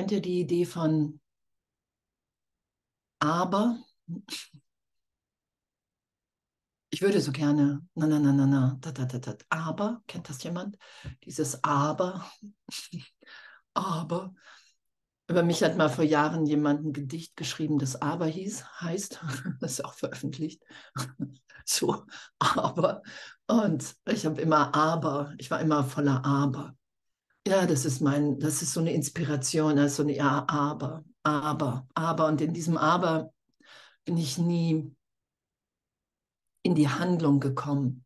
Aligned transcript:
Kennt 0.00 0.12
ihr 0.12 0.22
die 0.22 0.40
Idee 0.40 0.64
von 0.64 1.20
aber? 3.18 3.84
Ich 6.88 7.02
würde 7.02 7.20
so 7.20 7.32
gerne, 7.32 7.86
na, 7.94 8.06
na, 8.06 8.18
na, 8.18 8.32
na, 8.32 8.46
na, 8.46 8.78
da, 8.80 8.92
da, 8.92 9.04
da, 9.04 9.18
da, 9.18 9.34
aber, 9.50 10.02
kennt 10.06 10.30
das 10.30 10.42
jemand? 10.42 10.78
Dieses 11.26 11.62
aber, 11.62 12.24
aber. 13.74 14.32
Über 15.28 15.42
mich 15.42 15.62
hat 15.62 15.76
mal 15.76 15.90
vor 15.90 16.04
Jahren 16.04 16.46
jemand 16.46 16.82
ein 16.82 16.92
Gedicht 16.94 17.36
geschrieben, 17.36 17.78
das 17.78 18.00
aber 18.00 18.24
hieß, 18.24 18.80
heißt, 18.80 19.20
das 19.60 19.72
ist 19.72 19.84
auch 19.84 19.92
veröffentlicht, 19.92 20.62
so, 21.66 22.06
aber. 22.38 23.02
Und 23.46 23.96
ich 24.06 24.24
habe 24.24 24.40
immer 24.40 24.74
aber, 24.74 25.34
ich 25.36 25.50
war 25.50 25.60
immer 25.60 25.84
voller 25.84 26.24
aber. 26.24 26.74
Ja, 27.46 27.66
das 27.66 27.84
ist 27.84 28.00
mein, 28.00 28.38
das 28.38 28.62
ist 28.62 28.72
so 28.72 28.80
eine 28.80 28.92
Inspiration, 28.92 29.78
also 29.78 30.02
eine, 30.02 30.14
ja, 30.14 30.44
aber, 30.48 31.04
aber, 31.22 31.86
aber. 31.94 32.26
Und 32.26 32.40
in 32.40 32.52
diesem 32.52 32.76
aber 32.76 33.32
bin 34.04 34.16
ich 34.16 34.38
nie 34.38 34.94
in 36.62 36.74
die 36.74 36.88
Handlung 36.88 37.40
gekommen. 37.40 38.04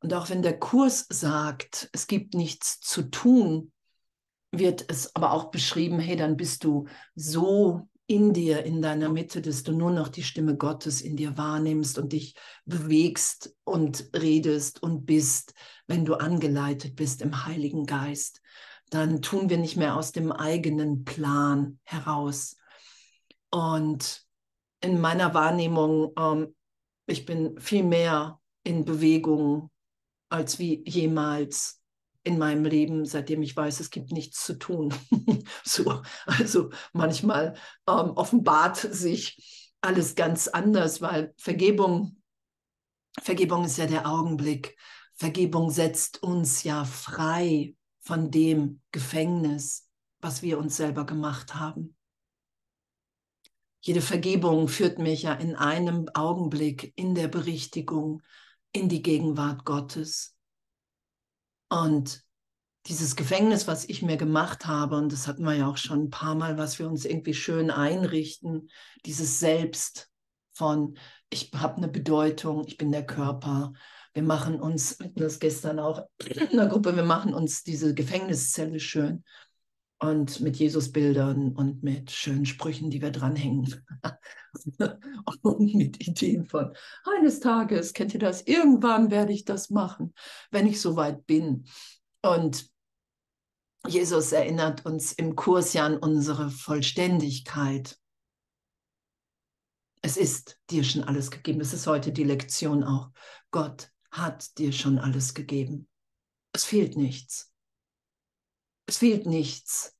Und 0.00 0.14
auch 0.14 0.30
wenn 0.30 0.42
der 0.42 0.58
Kurs 0.58 1.06
sagt, 1.08 1.88
es 1.92 2.06
gibt 2.06 2.34
nichts 2.34 2.80
zu 2.80 3.02
tun, 3.02 3.72
wird 4.50 4.84
es 4.88 5.14
aber 5.14 5.32
auch 5.32 5.50
beschrieben, 5.50 5.98
hey, 5.98 6.16
dann 6.16 6.36
bist 6.36 6.64
du 6.64 6.86
so 7.14 7.88
in 8.06 8.32
dir, 8.32 8.64
in 8.64 8.82
deiner 8.82 9.08
Mitte, 9.08 9.40
dass 9.40 9.62
du 9.62 9.72
nur 9.72 9.90
noch 9.90 10.08
die 10.08 10.22
Stimme 10.22 10.56
Gottes 10.56 11.00
in 11.00 11.16
dir 11.16 11.38
wahrnimmst 11.38 11.98
und 11.98 12.12
dich 12.12 12.34
bewegst 12.66 13.54
und 13.64 14.10
redest 14.14 14.82
und 14.82 15.06
bist, 15.06 15.54
wenn 15.86 16.04
du 16.04 16.14
angeleitet 16.14 16.96
bist 16.96 17.22
im 17.22 17.46
Heiligen 17.46 17.86
Geist. 17.86 18.42
Dann 18.92 19.22
tun 19.22 19.48
wir 19.48 19.56
nicht 19.56 19.76
mehr 19.76 19.96
aus 19.96 20.12
dem 20.12 20.32
eigenen 20.32 21.04
Plan 21.04 21.78
heraus. 21.84 22.56
Und 23.50 24.22
in 24.80 25.00
meiner 25.00 25.32
Wahrnehmung 25.32 26.12
ähm, 26.18 26.54
ich 27.06 27.24
bin 27.24 27.58
viel 27.60 27.84
mehr 27.84 28.40
in 28.64 28.84
Bewegung 28.84 29.70
als 30.28 30.58
wie 30.58 30.82
jemals 30.86 31.80
in 32.24 32.38
meinem 32.38 32.64
Leben, 32.64 33.04
seitdem 33.04 33.42
ich 33.42 33.56
weiß, 33.56 33.80
es 33.80 33.90
gibt 33.90 34.12
nichts 34.12 34.44
zu 34.44 34.58
tun. 34.58 34.94
so, 35.64 36.02
also 36.24 36.70
manchmal 36.92 37.54
ähm, 37.88 38.12
offenbart 38.12 38.76
sich 38.76 39.72
alles 39.80 40.14
ganz 40.14 40.46
anders, 40.46 41.02
weil 41.02 41.34
Vergebung, 41.36 42.22
Vergebung 43.20 43.64
ist 43.64 43.78
ja 43.78 43.86
der 43.86 44.06
Augenblick. 44.06 44.76
Vergebung 45.14 45.70
setzt 45.70 46.22
uns 46.22 46.62
ja 46.62 46.84
frei 46.84 47.74
von 48.02 48.30
dem 48.30 48.80
Gefängnis, 48.90 49.88
was 50.20 50.42
wir 50.42 50.58
uns 50.58 50.76
selber 50.76 51.06
gemacht 51.06 51.54
haben. 51.54 51.96
Jede 53.80 54.00
Vergebung 54.00 54.68
führt 54.68 54.98
mich 54.98 55.22
ja 55.22 55.32
in 55.34 55.56
einem 55.56 56.08
Augenblick 56.14 56.92
in 56.96 57.14
der 57.14 57.28
Berichtigung 57.28 58.22
in 58.72 58.88
die 58.88 59.02
Gegenwart 59.02 59.64
Gottes. 59.64 60.36
Und 61.68 62.24
dieses 62.86 63.16
Gefängnis, 63.16 63.66
was 63.66 63.84
ich 63.88 64.02
mir 64.02 64.16
gemacht 64.16 64.66
habe, 64.66 64.96
und 64.96 65.12
das 65.12 65.26
hatten 65.26 65.44
wir 65.44 65.54
ja 65.54 65.68
auch 65.68 65.76
schon 65.76 66.04
ein 66.04 66.10
paar 66.10 66.34
Mal, 66.34 66.58
was 66.58 66.78
wir 66.78 66.88
uns 66.88 67.04
irgendwie 67.04 67.34
schön 67.34 67.70
einrichten, 67.70 68.68
dieses 69.06 69.38
Selbst 69.38 70.10
von, 70.52 70.96
ich 71.30 71.50
habe 71.54 71.76
eine 71.76 71.88
Bedeutung, 71.88 72.64
ich 72.66 72.76
bin 72.76 72.92
der 72.92 73.06
Körper. 73.06 73.72
Wir 74.14 74.22
machen 74.22 74.60
uns, 74.60 74.98
das 75.14 75.38
gestern 75.38 75.78
auch 75.78 76.06
in 76.18 76.56
der 76.56 76.66
Gruppe, 76.66 76.94
wir 76.94 77.04
machen 77.04 77.32
uns 77.32 77.62
diese 77.62 77.94
Gefängniszelle 77.94 78.78
schön 78.78 79.24
und 80.02 80.40
mit 80.40 80.56
Jesusbildern 80.56 81.52
und 81.52 81.84
mit 81.84 82.10
schönen 82.10 82.44
Sprüchen, 82.44 82.90
die 82.90 83.00
wir 83.00 83.12
dranhängen. 83.12 83.84
und 85.42 85.74
mit 85.74 86.06
Ideen 86.06 86.44
von, 86.46 86.74
eines 87.04 87.38
Tages, 87.38 87.92
kennt 87.92 88.12
ihr 88.12 88.20
das? 88.20 88.42
Irgendwann 88.42 89.12
werde 89.12 89.32
ich 89.32 89.44
das 89.44 89.70
machen, 89.70 90.12
wenn 90.50 90.66
ich 90.66 90.80
soweit 90.80 91.24
bin. 91.26 91.66
Und 92.20 92.68
Jesus 93.86 94.32
erinnert 94.32 94.84
uns 94.84 95.12
im 95.12 95.36
Kurs 95.36 95.72
ja 95.72 95.86
an 95.86 95.98
unsere 95.98 96.50
Vollständigkeit. 96.50 97.96
Es 100.02 100.16
ist 100.16 100.58
dir 100.68 100.82
schon 100.82 101.04
alles 101.04 101.30
gegeben. 101.30 101.60
Das 101.60 101.72
ist 101.72 101.86
heute 101.86 102.10
die 102.10 102.24
Lektion 102.24 102.82
auch. 102.82 103.10
Gott 103.52 103.91
hat 104.12 104.58
dir 104.58 104.72
schon 104.72 104.98
alles 104.98 105.34
gegeben. 105.34 105.88
Es 106.52 106.64
fehlt 106.64 106.96
nichts. 106.96 107.52
Es 108.86 108.98
fehlt 108.98 109.26
nichts. 109.26 109.96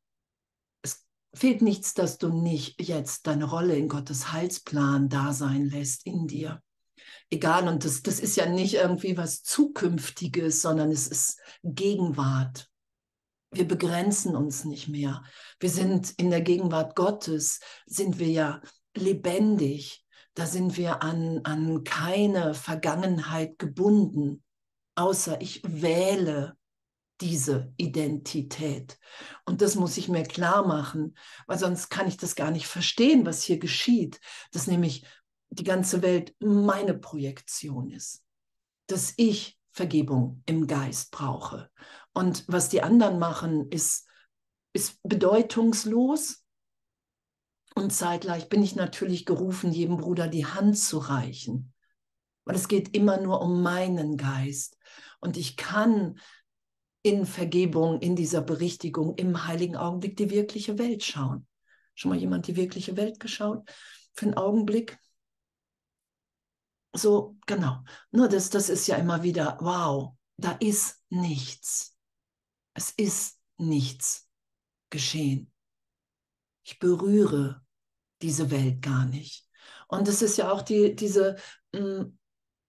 Es 0.83 1.06
fehlt 1.34 1.62
nichts, 1.62 1.95
dass 1.95 2.19
du 2.19 2.28
nicht 2.28 2.81
jetzt 2.81 3.27
deine 3.27 3.47
Rolle 3.47 3.75
in 3.75 3.89
Gottes 3.89 4.33
Heilsplan 4.33 5.09
da 5.09 5.33
sein 5.33 5.65
lässt 5.71 6.06
in 6.06 6.27
dir. 6.27 6.62
Egal, 7.31 7.67
und 7.67 7.84
das, 7.87 8.03
das 8.03 8.21
ist 8.21 8.37
ja 8.37 8.47
nicht 8.47 8.75
irgendwie 8.75 9.17
was 9.17 9.43
Zukünftiges, 9.43 10.61
sondern 10.61 10.91
es 10.91 11.09
ist 11.09 11.41
Gegenwart. 11.62 12.69
Wir 13.50 13.67
begrenzen 13.67 14.37
uns 14.37 14.65
nicht 14.65 14.89
mehr. 14.89 15.25
Wir 15.59 15.71
sind 15.71 16.12
in 16.19 16.31
der 16.31 16.43
Gegenwart 16.43 16.94
Gottes, 16.94 17.61
sind 17.87 18.19
wir 18.19 18.29
ja 18.29 18.61
lebendig. 18.94 20.02
Da 20.34 20.47
sind 20.47 20.76
wir 20.76 21.03
an, 21.03 21.41
an 21.44 21.84
keine 21.84 22.54
Vergangenheit 22.54 23.59
gebunden, 23.59 24.43
außer 24.94 25.41
ich 25.41 25.62
wähle 25.65 26.56
diese 27.20 27.72
Identität. 27.76 28.98
Und 29.44 29.62
das 29.62 29.76
muss 29.76 29.97
ich 29.97 30.09
mir 30.09 30.25
klar 30.25 30.66
machen, 30.66 31.16
weil 31.47 31.59
sonst 31.59 31.88
kann 31.88 32.09
ich 32.09 32.16
das 32.16 32.34
gar 32.34 32.50
nicht 32.50 32.66
verstehen, 32.66 33.25
was 33.25 33.43
hier 33.43 33.59
geschieht, 33.59 34.20
dass 34.50 34.66
nämlich 34.66 35.06
die 35.50 35.65
ganze 35.65 36.03
Welt 36.03 36.34
meine 36.41 36.94
Projektion 36.94 37.91
ist, 37.91 38.25
dass 38.88 39.14
ich 39.16 39.59
Vergebung 39.70 40.43
im 40.47 40.66
Geist 40.66 41.12
brauche. 41.12 41.70
Und 42.12 42.44
was 42.49 42.69
die 42.69 42.82
anderen 42.82 43.19
machen, 43.19 43.70
ist, 43.70 44.06
ist 44.72 44.99
bedeutungslos. 45.03 46.42
Und 47.75 47.93
zeitgleich 47.93 48.49
bin 48.49 48.62
ich 48.62 48.77
natürlich 48.77 49.25
gerufen, 49.25 49.72
jedem 49.72 49.97
Bruder 49.97 50.28
die 50.28 50.47
Hand 50.47 50.78
zu 50.78 50.99
reichen. 50.99 51.72
Weil 52.44 52.56
es 52.56 52.69
geht 52.69 52.94
immer 52.94 53.21
nur 53.21 53.41
um 53.41 53.62
meinen 53.62 54.16
Geist. 54.16 54.77
Und 55.21 55.37
ich 55.37 55.56
kann 55.56 56.19
in 57.03 57.27
Vergebung, 57.27 58.00
in 58.00 58.15
dieser 58.16 58.43
Berichtigung, 58.43 59.16
im 59.16 59.47
heiligen 59.47 59.77
Augenblick 59.77 60.16
die 60.16 60.31
wirkliche 60.31 60.78
Welt 60.78 61.03
schauen. 61.05 61.47
Schon 61.94 62.11
mal 62.11 62.19
jemand 62.19 62.47
die 62.47 62.56
wirkliche 62.56 62.97
Welt 62.97 63.21
geschaut? 63.21 63.69
Für 64.15 64.27
einen 64.27 64.34
Augenblick? 64.34 64.99
So, 66.94 67.37
genau. 67.47 67.82
Nur 68.11 68.28
das, 68.28 68.50
das 68.50 68.69
ist 68.69 68.87
ja 68.87 68.97
immer 68.97 69.22
wieder, 69.22 69.59
wow, 69.61 70.15
da 70.37 70.53
ist 70.53 71.03
nichts. 71.09 71.97
Es 72.75 72.91
ist 72.91 73.38
nichts 73.56 74.28
geschehen. 74.91 75.50
Ich 76.65 76.78
berühre 76.78 77.62
diese 78.22 78.50
Welt 78.50 78.83
gar 78.83 79.05
nicht. 79.06 79.47
Und 79.88 80.09
es 80.09 80.22
ist 80.22 80.38
ja 80.38 80.50
auch 80.50 80.62
die, 80.62 80.94
diese 80.94 81.37
mm, 81.72 82.05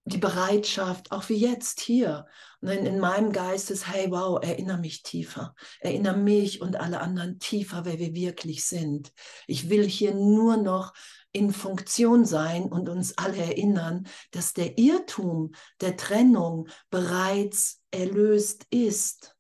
die 0.06 0.18
Bereitschaft, 0.18 1.12
auch 1.12 1.30
wie 1.30 1.36
jetzt 1.36 1.80
hier. 1.80 2.26
In, 2.62 2.86
in 2.86 3.00
meinem 3.00 3.32
Geist 3.32 3.72
ist, 3.72 3.88
hey, 3.88 4.12
wow, 4.12 4.40
erinnere 4.44 4.78
mich 4.78 5.04
tiefer. 5.04 5.56
Erinnere 5.80 6.18
mich 6.18 6.62
und 6.62 6.76
alle 6.76 7.00
anderen 7.00 7.40
tiefer, 7.40 7.86
wer 7.86 8.00
wir 8.00 8.14
wirklich 8.14 8.66
sind. 8.66 9.14
Ich 9.48 9.70
will 9.70 9.88
hier 9.88 10.14
nur 10.14 10.58
noch 10.58 10.94
in 11.32 11.54
Funktion 11.54 12.26
sein 12.26 12.66
und 12.66 12.90
uns 12.90 13.18
alle 13.18 13.38
erinnern, 13.38 14.08
dass 14.32 14.54
der 14.54 14.78
Irrtum 14.78 15.54
der 15.80 15.96
Trennung 15.96 16.68
bereits 16.90 17.82
erlöst 17.92 18.66
ist. 18.70 19.36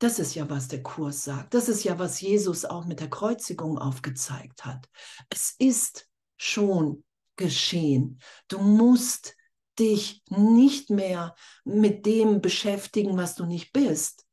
Das 0.00 0.18
ist 0.18 0.34
ja, 0.34 0.48
was 0.48 0.66
der 0.66 0.82
Kurs 0.82 1.24
sagt. 1.24 1.52
Das 1.52 1.68
ist 1.68 1.84
ja, 1.84 1.98
was 1.98 2.22
Jesus 2.22 2.64
auch 2.64 2.86
mit 2.86 3.00
der 3.00 3.10
Kreuzigung 3.10 3.78
aufgezeigt 3.78 4.64
hat. 4.64 4.88
Es 5.28 5.54
ist 5.58 6.08
schon 6.38 7.04
geschehen. 7.36 8.18
Du 8.48 8.60
musst 8.60 9.36
dich 9.78 10.22
nicht 10.30 10.88
mehr 10.88 11.34
mit 11.64 12.06
dem 12.06 12.40
beschäftigen, 12.40 13.18
was 13.18 13.34
du 13.34 13.44
nicht 13.44 13.74
bist. 13.74 14.24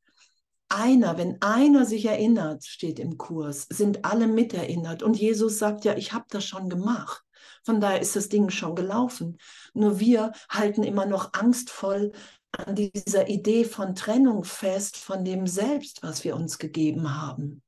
Einer, 0.70 1.18
wenn 1.18 1.40
einer 1.42 1.84
sich 1.84 2.06
erinnert, 2.06 2.64
steht 2.64 2.98
im 2.98 3.18
Kurs, 3.18 3.66
sind 3.68 4.06
alle 4.06 4.26
miterinnert. 4.26 5.02
Und 5.02 5.18
Jesus 5.18 5.58
sagt 5.58 5.84
ja, 5.84 5.94
ich 5.96 6.14
habe 6.14 6.24
das 6.30 6.46
schon 6.46 6.70
gemacht. 6.70 7.22
Von 7.62 7.82
daher 7.82 8.00
ist 8.00 8.16
das 8.16 8.30
Ding 8.30 8.48
schon 8.48 8.74
gelaufen. 8.74 9.36
Nur 9.74 10.00
wir 10.00 10.32
halten 10.48 10.82
immer 10.82 11.04
noch 11.04 11.34
angstvoll 11.34 12.12
an 12.58 12.74
dieser 12.74 13.28
Idee 13.28 13.64
von 13.64 13.94
Trennung 13.94 14.44
fest, 14.44 14.96
von 14.96 15.24
dem 15.24 15.46
Selbst, 15.46 16.02
was 16.02 16.24
wir 16.24 16.34
uns 16.36 16.58
gegeben 16.58 17.14
haben. 17.14 17.62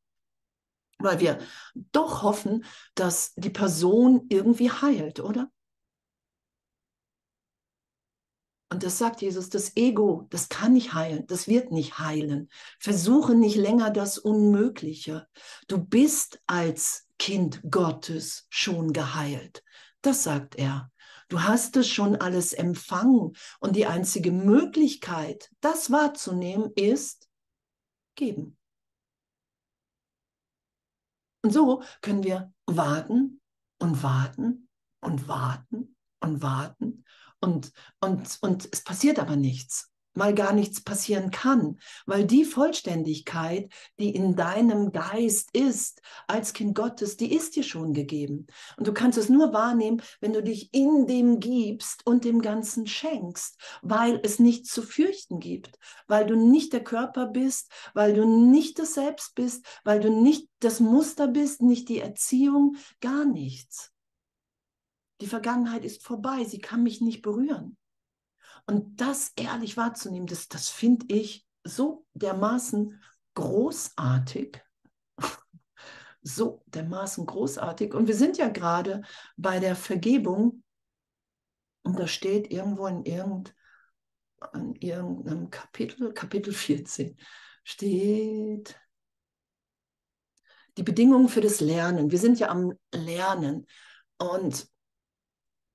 Weil 0.98 1.20
wir 1.20 1.38
doch 1.92 2.22
hoffen, 2.22 2.64
dass 2.94 3.32
die 3.34 3.50
Person 3.50 4.26
irgendwie 4.28 4.70
heilt, 4.70 5.20
oder? 5.20 5.50
Und 8.72 8.84
das 8.84 8.98
sagt 8.98 9.20
Jesus, 9.20 9.48
das 9.48 9.76
Ego, 9.76 10.26
das 10.30 10.48
kann 10.48 10.74
nicht 10.74 10.94
heilen, 10.94 11.26
das 11.26 11.48
wird 11.48 11.72
nicht 11.72 11.98
heilen. 11.98 12.48
Versuche 12.78 13.34
nicht 13.34 13.56
länger 13.56 13.90
das 13.90 14.16
Unmögliche. 14.16 15.26
Du 15.66 15.78
bist 15.78 16.40
als 16.46 17.08
Kind 17.18 17.62
Gottes 17.68 18.46
schon 18.48 18.92
geheilt. 18.92 19.64
Das 20.02 20.22
sagt 20.22 20.54
er. 20.54 20.92
Du 21.30 21.40
hast 21.44 21.76
es 21.76 21.88
schon 21.88 22.16
alles 22.16 22.52
empfangen. 22.52 23.36
Und 23.60 23.76
die 23.76 23.86
einzige 23.86 24.32
Möglichkeit, 24.32 25.50
das 25.60 25.90
wahrzunehmen, 25.90 26.72
ist 26.74 27.30
geben. 28.16 28.58
Und 31.42 31.52
so 31.52 31.82
können 32.02 32.24
wir 32.24 32.52
warten 32.66 33.40
und 33.78 34.02
warten 34.02 34.68
und 35.00 35.28
warten 35.28 35.96
und 36.20 36.42
warten. 36.42 37.04
Und, 37.40 37.72
und, 38.00 38.38
und 38.42 38.68
es 38.72 38.82
passiert 38.82 39.18
aber 39.18 39.36
nichts 39.36 39.89
mal 40.14 40.34
gar 40.34 40.52
nichts 40.52 40.82
passieren 40.82 41.30
kann, 41.30 41.78
weil 42.06 42.24
die 42.24 42.44
Vollständigkeit, 42.44 43.72
die 43.98 44.14
in 44.14 44.34
deinem 44.34 44.92
Geist 44.92 45.50
ist, 45.52 46.02
als 46.26 46.52
Kind 46.52 46.74
Gottes, 46.74 47.16
die 47.16 47.34
ist 47.34 47.56
dir 47.56 47.62
schon 47.62 47.92
gegeben. 47.92 48.46
Und 48.76 48.86
du 48.86 48.92
kannst 48.92 49.18
es 49.18 49.28
nur 49.28 49.52
wahrnehmen, 49.52 50.02
wenn 50.20 50.32
du 50.32 50.42
dich 50.42 50.72
in 50.74 51.06
dem 51.06 51.40
gibst 51.40 52.06
und 52.06 52.24
dem 52.24 52.42
Ganzen 52.42 52.86
schenkst, 52.86 53.60
weil 53.82 54.20
es 54.22 54.38
nichts 54.38 54.72
zu 54.72 54.82
fürchten 54.82 55.40
gibt, 55.40 55.78
weil 56.06 56.26
du 56.26 56.36
nicht 56.36 56.72
der 56.72 56.84
Körper 56.84 57.26
bist, 57.26 57.70
weil 57.94 58.14
du 58.14 58.26
nicht 58.26 58.78
das 58.78 58.94
Selbst 58.94 59.34
bist, 59.34 59.64
weil 59.84 60.00
du 60.00 60.10
nicht 60.10 60.48
das 60.58 60.80
Muster 60.80 61.28
bist, 61.28 61.62
nicht 61.62 61.88
die 61.88 62.00
Erziehung, 62.00 62.76
gar 63.00 63.24
nichts. 63.24 63.92
Die 65.20 65.26
Vergangenheit 65.26 65.84
ist 65.84 66.02
vorbei, 66.02 66.44
sie 66.44 66.58
kann 66.58 66.82
mich 66.82 67.00
nicht 67.00 67.22
berühren. 67.22 67.76
Und 68.66 69.00
das 69.00 69.32
ehrlich 69.36 69.76
wahrzunehmen, 69.76 70.26
das, 70.26 70.48
das 70.48 70.68
finde 70.68 71.06
ich 71.14 71.46
so 71.64 72.06
dermaßen 72.14 73.02
großartig. 73.34 74.62
so 76.22 76.62
dermaßen 76.66 77.26
großartig. 77.26 77.94
Und 77.94 78.06
wir 78.06 78.14
sind 78.14 78.38
ja 78.38 78.48
gerade 78.48 79.02
bei 79.36 79.58
der 79.58 79.76
Vergebung. 79.76 80.62
Und 81.82 81.98
da 81.98 82.06
steht 82.06 82.50
irgendwo 82.50 82.86
in, 82.86 83.04
irgend, 83.04 83.54
in 84.52 84.74
irgendeinem 84.76 85.50
Kapitel, 85.50 86.12
Kapitel 86.12 86.52
14, 86.52 87.16
steht 87.64 88.78
die 90.76 90.82
Bedingungen 90.82 91.28
für 91.28 91.40
das 91.40 91.60
Lernen. 91.60 92.10
Wir 92.10 92.18
sind 92.18 92.38
ja 92.38 92.48
am 92.48 92.72
Lernen. 92.92 93.66
Und 94.18 94.68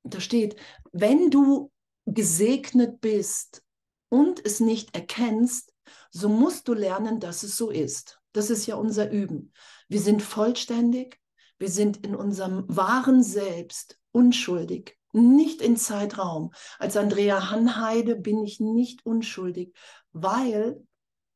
da 0.04 0.20
steht, 0.20 0.56
wenn 0.92 1.32
du 1.32 1.72
gesegnet 2.06 3.02
bist 3.02 3.63
und 4.10 4.46
es 4.46 4.60
nicht 4.60 4.96
erkennst, 4.96 5.74
so 6.12 6.30
musst 6.30 6.68
du 6.68 6.74
lernen, 6.74 7.19
dass 7.19 7.44
es 7.44 7.57
so 7.57 7.69
ist. 7.69 8.22
Das 8.31 8.50
ist 8.50 8.66
ja 8.66 8.75
unser 8.75 9.12
Üben. 9.12 9.54
Wir 9.88 10.00
sind 10.00 10.22
vollständig, 10.22 11.19
wir 11.57 11.69
sind 11.69 12.06
in 12.06 12.16
unserem 12.16 12.66
wahren 12.68 13.24
Selbst 13.24 14.00
unschuldig, 14.12 14.98
nicht 15.13 15.62
in 15.62 15.78
Zeitraum. 15.78 16.52
Als 16.80 16.98
Andrea 16.98 17.50
Hanheide 17.50 18.16
bin 18.16 18.44
ich 18.44 18.60
nicht 18.60 19.06
unschuldig, 19.06 19.74
weil 20.12 20.86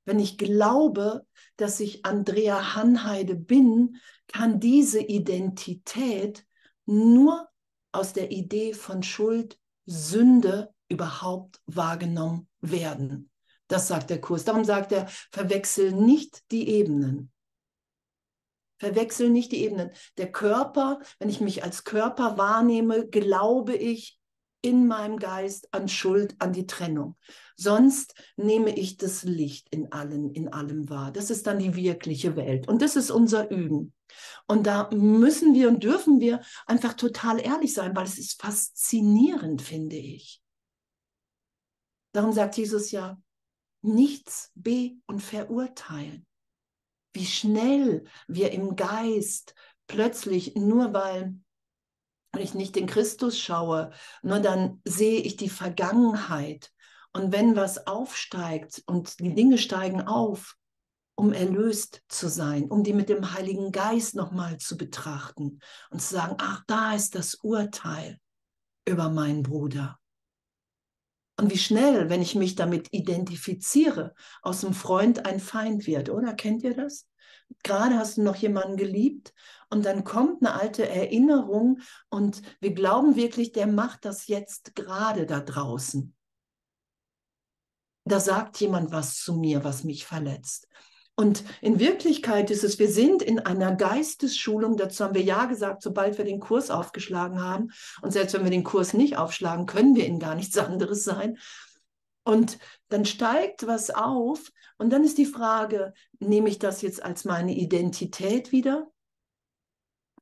wenn 0.05 0.19
ich 0.19 0.37
glaube, 0.37 1.25
dass 1.55 1.79
ich 1.79 2.05
Andrea 2.05 2.75
Hanheide 2.75 3.35
bin, 3.35 3.97
kann 4.27 4.59
diese 4.59 5.01
Identität 5.01 6.45
nur 6.85 7.47
aus 7.91 8.13
der 8.13 8.31
Idee 8.31 8.73
von 8.73 9.03
Schuld 9.03 9.59
Sünde 9.89 10.71
überhaupt 10.87 11.61
wahrgenommen 11.65 12.47
werden. 12.61 13.31
Das 13.67 13.87
sagt 13.87 14.09
der 14.09 14.21
Kurs. 14.21 14.45
Darum 14.45 14.63
sagt 14.63 14.91
er, 14.91 15.07
verwechsel 15.31 15.91
nicht 15.93 16.43
die 16.51 16.69
Ebenen. 16.69 17.31
Verwechsel 18.77 19.29
nicht 19.29 19.51
die 19.51 19.63
Ebenen. 19.63 19.89
Der 20.17 20.31
Körper, 20.31 20.99
wenn 21.17 21.29
ich 21.29 21.41
mich 21.41 21.63
als 21.63 21.83
Körper 21.83 22.37
wahrnehme, 22.37 23.07
glaube 23.07 23.75
ich 23.75 24.19
in 24.61 24.87
meinem 24.87 25.17
Geist 25.17 25.73
an 25.73 25.87
Schuld, 25.87 26.35
an 26.39 26.53
die 26.53 26.67
Trennung. 26.67 27.15
Sonst 27.55 28.13
nehme 28.35 28.75
ich 28.75 28.97
das 28.97 29.23
Licht 29.23 29.67
in 29.71 29.91
allen, 29.91 30.31
in 30.33 30.49
allem 30.49 30.89
wahr. 30.89 31.11
Das 31.11 31.29
ist 31.29 31.47
dann 31.47 31.59
die 31.59 31.75
wirkliche 31.75 32.35
Welt. 32.35 32.67
Und 32.67 32.81
das 32.81 32.95
ist 32.95 33.09
unser 33.09 33.49
Üben. 33.49 33.93
Und 34.47 34.67
da 34.67 34.89
müssen 34.91 35.53
wir 35.53 35.69
und 35.69 35.83
dürfen 35.83 36.19
wir 36.19 36.41
einfach 36.65 36.93
total 36.93 37.39
ehrlich 37.39 37.73
sein, 37.73 37.95
weil 37.95 38.05
es 38.05 38.17
ist 38.17 38.41
faszinierend, 38.41 39.61
finde 39.61 39.95
ich. 39.95 40.41
Darum 42.11 42.33
sagt 42.33 42.57
Jesus 42.57 42.91
ja, 42.91 43.21
nichts 43.81 44.51
be- 44.55 44.95
und 45.05 45.21
verurteilen. 45.21 46.25
Wie 47.13 47.25
schnell 47.25 48.05
wir 48.27 48.51
im 48.51 48.75
Geist 48.75 49.55
plötzlich, 49.87 50.55
nur 50.55 50.93
weil 50.93 51.35
ich 52.37 52.53
nicht 52.53 52.75
den 52.75 52.87
Christus 52.87 53.39
schaue, 53.39 53.91
nur 54.21 54.39
dann 54.39 54.81
sehe 54.85 55.21
ich 55.21 55.35
die 55.35 55.49
Vergangenheit. 55.49 56.71
Und 57.11 57.31
wenn 57.31 57.55
was 57.55 57.87
aufsteigt 57.87 58.83
und 58.85 59.19
die 59.19 59.33
Dinge 59.33 59.57
steigen 59.57 60.01
auf, 60.01 60.55
um 61.19 61.33
erlöst 61.33 62.01
zu 62.07 62.29
sein, 62.29 62.71
um 62.71 62.81
die 62.81 62.93
mit 62.93 63.09
dem 63.09 63.33
Heiligen 63.33 63.73
Geist 63.73 64.15
nochmal 64.15 64.57
zu 64.57 64.77
betrachten 64.77 65.59
und 65.89 66.01
zu 66.01 66.13
sagen, 66.13 66.35
ach, 66.39 66.63
da 66.65 66.95
ist 66.95 67.13
das 67.13 67.35
Urteil 67.35 68.17
über 68.85 69.09
meinen 69.09 69.43
Bruder. 69.43 69.99
Und 71.37 71.51
wie 71.51 71.57
schnell, 71.57 72.09
wenn 72.09 72.21
ich 72.21 72.35
mich 72.35 72.55
damit 72.55 72.87
identifiziere, 72.91 74.15
aus 74.41 74.61
dem 74.61 74.73
Freund 74.73 75.25
ein 75.25 75.41
Feind 75.41 75.87
wird, 75.87 76.09
oder? 76.09 76.33
Kennt 76.33 76.63
ihr 76.63 76.73
das? 76.73 77.05
Gerade 77.63 77.97
hast 77.97 78.15
du 78.15 78.23
noch 78.23 78.37
jemanden 78.37 78.77
geliebt 78.77 79.33
und 79.69 79.83
dann 79.85 80.05
kommt 80.05 80.41
eine 80.41 80.53
alte 80.53 80.87
Erinnerung 80.87 81.81
und 82.09 82.41
wir 82.61 82.73
glauben 82.73 83.17
wirklich, 83.17 83.51
der 83.51 83.67
macht 83.67 84.05
das 84.05 84.27
jetzt 84.27 84.73
gerade 84.73 85.25
da 85.25 85.41
draußen. 85.41 86.15
Da 88.05 88.21
sagt 88.21 88.61
jemand 88.61 88.91
was 88.93 89.17
zu 89.17 89.35
mir, 89.35 89.65
was 89.65 89.83
mich 89.83 90.05
verletzt. 90.05 90.69
Und 91.19 91.43
in 91.59 91.81
Wirklichkeit 91.81 92.49
ist 92.49 92.63
es, 92.63 92.79
wir 92.79 92.87
sind 92.87 93.21
in 93.21 93.39
einer 93.39 93.75
Geistesschulung, 93.75 94.77
dazu 94.77 95.03
haben 95.03 95.15
wir 95.15 95.21
ja 95.21 95.47
gesagt, 95.47 95.81
sobald 95.81 96.17
wir 96.17 96.23
den 96.23 96.39
Kurs 96.39 96.71
aufgeschlagen 96.71 97.43
haben. 97.43 97.71
Und 98.01 98.13
selbst 98.13 98.33
wenn 98.33 98.45
wir 98.45 98.51
den 98.51 98.63
Kurs 98.63 98.93
nicht 98.93 99.17
aufschlagen, 99.17 99.65
können 99.65 99.97
wir 99.97 100.05
in 100.05 100.19
gar 100.19 100.35
nichts 100.35 100.57
anderes 100.57 101.03
sein. 101.03 101.37
Und 102.23 102.57
dann 102.87 103.03
steigt 103.03 103.67
was 103.67 103.89
auf 103.89 104.49
und 104.77 104.91
dann 104.91 105.03
ist 105.03 105.17
die 105.17 105.25
Frage, 105.25 105.91
nehme 106.19 106.47
ich 106.47 106.57
das 106.57 106.81
jetzt 106.81 107.03
als 107.03 107.25
meine 107.25 107.53
Identität 107.53 108.53
wieder 108.53 108.89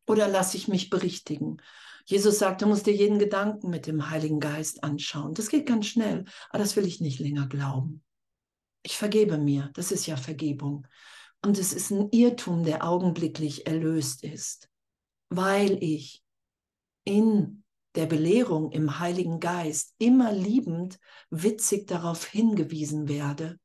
oder 0.08 0.28
lasse 0.28 0.58
ich 0.58 0.68
mich 0.68 0.90
berichtigen? 0.90 1.62
Jesus 2.06 2.40
sagt, 2.40 2.64
du 2.64 2.66
musst 2.66 2.88
dir 2.88 2.96
jeden 2.96 3.20
Gedanken 3.20 3.70
mit 3.70 3.86
dem 3.86 4.10
Heiligen 4.10 4.40
Geist 4.40 4.84
anschauen. 4.84 5.36
Das 5.36 5.50
geht 5.50 5.68
ganz 5.68 5.86
schnell, 5.86 6.26
aber 6.50 6.64
das 6.64 6.76
will 6.76 6.88
ich 6.88 7.02
nicht 7.02 7.20
länger 7.20 7.46
glauben. 7.46 8.02
Ich 8.88 8.98
vergebe 8.98 9.38
mir, 9.38 9.70
das 9.74 9.92
ist 9.92 10.06
ja 10.06 10.16
Vergebung. 10.16 10.88
Und 11.44 11.58
es 11.58 11.74
ist 11.74 11.92
ein 11.92 12.10
Irrtum, 12.12 12.64
der 12.64 12.88
augenblicklich 12.88 13.68
erlöst 13.68 14.24
ist, 14.24 14.70
weil 15.28 15.84
ich 15.84 16.24
in 17.04 17.66
der 17.96 18.06
Belehrung 18.06 18.72
im 18.72 19.00
Heiligen 19.00 19.42
Geist 19.42 19.94
immer 19.98 20.32
liebend, 20.32 21.00
witzig 21.30 21.88
darauf 21.88 22.28
hingewiesen 22.28 23.10
werde, 23.10 23.60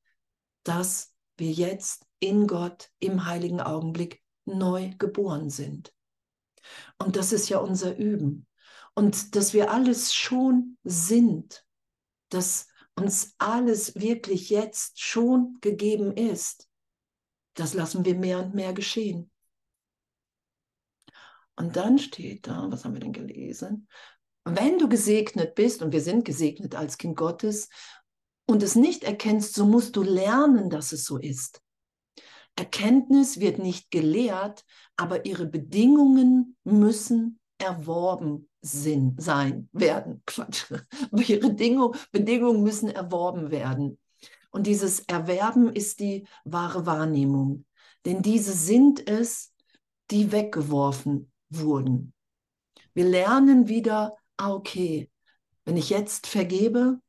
dass 0.64 1.14
wir 1.37 1.52
jetzt 1.52 2.05
in 2.19 2.49
Gott 2.49 2.91
im 2.99 3.25
heiligen 3.25 3.61
Augenblick 3.61 4.21
neu 4.45 4.91
geboren 4.99 5.50
sind. 5.50 5.95
Und 6.99 7.14
das 7.14 7.33
ist 7.33 7.49
ja 7.49 7.59
unser 7.59 7.97
Üben. 7.97 8.49
Und 8.95 9.37
dass 9.37 9.55
wir 9.55 9.71
alles 9.71 10.14
schon 10.14 10.79
sind, 10.83 11.64
dass 12.29 12.72
uns 12.94 13.34
alles 13.38 13.94
wirklich 13.94 14.50
jetzt 14.50 15.00
schon 15.00 15.58
gegeben 15.61 16.16
ist, 16.16 16.68
das 17.54 17.75
lassen 17.75 18.04
wir 18.04 18.14
mehr 18.14 18.38
und 18.38 18.54
mehr 18.54 18.72
geschehen. 18.72 19.30
Und 21.56 21.76
dann 21.76 21.99
steht 21.99 22.46
da, 22.46 22.70
was 22.70 22.84
haben 22.84 22.94
wir 22.94 23.00
denn 23.00 23.12
gelesen? 23.12 23.88
Wenn 24.44 24.78
du 24.78 24.88
gesegnet 24.88 25.54
bist, 25.54 25.82
und 25.82 25.92
wir 25.92 26.00
sind 26.00 26.25
gesegnet 26.25 26.75
als 26.75 26.99
Kind 26.99 27.16
Gottes, 27.16 27.68
und 28.46 28.62
es 28.62 28.75
nicht 28.75 29.04
erkennst, 29.04 29.54
so 29.54 29.66
musst 29.66 29.96
du 29.96 30.02
lernen, 30.02 30.68
dass 30.70 30.92
es 30.92 31.04
so 31.04 31.18
ist. 31.18 31.62
Erkenntnis 32.56 33.40
wird 33.40 33.58
nicht 33.58 33.90
gelehrt, 33.90 34.64
aber 34.96 35.25
ihre 35.25 35.46
Bedingungen 35.46 36.56
müssen 36.64 37.40
erworben 37.58 38.50
sind, 38.62 39.21
sein, 39.21 39.69
werden. 39.73 40.23
Quatsch. 40.26 40.73
Aber 41.11 41.23
ihre 41.23 41.49
Bedingung, 41.49 41.95
Bedingungen 42.12 42.62
müssen 42.62 42.88
erworben 42.88 43.50
werden. 43.50 43.99
Und 44.50 44.66
dieses 44.66 45.00
Erwerben 45.00 45.73
ist 45.73 46.00
die 46.00 46.26
wahre 46.45 46.87
Wahrnehmung. 46.87 47.64
Denn 48.04 48.23
diese 48.23 48.52
sind 48.52 49.09
es, 49.09 49.52
die 50.11 50.33
weggeworfen 50.33 51.31
wurden. 51.50 52.14
Wir 52.95 53.04
lernen 53.04 53.69
wieder, 53.69 54.16
ah, 54.37 54.52
okay, 54.52 55.11
wenn 55.64 55.76
ich 55.76 55.90
jetzt 55.90 56.26
vergebe, 56.26 57.00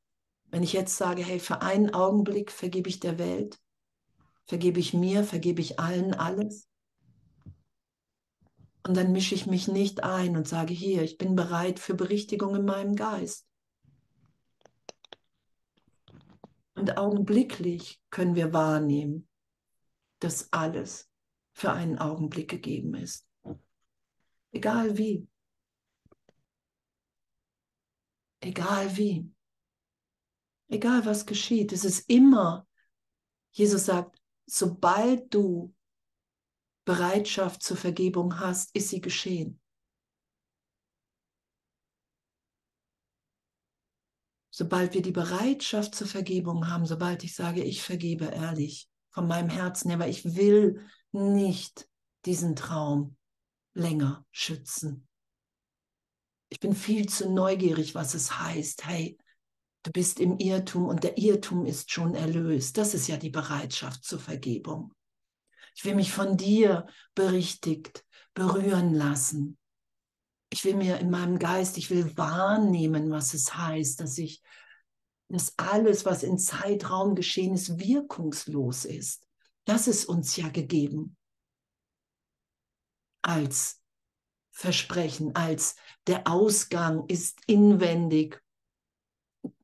Wenn 0.53 0.61
ich 0.61 0.73
jetzt 0.73 0.97
sage, 0.97 1.23
hey, 1.23 1.39
für 1.39 1.63
einen 1.63 1.95
Augenblick 1.95 2.51
vergebe 2.51 2.87
ich 2.87 2.99
der 2.99 3.17
Welt, 3.17 3.59
vergebe 4.45 4.79
ich 4.79 4.93
mir, 4.93 5.23
vergebe 5.23 5.61
ich 5.61 5.79
allen 5.79 6.13
alles. 6.13 6.67
Und 8.85 8.97
dann 8.97 9.13
mische 9.13 9.33
ich 9.33 9.45
mich 9.47 9.67
nicht 9.67 10.03
ein 10.03 10.35
und 10.35 10.47
sage, 10.47 10.73
hier, 10.73 11.03
ich 11.03 11.17
bin 11.17 11.35
bereit 11.35 11.79
für 11.79 11.93
Berichtigung 11.93 12.55
in 12.55 12.65
meinem 12.65 12.95
Geist. 12.95 13.47
Und 16.75 16.97
augenblicklich 16.97 18.01
können 18.09 18.35
wir 18.35 18.51
wahrnehmen, 18.51 19.29
dass 20.19 20.51
alles 20.51 21.09
für 21.53 21.71
einen 21.71 21.97
Augenblick 21.97 22.49
gegeben 22.49 22.95
ist. 22.95 23.25
Egal 24.51 24.97
wie. 24.97 25.27
Egal 28.41 28.97
wie. 28.97 29.31
Egal 30.67 31.05
was 31.05 31.25
geschieht. 31.25 31.71
Es 31.71 31.85
ist 31.85 32.09
immer, 32.09 32.67
Jesus 33.51 33.85
sagt, 33.85 34.21
sobald 34.45 35.33
du 35.33 35.73
Bereitschaft 36.85 37.63
zur 37.63 37.77
Vergebung 37.77 38.39
hast, 38.39 38.75
ist 38.75 38.89
sie 38.89 39.01
geschehen. 39.01 39.59
Sobald 44.55 44.93
wir 44.93 45.01
die 45.01 45.11
Bereitschaft 45.11 45.95
zur 45.95 46.07
Vergebung 46.07 46.67
haben, 46.67 46.85
sobald 46.85 47.23
ich 47.23 47.33
sage, 47.33 47.63
ich 47.63 47.81
vergebe 47.81 48.25
ehrlich 48.25 48.87
von 49.09 49.27
meinem 49.27 49.49
Herzen 49.49 49.89
her, 49.89 49.99
weil 49.99 50.11
ich 50.11 50.35
will 50.35 50.85
nicht 51.11 51.89
diesen 52.25 52.55
Traum 52.55 53.17
länger 53.73 54.25
schützen. 54.31 55.07
Ich 56.49 56.59
bin 56.59 56.75
viel 56.75 57.09
zu 57.09 57.31
neugierig, 57.31 57.95
was 57.95 58.13
es 58.13 58.39
heißt. 58.39 58.85
Hey, 58.85 59.17
du 59.81 59.91
bist 59.91 60.19
im 60.19 60.37
Irrtum 60.37 60.85
und 60.85 61.03
der 61.03 61.17
Irrtum 61.17 61.65
ist 61.65 61.91
schon 61.91 62.13
erlöst. 62.13 62.77
Das 62.77 62.93
ist 62.93 63.07
ja 63.07 63.17
die 63.17 63.31
Bereitschaft 63.31 64.03
zur 64.03 64.19
Vergebung. 64.19 64.93
Ich 65.75 65.85
will 65.85 65.95
mich 65.95 66.11
von 66.11 66.37
dir 66.37 66.87
berichtigt, 67.15 68.05
berühren 68.33 68.93
lassen. 68.93 69.57
Ich 70.49 70.65
will 70.65 70.75
mir 70.75 70.99
in 70.99 71.09
meinem 71.09 71.39
Geist, 71.39 71.77
ich 71.77 71.89
will 71.89 72.15
wahrnehmen, 72.15 73.09
was 73.09 73.33
es 73.33 73.55
heißt, 73.55 73.99
dass 73.99 74.17
ich, 74.17 74.41
dass 75.29 75.57
alles, 75.57 76.05
was 76.05 76.23
in 76.23 76.37
Zeitraum 76.37 77.15
geschehen 77.15 77.55
ist, 77.55 77.79
wirkungslos 77.79 78.85
ist. 78.85 79.27
Das 79.65 79.87
ist 79.87 80.05
uns 80.05 80.35
ja 80.35 80.49
gegeben 80.49 81.17
als 83.23 83.81
Versprechen, 84.51 85.35
als 85.35 85.75
der 86.05 86.27
Ausgang 86.27 87.07
ist 87.07 87.39
inwendig. 87.47 88.39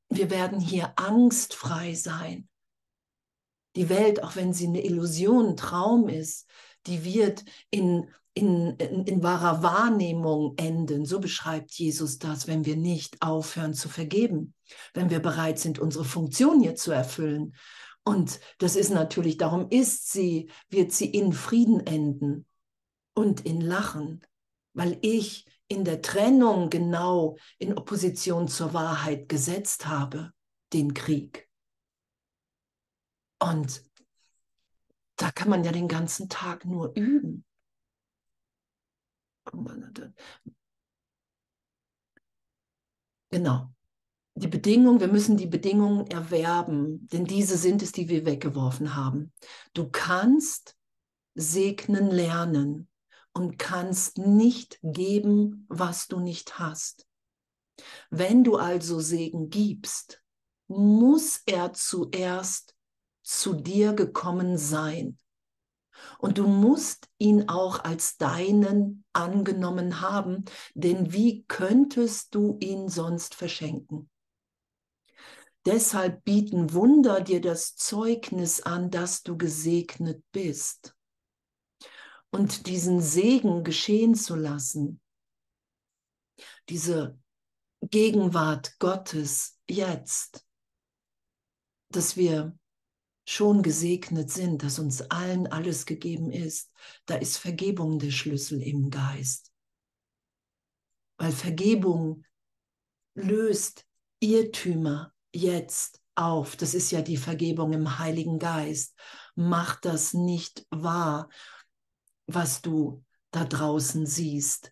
Wir 0.09 0.31
werden 0.31 0.59
hier 0.59 0.93
angstfrei 0.97 1.93
sein. 1.93 2.49
Die 3.75 3.89
Welt, 3.89 4.23
auch 4.23 4.35
wenn 4.35 4.53
sie 4.53 4.67
eine 4.67 4.83
Illusion, 4.83 5.49
ein 5.49 5.57
Traum 5.57 6.09
ist, 6.09 6.47
die 6.87 7.03
wird 7.03 7.43
in, 7.69 8.09
in, 8.33 8.75
in, 8.77 9.05
in, 9.05 9.23
wahrer 9.23 9.63
Wahrnehmung 9.63 10.55
enden. 10.57 11.05
So 11.05 11.19
beschreibt 11.19 11.73
Jesus 11.73 12.19
das, 12.19 12.47
wenn 12.47 12.65
wir 12.65 12.75
nicht 12.75 13.21
aufhören 13.21 13.73
zu 13.73 13.89
vergeben, 13.89 14.53
wenn 14.93 15.09
wir 15.09 15.19
bereit 15.19 15.59
sind, 15.59 15.79
unsere 15.79 16.05
Funktion 16.05 16.61
hier 16.61 16.75
zu 16.75 16.91
erfüllen. 16.91 17.53
Und 18.03 18.39
das 18.57 18.75
ist 18.75 18.89
natürlich, 18.89 19.37
darum 19.37 19.67
ist 19.69 20.11
sie, 20.11 20.49
wird 20.69 20.91
sie 20.91 21.09
in 21.09 21.33
Frieden 21.33 21.85
enden 21.85 22.45
und 23.13 23.45
in 23.45 23.61
Lachen, 23.61 24.21
weil 24.73 24.97
ich 25.01 25.45
in 25.67 25.83
der 25.83 26.01
Trennung 26.01 26.69
genau 26.69 27.37
in 27.59 27.77
Opposition 27.77 28.47
zur 28.47 28.73
Wahrheit 28.73 29.29
gesetzt 29.29 29.85
habe, 29.85 30.31
den 30.73 30.93
Krieg. 30.93 31.48
Und 33.39 33.83
da 35.15 35.31
kann 35.31 35.49
man 35.49 35.63
ja 35.63 35.71
den 35.71 35.87
ganzen 35.87 36.29
Tag 36.29 36.65
nur 36.65 36.93
üben. 36.95 37.45
Genau. 43.31 43.73
Die 44.35 44.47
Bedingungen, 44.47 44.99
wir 44.99 45.07
müssen 45.07 45.35
die 45.35 45.47
Bedingungen 45.47 46.07
erwerben, 46.07 47.07
denn 47.07 47.25
diese 47.25 47.57
sind 47.57 47.81
es, 47.81 47.91
die 47.91 48.07
wir 48.07 48.25
weggeworfen 48.25 48.95
haben. 48.95 49.33
Du 49.73 49.89
kannst 49.89 50.77
segnen 51.35 52.09
lernen 52.09 52.87
und 53.33 53.59
kannst 53.59 54.17
nicht 54.17 54.79
geben, 54.81 55.65
was 55.67 56.07
du 56.07 56.19
nicht 56.19 56.59
hast. 56.59 57.07
Wenn 58.09 58.43
du 58.43 58.55
also 58.55 58.99
Segen 58.99 59.49
gibst, 59.49 60.21
muss 60.67 61.41
er 61.45 61.73
zuerst 61.73 62.75
zu 63.29 63.53
dir 63.53 63.93
gekommen 63.93 64.57
sein. 64.57 65.17
Und 66.17 66.37
du 66.37 66.47
musst 66.47 67.09
ihn 67.17 67.47
auch 67.49 67.83
als 67.83 68.17
deinen 68.17 69.03
angenommen 69.13 70.01
haben, 70.01 70.45
denn 70.73 71.13
wie 71.13 71.43
könntest 71.47 72.33
du 72.33 72.57
ihn 72.59 72.89
sonst 72.89 73.35
verschenken? 73.35 74.09
Deshalb 75.65 76.23
bieten 76.23 76.73
Wunder 76.73 77.21
dir 77.21 77.41
das 77.41 77.75
Zeugnis 77.75 78.61
an, 78.61 78.89
dass 78.89 79.23
du 79.23 79.37
gesegnet 79.37 80.23
bist. 80.31 80.95
Und 82.31 82.67
diesen 82.67 83.01
Segen 83.01 83.63
geschehen 83.63 84.15
zu 84.15 84.35
lassen, 84.35 85.01
diese 86.69 87.19
Gegenwart 87.81 88.77
Gottes 88.79 89.59
jetzt, 89.67 90.45
dass 91.91 92.15
wir 92.17 92.58
schon 93.29 93.61
gesegnet 93.61 94.31
sind, 94.31 94.63
dass 94.63 94.79
uns 94.79 95.03
allen 95.11 95.45
alles 95.45 95.85
gegeben 95.85 96.31
ist, 96.31 96.71
da 97.05 97.13
ist 97.13 97.37
Vergebung 97.37 97.99
der 97.99 98.09
Schlüssel 98.09 98.59
im 98.59 98.89
Geist. 98.89 99.51
Weil 101.19 101.31
Vergebung 101.31 102.25
löst 103.13 103.85
Irrtümer 104.19 105.13
jetzt 105.31 106.01
auf. 106.15 106.55
Das 106.55 106.73
ist 106.73 106.89
ja 106.89 107.03
die 107.03 107.17
Vergebung 107.17 107.71
im 107.73 107.99
Heiligen 107.99 108.39
Geist. 108.39 108.97
Mach 109.35 109.79
das 109.79 110.15
nicht 110.15 110.65
wahr, 110.71 111.29
was 112.25 112.63
du 112.63 113.05
da 113.29 113.45
draußen 113.45 114.07
siehst 114.07 114.71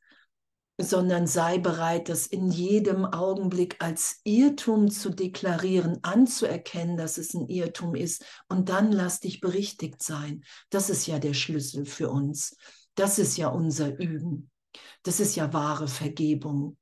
sondern 0.78 1.26
sei 1.26 1.58
bereit, 1.58 2.08
das 2.08 2.28
in 2.28 2.52
jedem 2.52 3.06
Augenblick 3.06 3.78
als 3.84 4.22
Irrtum 4.24 4.92
zu 4.92 5.10
deklarieren, 5.10 5.98
anzuerkennen, 6.04 6.98
dass 6.98 7.18
es 7.18 7.34
ein 7.34 7.48
Irrtum 7.50 7.96
ist 7.96 8.24
und 8.48 8.70
dann 8.70 8.92
lass 8.92 9.20
dich 9.20 9.42
berichtigt 9.42 10.04
sein. 10.04 10.44
Das 10.70 10.90
ist 10.90 11.08
ja 11.08 11.18
der 11.18 11.34
Schlüssel 11.34 11.86
für 11.86 12.10
uns. 12.10 12.56
Das 12.94 13.18
ist 13.18 13.38
ja 13.38 13.48
unser 13.48 13.98
Üben. 13.98 14.52
Das 15.02 15.20
ist 15.20 15.36
ja 15.36 15.52
wahre 15.52 15.88
Vergebung. 15.88 16.78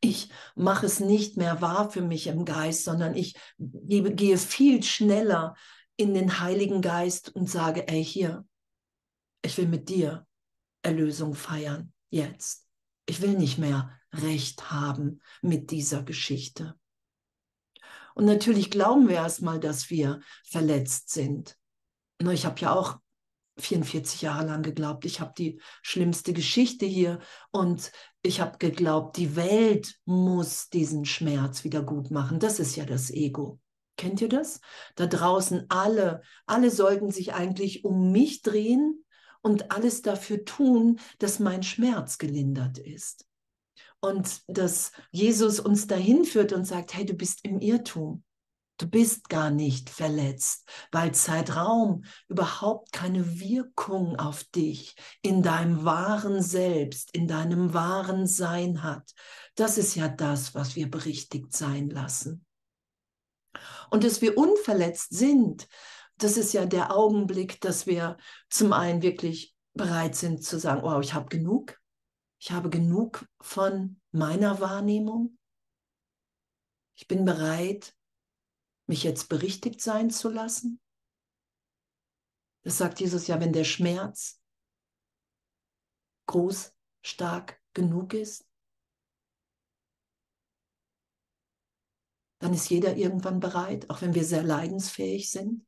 Ich 0.00 0.30
mache 0.54 0.86
es 0.86 1.00
nicht 1.00 1.36
mehr 1.36 1.60
wahr 1.60 1.90
für 1.90 2.02
mich 2.02 2.28
im 2.28 2.44
Geist, 2.44 2.84
sondern 2.84 3.16
ich 3.16 3.34
gehe 3.58 4.38
viel 4.38 4.82
schneller 4.82 5.56
in 5.96 6.14
den 6.14 6.40
Heiligen 6.40 6.80
Geist 6.80 7.34
und 7.34 7.50
sage, 7.50 7.88
ey, 7.88 8.02
hier, 8.02 8.46
ich 9.42 9.58
will 9.58 9.66
mit 9.66 9.88
dir 9.88 10.26
Erlösung 10.82 11.34
feiern 11.34 11.92
jetzt. 12.10 12.66
Ich 13.06 13.20
will 13.22 13.36
nicht 13.36 13.58
mehr 13.58 13.98
recht 14.12 14.70
haben 14.70 15.20
mit 15.42 15.70
dieser 15.70 16.02
Geschichte. 16.02 16.78
Und 18.14 18.24
natürlich 18.26 18.70
glauben 18.70 19.08
wir 19.08 19.16
erstmal, 19.16 19.60
dass 19.60 19.88
wir 19.88 20.20
verletzt 20.44 21.10
sind. 21.10 21.56
Ich 22.18 22.44
habe 22.44 22.60
ja 22.60 22.74
auch 22.74 22.98
44 23.58 24.22
Jahre 24.22 24.46
lang 24.46 24.62
geglaubt, 24.62 25.04
ich 25.04 25.20
habe 25.20 25.32
die 25.36 25.60
schlimmste 25.82 26.32
Geschichte 26.32 26.86
hier 26.86 27.18
und 27.50 27.92
ich 28.22 28.40
habe 28.40 28.58
geglaubt, 28.58 29.16
die 29.16 29.36
Welt 29.36 29.98
muss 30.04 30.68
diesen 30.68 31.04
Schmerz 31.04 31.64
wieder 31.64 31.82
gut 31.82 32.10
machen. 32.10 32.38
Das 32.38 32.58
ist 32.58 32.76
ja 32.76 32.84
das 32.84 33.10
Ego. 33.10 33.60
Kennt 33.96 34.20
ihr 34.20 34.28
das? 34.28 34.60
Da 34.94 35.06
draußen 35.06 35.66
alle, 35.68 36.22
alle 36.46 36.70
sollten 36.70 37.10
sich 37.10 37.34
eigentlich 37.34 37.84
um 37.84 38.12
mich 38.12 38.42
drehen 38.42 39.04
und 39.42 39.70
alles 39.70 40.02
dafür 40.02 40.44
tun, 40.44 41.00
dass 41.18 41.38
mein 41.38 41.62
Schmerz 41.62 42.18
gelindert 42.18 42.78
ist. 42.78 43.26
Und 44.00 44.42
dass 44.48 44.92
Jesus 45.10 45.60
uns 45.60 45.86
dahin 45.86 46.24
führt 46.24 46.52
und 46.52 46.64
sagt, 46.64 46.94
hey, 46.94 47.04
du 47.04 47.14
bist 47.14 47.44
im 47.44 47.60
Irrtum. 47.60 48.24
Du 48.78 48.88
bist 48.88 49.28
gar 49.28 49.50
nicht 49.50 49.90
verletzt, 49.90 50.66
weil 50.90 51.12
Zeitraum 51.12 52.04
überhaupt 52.28 52.92
keine 52.92 53.38
Wirkung 53.38 54.16
auf 54.18 54.42
dich 54.44 54.96
in 55.20 55.42
deinem 55.42 55.84
wahren 55.84 56.40
Selbst, 56.42 57.14
in 57.14 57.28
deinem 57.28 57.74
wahren 57.74 58.26
Sein 58.26 58.82
hat. 58.82 59.12
Das 59.54 59.76
ist 59.76 59.96
ja 59.96 60.08
das, 60.08 60.54
was 60.54 60.76
wir 60.76 60.90
berichtigt 60.90 61.54
sein 61.54 61.90
lassen. 61.90 62.46
Und 63.90 64.02
dass 64.02 64.22
wir 64.22 64.38
unverletzt 64.38 65.14
sind, 65.14 65.68
das 66.22 66.36
ist 66.36 66.52
ja 66.52 66.66
der 66.66 66.94
Augenblick, 66.94 67.60
dass 67.60 67.86
wir 67.86 68.16
zum 68.48 68.72
einen 68.72 69.02
wirklich 69.02 69.56
bereit 69.74 70.14
sind 70.14 70.44
zu 70.44 70.58
sagen, 70.58 70.82
oh, 70.84 71.00
ich 71.00 71.14
habe 71.14 71.28
genug. 71.28 71.80
Ich 72.38 72.52
habe 72.52 72.70
genug 72.70 73.26
von 73.40 74.00
meiner 74.12 74.60
Wahrnehmung. 74.60 75.38
Ich 76.96 77.06
bin 77.06 77.24
bereit, 77.24 77.94
mich 78.90 79.04
jetzt 79.04 79.28
berichtigt 79.28 79.80
sein 79.80 80.10
zu 80.10 80.28
lassen? 80.28 80.80
Das 82.62 82.76
sagt 82.76 83.00
Jesus 83.00 83.26
ja, 83.26 83.40
wenn 83.40 83.54
der 83.54 83.64
Schmerz 83.64 84.42
groß, 86.26 86.74
stark 87.02 87.60
genug 87.72 88.12
ist, 88.12 88.46
dann 92.40 92.52
ist 92.52 92.68
jeder 92.68 92.96
irgendwann 92.96 93.40
bereit, 93.40 93.88
auch 93.90 94.02
wenn 94.02 94.14
wir 94.14 94.24
sehr 94.24 94.42
leidensfähig 94.42 95.30
sind. 95.30 95.66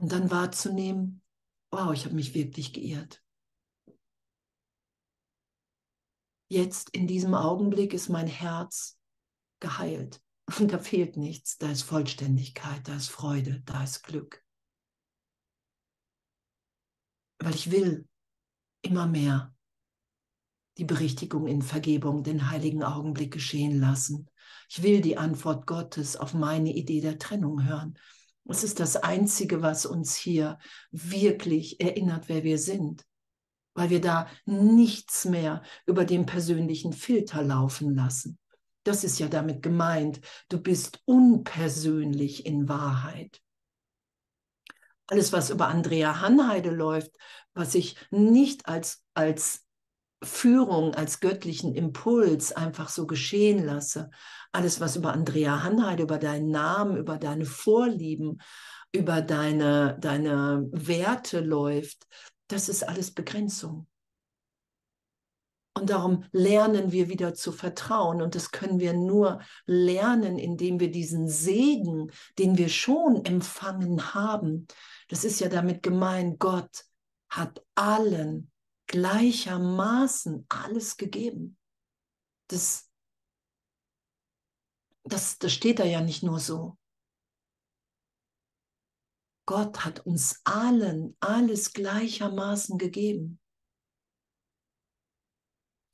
Und 0.00 0.12
dann 0.12 0.30
wahrzunehmen, 0.30 1.22
wow, 1.70 1.92
ich 1.92 2.06
habe 2.06 2.14
mich 2.14 2.32
wirklich 2.32 2.72
geirrt. 2.72 3.22
Jetzt 6.48 6.88
in 6.90 7.06
diesem 7.06 7.34
Augenblick 7.34 7.92
ist 7.92 8.08
mein 8.08 8.26
Herz 8.26 8.98
geheilt. 9.60 10.22
Und 10.58 10.72
da 10.72 10.78
fehlt 10.78 11.18
nichts. 11.18 11.58
Da 11.58 11.70
ist 11.70 11.82
Vollständigkeit, 11.82 12.88
da 12.88 12.96
ist 12.96 13.10
Freude, 13.10 13.60
da 13.66 13.84
ist 13.84 14.02
Glück. 14.02 14.42
Weil 17.38 17.54
ich 17.54 17.70
will 17.70 18.08
immer 18.80 19.06
mehr 19.06 19.54
die 20.78 20.86
Berichtigung 20.86 21.46
in 21.46 21.60
Vergebung, 21.60 22.22
den 22.22 22.50
heiligen 22.50 22.82
Augenblick 22.82 23.34
geschehen 23.34 23.78
lassen. 23.78 24.30
Ich 24.70 24.82
will 24.82 25.02
die 25.02 25.18
Antwort 25.18 25.66
Gottes 25.66 26.16
auf 26.16 26.32
meine 26.32 26.72
Idee 26.72 27.02
der 27.02 27.18
Trennung 27.18 27.64
hören. 27.64 27.98
Es 28.48 28.64
ist 28.64 28.80
das 28.80 28.96
Einzige, 28.96 29.62
was 29.62 29.86
uns 29.86 30.14
hier 30.16 30.58
wirklich 30.90 31.80
erinnert, 31.80 32.28
wer 32.28 32.42
wir 32.42 32.58
sind, 32.58 33.04
weil 33.74 33.90
wir 33.90 34.00
da 34.00 34.26
nichts 34.44 35.24
mehr 35.24 35.62
über 35.86 36.04
den 36.04 36.26
persönlichen 36.26 36.92
Filter 36.92 37.42
laufen 37.42 37.94
lassen. 37.94 38.38
Das 38.82 39.04
ist 39.04 39.18
ja 39.18 39.28
damit 39.28 39.62
gemeint, 39.62 40.20
du 40.48 40.58
bist 40.60 41.00
unpersönlich 41.04 42.46
in 42.46 42.68
Wahrheit. 42.68 43.40
Alles, 45.06 45.32
was 45.32 45.50
über 45.50 45.68
Andrea 45.68 46.20
Hanheide 46.20 46.70
läuft, 46.70 47.12
was 47.52 47.74
ich 47.74 47.96
nicht 48.10 48.66
als, 48.66 49.04
als 49.14 49.66
Führung, 50.22 50.94
als 50.94 51.20
göttlichen 51.20 51.74
Impuls 51.74 52.52
einfach 52.52 52.88
so 52.88 53.06
geschehen 53.06 53.64
lasse, 53.64 54.10
alles, 54.52 54.80
was 54.80 54.96
über 54.96 55.12
Andrea 55.12 55.62
Hanheide, 55.62 56.02
über 56.02 56.18
deinen 56.18 56.50
Namen, 56.50 56.96
über 56.96 57.16
deine 57.16 57.46
Vorlieben, 57.46 58.40
über 58.92 59.22
deine, 59.22 59.96
deine 60.00 60.68
Werte 60.72 61.40
läuft, 61.40 62.06
das 62.48 62.68
ist 62.68 62.86
alles 62.86 63.12
Begrenzung. 63.12 63.86
Und 65.74 65.88
darum 65.88 66.24
lernen 66.32 66.90
wir 66.90 67.08
wieder 67.08 67.32
zu 67.32 67.52
vertrauen. 67.52 68.20
Und 68.20 68.34
das 68.34 68.50
können 68.50 68.80
wir 68.80 68.92
nur 68.92 69.40
lernen, 69.66 70.36
indem 70.36 70.80
wir 70.80 70.90
diesen 70.90 71.28
Segen, 71.28 72.10
den 72.38 72.58
wir 72.58 72.68
schon 72.68 73.24
empfangen 73.24 74.12
haben, 74.12 74.66
das 75.08 75.24
ist 75.24 75.40
ja 75.40 75.48
damit 75.48 75.82
gemeint, 75.82 76.38
Gott 76.40 76.84
hat 77.28 77.64
allen 77.76 78.49
gleichermaßen 78.90 80.46
alles 80.48 80.96
gegeben. 80.96 81.56
Das 82.48 82.90
das, 85.04 85.38
das 85.38 85.52
steht 85.52 85.78
da 85.78 85.84
ja 85.84 86.00
nicht 86.00 86.22
nur 86.22 86.38
so. 86.38 86.76
Gott 89.46 89.84
hat 89.84 90.06
uns 90.06 90.40
allen 90.44 91.16
alles 91.20 91.72
gleichermaßen 91.72 92.78
gegeben. 92.78 93.40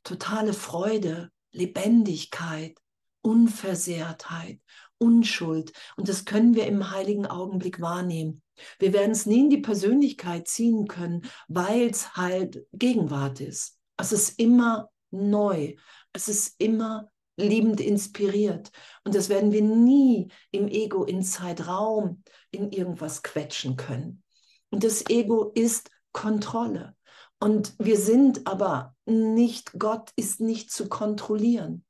Totale 0.04 0.52
Freude, 0.52 1.32
Lebendigkeit, 1.52 2.78
Unversehrtheit, 3.22 4.60
Unschuld. 4.98 5.72
Und 5.96 6.08
das 6.08 6.24
können 6.26 6.54
wir 6.54 6.66
im 6.66 6.90
heiligen 6.90 7.26
Augenblick 7.26 7.80
wahrnehmen. 7.80 8.42
Wir 8.78 8.92
werden 8.92 9.12
es 9.12 9.26
nie 9.26 9.40
in 9.40 9.50
die 9.50 9.58
Persönlichkeit 9.58 10.48
ziehen 10.48 10.86
können, 10.86 11.22
weil 11.48 11.88
es 11.88 12.16
halt 12.16 12.66
Gegenwart 12.72 13.40
ist. 13.40 13.78
Es 13.96 14.12
ist 14.12 14.38
immer 14.38 14.90
neu. 15.10 15.74
Es 16.12 16.28
ist 16.28 16.54
immer 16.58 17.10
liebend 17.36 17.80
inspiriert. 17.80 18.70
Und 19.04 19.14
das 19.14 19.28
werden 19.28 19.52
wir 19.52 19.62
nie 19.62 20.28
im 20.50 20.68
Ego 20.68 21.04
in 21.04 21.22
Zeitraum 21.22 22.22
in 22.50 22.72
irgendwas 22.72 23.22
quetschen 23.22 23.76
können. 23.76 24.22
Und 24.70 24.84
das 24.84 25.08
Ego 25.08 25.52
ist 25.54 25.90
Kontrolle. 26.12 26.96
Und 27.38 27.74
wir 27.78 27.98
sind 27.98 28.46
aber 28.46 28.94
nicht, 29.04 29.72
Gott 29.78 30.10
ist 30.16 30.40
nicht 30.40 30.70
zu 30.70 30.88
kontrollieren. 30.88 31.85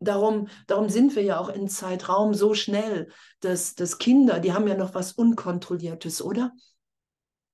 Darum, 0.00 0.48
darum 0.66 0.88
sind 0.88 1.14
wir 1.14 1.22
ja 1.22 1.38
auch 1.38 1.50
in 1.50 1.68
Zeitraum 1.68 2.32
so 2.32 2.54
schnell, 2.54 3.10
dass, 3.40 3.74
dass 3.74 3.98
Kinder, 3.98 4.40
die 4.40 4.54
haben 4.54 4.66
ja 4.66 4.74
noch 4.74 4.94
was 4.94 5.12
Unkontrolliertes, 5.12 6.22
oder? 6.22 6.52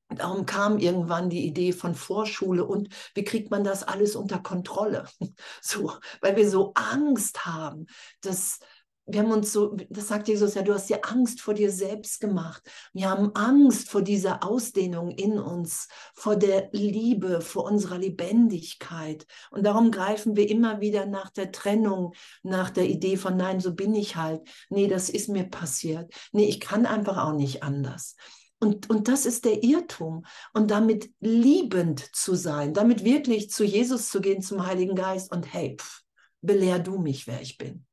Darum 0.08 0.46
kam 0.46 0.78
irgendwann 0.78 1.28
die 1.28 1.44
Idee 1.44 1.72
von 1.72 1.96
Vorschule 1.96 2.64
und 2.64 2.88
wie 3.14 3.24
kriegt 3.24 3.50
man 3.50 3.64
das 3.64 3.82
alles 3.82 4.14
unter 4.14 4.38
Kontrolle? 4.38 5.08
So, 5.60 5.92
weil 6.20 6.36
wir 6.36 6.48
so 6.48 6.72
Angst 6.74 7.44
haben, 7.44 7.86
dass 8.20 8.60
wir 9.06 9.20
haben 9.20 9.30
uns 9.30 9.52
so, 9.52 9.76
das 9.88 10.08
sagt 10.08 10.26
Jesus 10.26 10.54
ja, 10.54 10.62
du 10.62 10.74
hast 10.74 10.90
dir 10.90 11.00
Angst 11.08 11.40
vor 11.40 11.54
dir 11.54 11.70
selbst 11.70 12.20
gemacht. 12.20 12.62
Wir 12.92 13.08
haben 13.08 13.30
Angst 13.34 13.88
vor 13.88 14.02
dieser 14.02 14.42
Ausdehnung 14.42 15.10
in 15.10 15.38
uns, 15.38 15.88
vor 16.14 16.34
der 16.34 16.68
Liebe, 16.72 17.40
vor 17.40 17.64
unserer 17.64 17.98
Lebendigkeit. 17.98 19.24
Und 19.50 19.64
darum 19.64 19.92
greifen 19.92 20.34
wir 20.34 20.50
immer 20.50 20.80
wieder 20.80 21.06
nach 21.06 21.30
der 21.30 21.52
Trennung, 21.52 22.14
nach 22.42 22.70
der 22.70 22.88
Idee 22.88 23.16
von, 23.16 23.36
nein, 23.36 23.60
so 23.60 23.74
bin 23.74 23.94
ich 23.94 24.16
halt. 24.16 24.42
Nee, 24.70 24.88
das 24.88 25.08
ist 25.08 25.28
mir 25.28 25.44
passiert. 25.44 26.12
Nee, 26.32 26.46
ich 26.46 26.58
kann 26.58 26.84
einfach 26.84 27.16
auch 27.16 27.34
nicht 27.34 27.62
anders. 27.62 28.16
Und, 28.58 28.90
und 28.90 29.06
das 29.06 29.24
ist 29.24 29.44
der 29.44 29.62
Irrtum. 29.62 30.24
Und 30.52 30.72
damit 30.72 31.10
liebend 31.20 32.00
zu 32.12 32.34
sein, 32.34 32.74
damit 32.74 33.04
wirklich 33.04 33.50
zu 33.50 33.64
Jesus 33.64 34.08
zu 34.08 34.20
gehen, 34.20 34.42
zum 34.42 34.66
Heiligen 34.66 34.96
Geist 34.96 35.30
und 35.30 35.52
hey, 35.52 35.76
pff, 35.78 36.02
belehr 36.40 36.80
du 36.80 36.98
mich, 36.98 37.28
wer 37.28 37.40
ich 37.40 37.56
bin. 37.56 37.85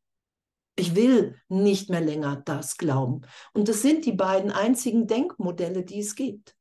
Ich 0.76 0.96
will 0.96 1.40
nicht 1.50 1.90
mehr 1.90 2.02
länger 2.02 2.42
das 2.46 2.78
glauben. 2.78 3.22
Und 3.54 3.68
das 3.68 3.82
sind 3.82 4.06
die 4.06 4.14
beiden 4.14 4.52
einzigen 4.52 5.08
Denkmodelle, 5.08 5.84
die 5.84 6.00
es 6.00 6.16
gibt, 6.16 6.58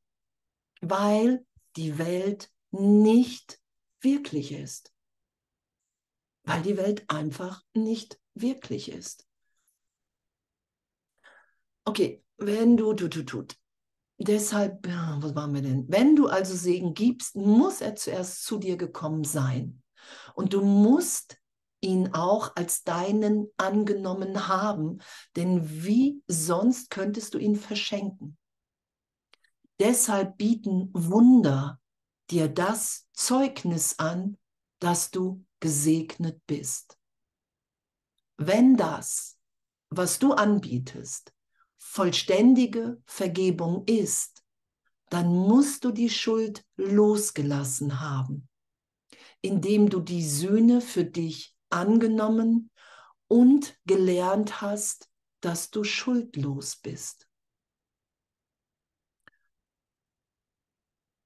weil 0.81 1.45
die 1.75 1.97
Welt 1.97 2.51
nicht 2.71 3.59
wirklich 4.01 4.51
ist. 4.51 4.93
Weil 6.43 6.61
die 6.61 6.77
Welt 6.77 7.05
einfach 7.07 7.63
nicht 7.73 8.19
wirklich 8.35 8.91
ist. 8.91 9.27
Okay, 11.85 12.23
wenn 12.37 12.77
du, 12.77 12.93
du, 12.93 13.07
du, 13.07 13.23
du, 13.23 13.45
Deshalb, 14.19 14.87
was 14.87 15.35
waren 15.35 15.53
wir 15.53 15.61
denn? 15.61 15.85
Wenn 15.89 16.15
du 16.15 16.27
also 16.27 16.55
Segen 16.55 16.93
gibst, 16.93 17.35
muss 17.35 17.81
er 17.81 17.95
zuerst 17.95 18.45
zu 18.45 18.57
dir 18.57 18.77
gekommen 18.77 19.23
sein. 19.23 19.81
Und 20.35 20.53
du 20.53 20.63
musst 20.63 21.37
ihn 21.83 22.13
auch 22.13 22.55
als 22.55 22.83
deinen 22.83 23.47
angenommen 23.57 24.47
haben, 24.47 24.99
denn 25.35 25.83
wie 25.83 26.23
sonst 26.27 26.89
könntest 26.89 27.33
du 27.33 27.37
ihn 27.37 27.55
verschenken? 27.55 28.37
Deshalb 29.79 30.37
bieten 30.37 30.89
Wunder 30.93 31.79
dir 32.29 32.47
das 32.47 33.07
Zeugnis 33.13 33.99
an, 33.99 34.37
dass 34.79 35.11
du 35.11 35.45
gesegnet 35.59 36.41
bist. 36.47 36.97
Wenn 38.37 38.75
das, 38.75 39.37
was 39.89 40.19
du 40.19 40.33
anbietest, 40.33 41.33
vollständige 41.77 43.01
Vergebung 43.05 43.83
ist, 43.85 44.43
dann 45.09 45.27
musst 45.27 45.83
du 45.83 45.91
die 45.91 46.09
Schuld 46.09 46.65
losgelassen 46.75 47.99
haben, 47.99 48.49
indem 49.41 49.89
du 49.89 49.99
die 49.99 50.27
Sühne 50.27 50.81
für 50.81 51.05
dich 51.05 51.52
angenommen 51.73 52.71
und 53.27 53.77
gelernt 53.85 54.61
hast, 54.61 55.09
dass 55.41 55.71
du 55.71 55.83
schuldlos 55.83 56.77
bist. 56.77 57.27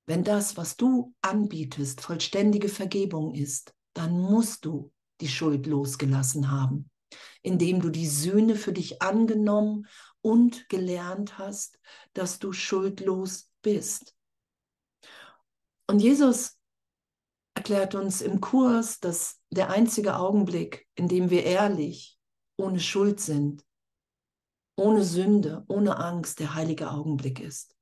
Wenn 0.08 0.24
das, 0.24 0.56
was 0.56 0.78
du 0.78 1.14
anbietest, 1.22 2.02
vollständige 2.02 2.70
Vergebung 2.70 3.36
ist, 3.36 3.76
dann 3.94 4.20
musst 4.20 4.64
du 4.64 4.94
die 5.20 5.28
Schuld 5.28 5.68
losgelassen 5.68 6.50
haben, 6.50 6.90
indem 7.42 7.82
du 7.82 7.90
die 7.90 8.08
Sühne 8.08 8.56
für 8.56 8.72
dich 8.72 9.02
angenommen 9.02 9.86
und 10.22 10.70
gelernt 10.70 11.38
hast, 11.38 11.78
dass 12.14 12.40
du 12.40 12.54
schuldlos 12.54 13.52
bist. 13.62 14.16
Und 15.88 16.00
Jesus 16.00 16.57
erklärt 17.58 17.96
uns 17.96 18.22
im 18.22 18.40
Kurs, 18.40 19.00
dass 19.00 19.42
der 19.50 19.72
einzige 19.72 20.18
Augenblick, 20.18 20.88
in 20.94 21.08
dem 21.08 21.32
wir 21.32 21.44
ehrlich, 21.44 22.20
ohne 22.56 22.80
Schuld 22.80 23.20
sind, 23.20 23.66
ohne 24.76 25.04
Sünde, 25.04 25.66
ohne 25.68 25.98
Angst, 25.98 26.40
der 26.40 26.54
heilige 26.54 26.92
Augenblick 26.92 27.40
ist. 27.40 27.76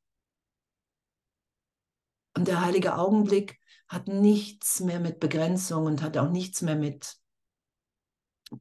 Und 2.38 2.48
der 2.48 2.62
heilige 2.62 2.98
Augenblick 2.98 3.60
hat 3.90 4.08
nichts 4.08 4.80
mehr 4.80 5.02
mit 5.02 5.20
Begrenzung 5.20 5.88
und 5.88 6.02
hat 6.02 6.18
auch 6.18 6.30
nichts 6.30 6.62
mehr 6.62 6.78
mit 6.78 7.18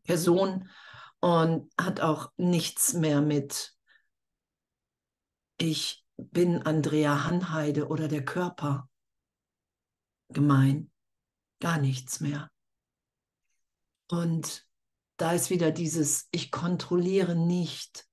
Person 0.03 0.69
und 1.21 1.73
hat 1.81 2.01
auch 2.01 2.33
nichts 2.39 2.93
mehr 2.93 3.21
mit 3.21 3.73
ich 5.59 6.05
bin 6.17 6.63
Andrea 6.63 7.25
Hanheide 7.25 7.87
oder 7.87 8.09
der 8.09 8.25
Körper 8.25 8.89
gemein. 10.29 10.91
Gar 11.61 11.79
nichts 11.79 12.21
mehr. 12.21 12.51
Und 14.09 14.67
da 15.17 15.33
ist 15.33 15.51
wieder 15.51 15.71
dieses, 15.71 16.29
ich 16.31 16.51
kontrolliere 16.51 17.37
nicht, 17.37 18.07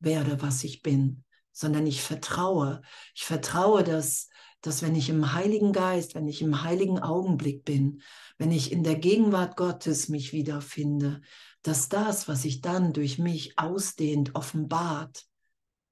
werde, 0.00 0.42
was 0.42 0.64
ich 0.64 0.82
bin, 0.82 1.24
sondern 1.52 1.86
ich 1.86 2.02
vertraue. 2.02 2.82
Ich 3.14 3.24
vertraue, 3.24 3.82
dass, 3.82 4.28
dass 4.60 4.82
wenn 4.82 4.94
ich 4.94 5.08
im 5.08 5.32
Heiligen 5.32 5.72
Geist, 5.72 6.14
wenn 6.14 6.28
ich 6.28 6.42
im 6.42 6.62
heiligen 6.62 6.98
Augenblick 6.98 7.64
bin, 7.64 8.02
wenn 8.38 8.52
ich 8.52 8.72
in 8.72 8.84
der 8.84 8.96
Gegenwart 8.96 9.56
Gottes 9.56 10.08
mich 10.08 10.32
wiederfinde, 10.32 11.22
dass 11.62 11.88
das, 11.88 12.28
was 12.28 12.42
sich 12.42 12.60
dann 12.60 12.92
durch 12.92 13.18
mich 13.18 13.58
ausdehnt, 13.58 14.34
offenbart, 14.34 15.24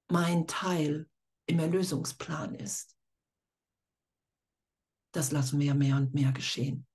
mein 0.09 0.47
Teil 0.47 1.09
im 1.47 1.59
Erlösungsplan 1.59 2.55
ist. 2.55 2.92
Das 5.13 5.31
lassen 5.31 5.61
wir 5.61 5.75
mehr 5.75 5.97
und 5.97 6.15
mehr 6.15 6.33
geschehen. 6.33 6.87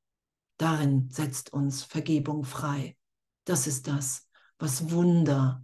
Darin 0.58 1.10
setzt 1.10 1.54
uns 1.54 1.84
Vergebung 1.84 2.44
frei. 2.44 2.98
Das 3.46 3.68
ist 3.68 3.88
das, 3.88 4.28
was 4.58 4.92
Wunder 4.92 5.64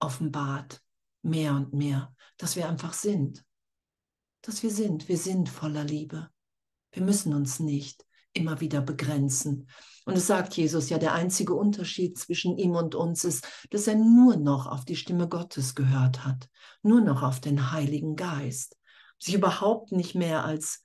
offenbart, 0.00 0.82
mehr 1.22 1.54
und 1.54 1.72
mehr, 1.74 2.14
dass 2.38 2.56
wir 2.56 2.68
einfach 2.68 2.94
sind. 2.94 3.44
Dass 4.40 4.62
wir 4.62 4.70
sind. 4.70 5.08
Wir 5.08 5.18
sind 5.18 5.48
voller 5.48 5.84
Liebe. 5.84 6.30
Wir 6.92 7.02
müssen 7.02 7.34
uns 7.34 7.60
nicht 7.60 8.06
immer 8.32 8.60
wieder 8.60 8.80
begrenzen. 8.80 9.68
Und 10.04 10.16
es 10.16 10.26
sagt 10.26 10.56
Jesus 10.56 10.88
ja, 10.88 10.98
der 10.98 11.12
einzige 11.12 11.54
Unterschied 11.54 12.16
zwischen 12.18 12.56
ihm 12.56 12.72
und 12.72 12.94
uns 12.94 13.24
ist, 13.24 13.46
dass 13.70 13.86
er 13.86 13.96
nur 13.96 14.36
noch 14.36 14.66
auf 14.66 14.84
die 14.84 14.96
Stimme 14.96 15.28
Gottes 15.28 15.74
gehört 15.74 16.24
hat, 16.24 16.48
nur 16.82 17.00
noch 17.00 17.22
auf 17.22 17.40
den 17.40 17.72
Heiligen 17.72 18.16
Geist, 18.16 18.76
sich 19.18 19.34
überhaupt 19.34 19.92
nicht 19.92 20.14
mehr 20.14 20.44
als 20.44 20.82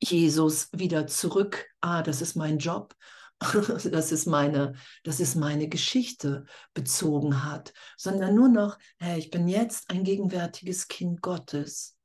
Jesus 0.00 0.68
wieder 0.72 1.06
zurück, 1.06 1.66
ah, 1.80 2.02
das 2.02 2.20
ist 2.20 2.36
mein 2.36 2.58
Job, 2.58 2.94
das 3.40 4.12
ist 4.12 4.26
meine, 4.26 4.74
das 5.04 5.20
ist 5.20 5.34
meine 5.34 5.68
Geschichte 5.68 6.46
bezogen 6.74 7.44
hat, 7.44 7.72
sondern 7.96 8.34
nur 8.34 8.48
noch, 8.48 8.78
hey, 8.98 9.18
ich 9.18 9.30
bin 9.30 9.48
jetzt 9.48 9.90
ein 9.90 10.04
gegenwärtiges 10.04 10.88
Kind 10.88 11.22
Gottes 11.22 11.96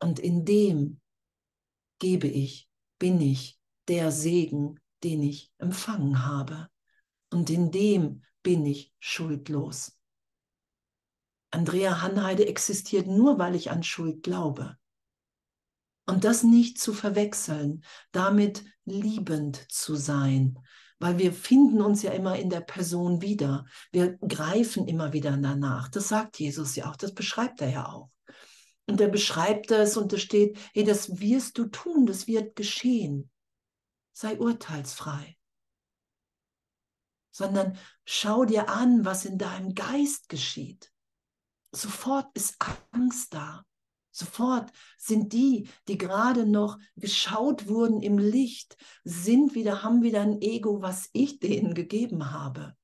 und 0.00 0.18
in 0.18 0.44
dem 0.44 1.00
gebe 1.98 2.26
ich 2.26 2.68
bin 2.98 3.20
ich 3.20 3.58
der 3.88 4.10
Segen, 4.10 4.80
den 5.04 5.22
ich 5.22 5.52
empfangen 5.58 6.24
habe. 6.24 6.68
Und 7.30 7.50
in 7.50 7.70
dem 7.70 8.22
bin 8.42 8.64
ich 8.66 8.92
schuldlos. 8.98 9.98
Andrea 11.50 12.02
Hanheide 12.02 12.46
existiert 12.46 13.06
nur, 13.06 13.38
weil 13.38 13.54
ich 13.54 13.70
an 13.70 13.82
Schuld 13.82 14.22
glaube. 14.22 14.76
Und 16.06 16.24
das 16.24 16.44
nicht 16.44 16.80
zu 16.80 16.94
verwechseln, 16.94 17.84
damit 18.12 18.64
liebend 18.84 19.66
zu 19.70 19.96
sein, 19.96 20.58
weil 20.98 21.18
wir 21.18 21.32
finden 21.32 21.80
uns 21.82 22.02
ja 22.02 22.12
immer 22.12 22.38
in 22.38 22.48
der 22.48 22.60
Person 22.60 23.20
wieder. 23.20 23.66
Wir 23.92 24.16
greifen 24.18 24.86
immer 24.86 25.12
wieder 25.12 25.36
danach. 25.36 25.88
Das 25.88 26.08
sagt 26.08 26.38
Jesus 26.38 26.76
ja 26.76 26.90
auch, 26.90 26.96
das 26.96 27.12
beschreibt 27.12 27.60
er 27.60 27.70
ja 27.70 27.88
auch. 27.88 28.10
Und 28.86 29.00
er 29.00 29.08
beschreibt 29.08 29.70
das 29.70 29.96
und 29.96 30.12
da 30.12 30.18
steht, 30.18 30.58
hey, 30.72 30.84
das 30.84 31.18
wirst 31.18 31.58
du 31.58 31.66
tun, 31.66 32.06
das 32.06 32.28
wird 32.28 32.54
geschehen. 32.54 33.30
Sei 34.12 34.38
urteilsfrei. 34.38 35.36
Sondern 37.32 37.76
schau 38.04 38.44
dir 38.44 38.70
an, 38.70 39.04
was 39.04 39.24
in 39.24 39.38
deinem 39.38 39.74
Geist 39.74 40.28
geschieht. 40.28 40.92
Sofort 41.72 42.28
ist 42.34 42.56
Angst 42.92 43.34
da. 43.34 43.64
Sofort 44.16 44.72
sind 44.96 45.34
die, 45.34 45.68
die 45.88 45.98
gerade 45.98 46.46
noch 46.46 46.78
geschaut 46.96 47.68
wurden 47.68 48.00
im 48.00 48.16
Licht, 48.16 48.78
sind 49.04 49.54
wieder, 49.54 49.82
haben 49.82 50.02
wieder 50.02 50.22
ein 50.22 50.40
Ego, 50.40 50.80
was 50.80 51.10
ich 51.12 51.38
denen 51.38 51.74
gegeben 51.74 52.30
habe. 52.30 52.74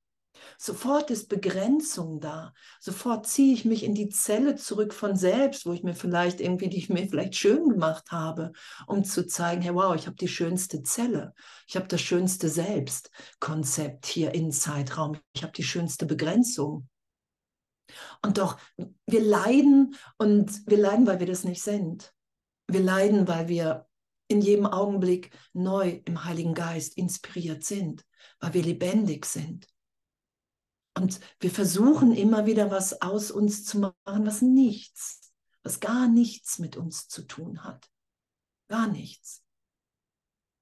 Sofort 0.59 1.09
ist 1.09 1.29
Begrenzung 1.29 2.19
da. 2.19 2.53
Sofort 2.79 3.25
ziehe 3.25 3.51
ich 3.51 3.65
mich 3.65 3.83
in 3.83 3.95
die 3.95 4.09
Zelle 4.09 4.57
zurück 4.57 4.93
von 4.93 5.15
selbst, 5.15 5.65
wo 5.65 5.73
ich 5.73 5.81
mir 5.81 5.95
vielleicht 5.95 6.39
irgendwie, 6.39 6.69
die 6.69 6.77
ich 6.77 6.89
mir 6.89 7.07
vielleicht 7.07 7.35
schön 7.35 7.67
gemacht 7.67 8.11
habe, 8.11 8.51
um 8.85 9.03
zu 9.03 9.25
zeigen, 9.25 9.63
hey, 9.63 9.73
wow, 9.73 9.95
ich 9.95 10.05
habe 10.05 10.17
die 10.17 10.27
schönste 10.27 10.83
Zelle. 10.83 11.33
Ich 11.67 11.75
habe 11.75 11.87
das 11.87 12.01
schönste 12.01 12.47
Selbstkonzept 12.47 14.05
hier 14.05 14.35
in 14.35 14.51
Zeitraum. 14.51 15.17
Ich 15.33 15.41
habe 15.41 15.53
die 15.53 15.63
schönste 15.63 16.05
Begrenzung. 16.05 16.87
Und 18.21 18.37
doch, 18.37 18.57
wir 19.07 19.21
leiden 19.21 19.95
und 20.17 20.67
wir 20.67 20.77
leiden, 20.77 21.07
weil 21.07 21.19
wir 21.19 21.27
das 21.27 21.43
nicht 21.43 21.61
sind. 21.61 22.13
Wir 22.67 22.81
leiden, 22.81 23.27
weil 23.27 23.47
wir 23.47 23.87
in 24.27 24.41
jedem 24.41 24.65
Augenblick 24.65 25.31
neu 25.53 26.01
im 26.05 26.23
Heiligen 26.23 26.53
Geist 26.53 26.97
inspiriert 26.97 27.63
sind, 27.63 28.05
weil 28.39 28.53
wir 28.53 28.63
lebendig 28.63 29.25
sind. 29.25 29.67
Und 30.95 31.19
wir 31.39 31.51
versuchen 31.51 32.13
immer 32.13 32.45
wieder 32.45 32.71
was 32.71 33.01
aus 33.01 33.31
uns 33.31 33.65
zu 33.65 33.79
machen, 33.79 34.25
was 34.25 34.41
nichts, 34.41 35.33
was 35.63 35.79
gar 35.79 36.07
nichts 36.07 36.59
mit 36.59 36.77
uns 36.77 37.07
zu 37.07 37.23
tun 37.23 37.63
hat. 37.63 37.89
Gar 38.67 38.87
nichts. 38.87 39.43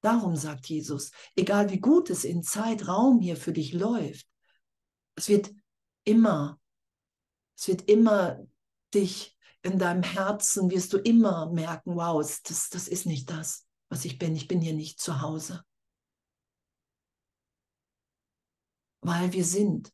Darum 0.02 0.36
sagt 0.36 0.68
Jesus, 0.68 1.12
egal 1.36 1.70
wie 1.70 1.80
gut 1.80 2.10
es 2.10 2.24
in 2.24 2.44
Zeitraum 2.44 3.20
hier 3.20 3.38
für 3.38 3.54
dich 3.54 3.74
läuft, 3.74 4.28
es 5.16 5.28
wird 5.28 5.52
immer, 6.04 6.60
es 7.62 7.68
wird 7.68 7.88
immer 7.88 8.40
dich 8.92 9.38
in 9.62 9.78
deinem 9.78 10.02
Herzen, 10.02 10.72
wirst 10.72 10.94
du 10.94 10.98
immer 10.98 11.52
merken, 11.52 11.96
wow, 11.96 12.20
das, 12.20 12.70
das 12.70 12.88
ist 12.88 13.06
nicht 13.06 13.30
das, 13.30 13.68
was 13.88 14.04
ich 14.04 14.18
bin. 14.18 14.36
Ich 14.36 14.48
bin 14.48 14.62
hier 14.62 14.74
nicht 14.74 15.00
zu 15.00 15.22
Hause. 15.22 15.64
Weil 19.02 19.32
wir 19.34 19.46
sind 19.46 19.94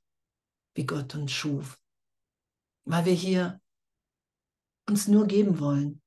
wie 0.76 0.86
Gott 0.86 1.14
uns 1.16 1.34
schuf. 1.34 1.78
Weil 2.86 3.04
wir 3.04 3.14
hier 3.14 3.60
uns 4.88 5.10
nur 5.10 5.28
geben 5.28 5.60
wollen. 5.60 6.02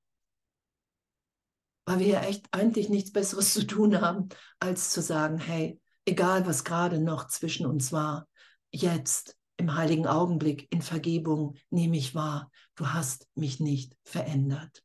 Weil 1.85 1.99
wir 1.99 2.07
hier 2.07 2.23
echt 2.23 2.47
eigentlich 2.53 2.89
nichts 2.89 3.13
Besseres 3.13 3.53
zu 3.53 3.67
tun 3.67 4.01
haben, 4.01 4.31
als 4.61 4.93
zu 4.93 5.03
sagen, 5.03 5.37
hey, 5.37 5.79
egal 6.07 6.47
was 6.47 6.65
gerade 6.65 7.01
noch 7.01 7.29
zwischen 7.29 7.67
uns 7.67 7.93
war, 7.93 8.27
jetzt 8.73 9.37
im 9.61 9.77
heiligen 9.77 10.07
Augenblick 10.07 10.67
in 10.73 10.81
Vergebung 10.81 11.55
nehme 11.69 11.97
ich 11.97 12.15
wahr, 12.15 12.51
du 12.77 12.89
hast 12.89 13.29
mich 13.35 13.61
nicht 13.61 13.95
verändert. 14.03 14.83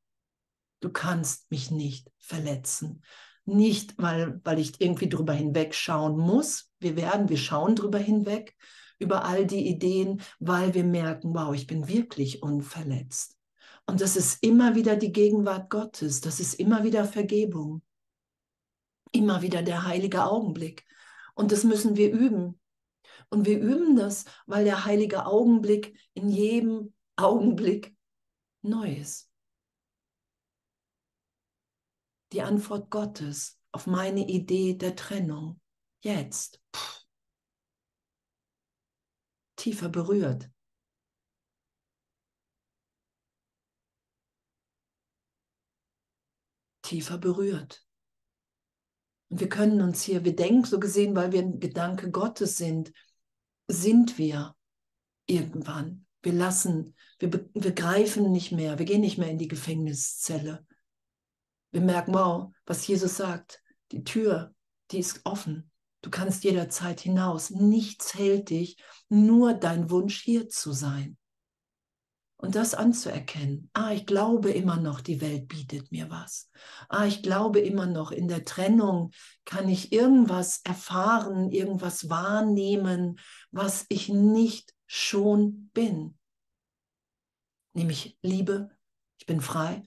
Du 0.81 0.89
kannst 0.89 1.49
mich 1.49 1.71
nicht 1.71 2.11
verletzen. 2.19 3.01
Nicht, 3.45 3.97
weil, 3.97 4.41
weil 4.43 4.59
ich 4.59 4.81
irgendwie 4.81 5.07
drüber 5.07 5.33
hinwegschauen 5.33 6.17
muss. 6.17 6.71
Wir 6.79 6.97
werden, 6.97 7.29
wir 7.29 7.37
schauen 7.37 7.75
drüber 7.75 7.99
hinweg, 7.99 8.55
über 8.99 9.23
all 9.23 9.45
die 9.45 9.67
Ideen, 9.67 10.21
weil 10.39 10.73
wir 10.73 10.83
merken, 10.83 11.33
wow, 11.33 11.55
ich 11.55 11.67
bin 11.67 11.87
wirklich 11.87 12.43
unverletzt. 12.43 13.37
Und 13.87 14.01
das 14.01 14.17
ist 14.17 14.43
immer 14.43 14.75
wieder 14.75 14.97
die 14.97 15.11
Gegenwart 15.11 15.69
Gottes, 15.69 16.19
das 16.19 16.39
ist 16.39 16.55
immer 16.55 16.83
wieder 16.83 17.05
Vergebung, 17.05 17.81
immer 19.11 19.41
wieder 19.41 19.61
der 19.61 19.85
heilige 19.85 20.25
Augenblick. 20.25 20.83
Und 21.33 21.51
das 21.51 21.63
müssen 21.63 21.95
wir 21.95 22.11
üben. 22.11 22.59
Und 23.29 23.45
wir 23.45 23.59
üben 23.59 23.95
das, 23.95 24.25
weil 24.45 24.65
der 24.65 24.85
heilige 24.85 25.25
Augenblick 25.25 25.97
in 26.13 26.29
jedem 26.29 26.93
Augenblick 27.15 27.95
neu 28.61 28.93
ist. 28.93 29.29
Die 32.31 32.41
Antwort 32.41 32.89
Gottes 32.89 33.59
auf 33.71 33.87
meine 33.87 34.27
Idee 34.27 34.75
der 34.75 34.95
Trennung. 34.95 35.59
Jetzt. 36.01 36.61
Puh 36.71 37.05
tiefer 39.65 39.89
berührt. 39.89 40.51
Tiefer 46.83 47.17
berührt. 47.17 47.83
Und 49.29 49.39
wir 49.39 49.49
können 49.49 49.81
uns 49.81 50.03
hier, 50.03 50.23
wir 50.23 50.35
denken 50.35 50.65
so 50.65 50.79
gesehen, 50.79 51.15
weil 51.15 51.31
wir 51.31 51.41
ein 51.41 51.59
Gedanke 51.59 52.11
Gottes 52.11 52.57
sind, 52.57 52.93
sind 53.67 54.17
wir 54.17 54.55
irgendwann. 55.25 56.05
Wir 56.21 56.33
lassen, 56.33 56.95
wir, 57.19 57.49
wir 57.53 57.71
greifen 57.71 58.31
nicht 58.31 58.51
mehr, 58.51 58.79
wir 58.79 58.85
gehen 58.85 59.01
nicht 59.01 59.17
mehr 59.17 59.29
in 59.29 59.37
die 59.37 59.47
Gefängniszelle. 59.47 60.65
Wir 61.71 61.81
merken, 61.81 62.13
wow, 62.13 62.53
was 62.65 62.87
Jesus 62.87 63.17
sagt, 63.17 63.61
die 63.91 64.03
Tür, 64.03 64.53
die 64.91 64.99
ist 64.99 65.21
offen. 65.23 65.71
Du 66.01 66.09
kannst 66.09 66.43
jederzeit 66.43 66.99
hinaus. 66.99 67.49
Nichts 67.49 68.13
hält 68.13 68.49
dich, 68.49 68.77
nur 69.09 69.53
dein 69.53 69.89
Wunsch 69.89 70.21
hier 70.21 70.49
zu 70.49 70.71
sein. 70.71 71.17
Und 72.37 72.53
das 72.55 72.75
anzuerkennen. 72.75 73.69
Ah, 73.73 73.91
ich 73.91 74.05
glaube 74.05 74.51
immer 74.51 74.75
noch, 74.75 75.01
die 75.01 75.21
Welt 75.21 75.47
bietet 75.47 75.91
mir 75.91 76.09
was. 76.09 76.51
Ah, 76.89 77.05
ich 77.05 77.23
glaube 77.23 77.59
immer 77.59 77.87
noch, 77.87 78.11
in 78.11 78.27
der 78.27 78.45
Trennung 78.45 79.11
kann 79.45 79.67
ich 79.67 79.91
irgendwas 79.91 80.61
erfahren, 80.63 81.49
irgendwas 81.51 82.09
wahrnehmen, 82.09 83.17
was 83.55 83.85
ich 83.87 84.09
nicht 84.09 84.73
schon 84.85 85.69
bin. 85.73 86.17
Nämlich 87.73 88.17
Liebe, 88.21 88.69
ich 89.17 89.25
bin 89.25 89.39
frei, 89.39 89.81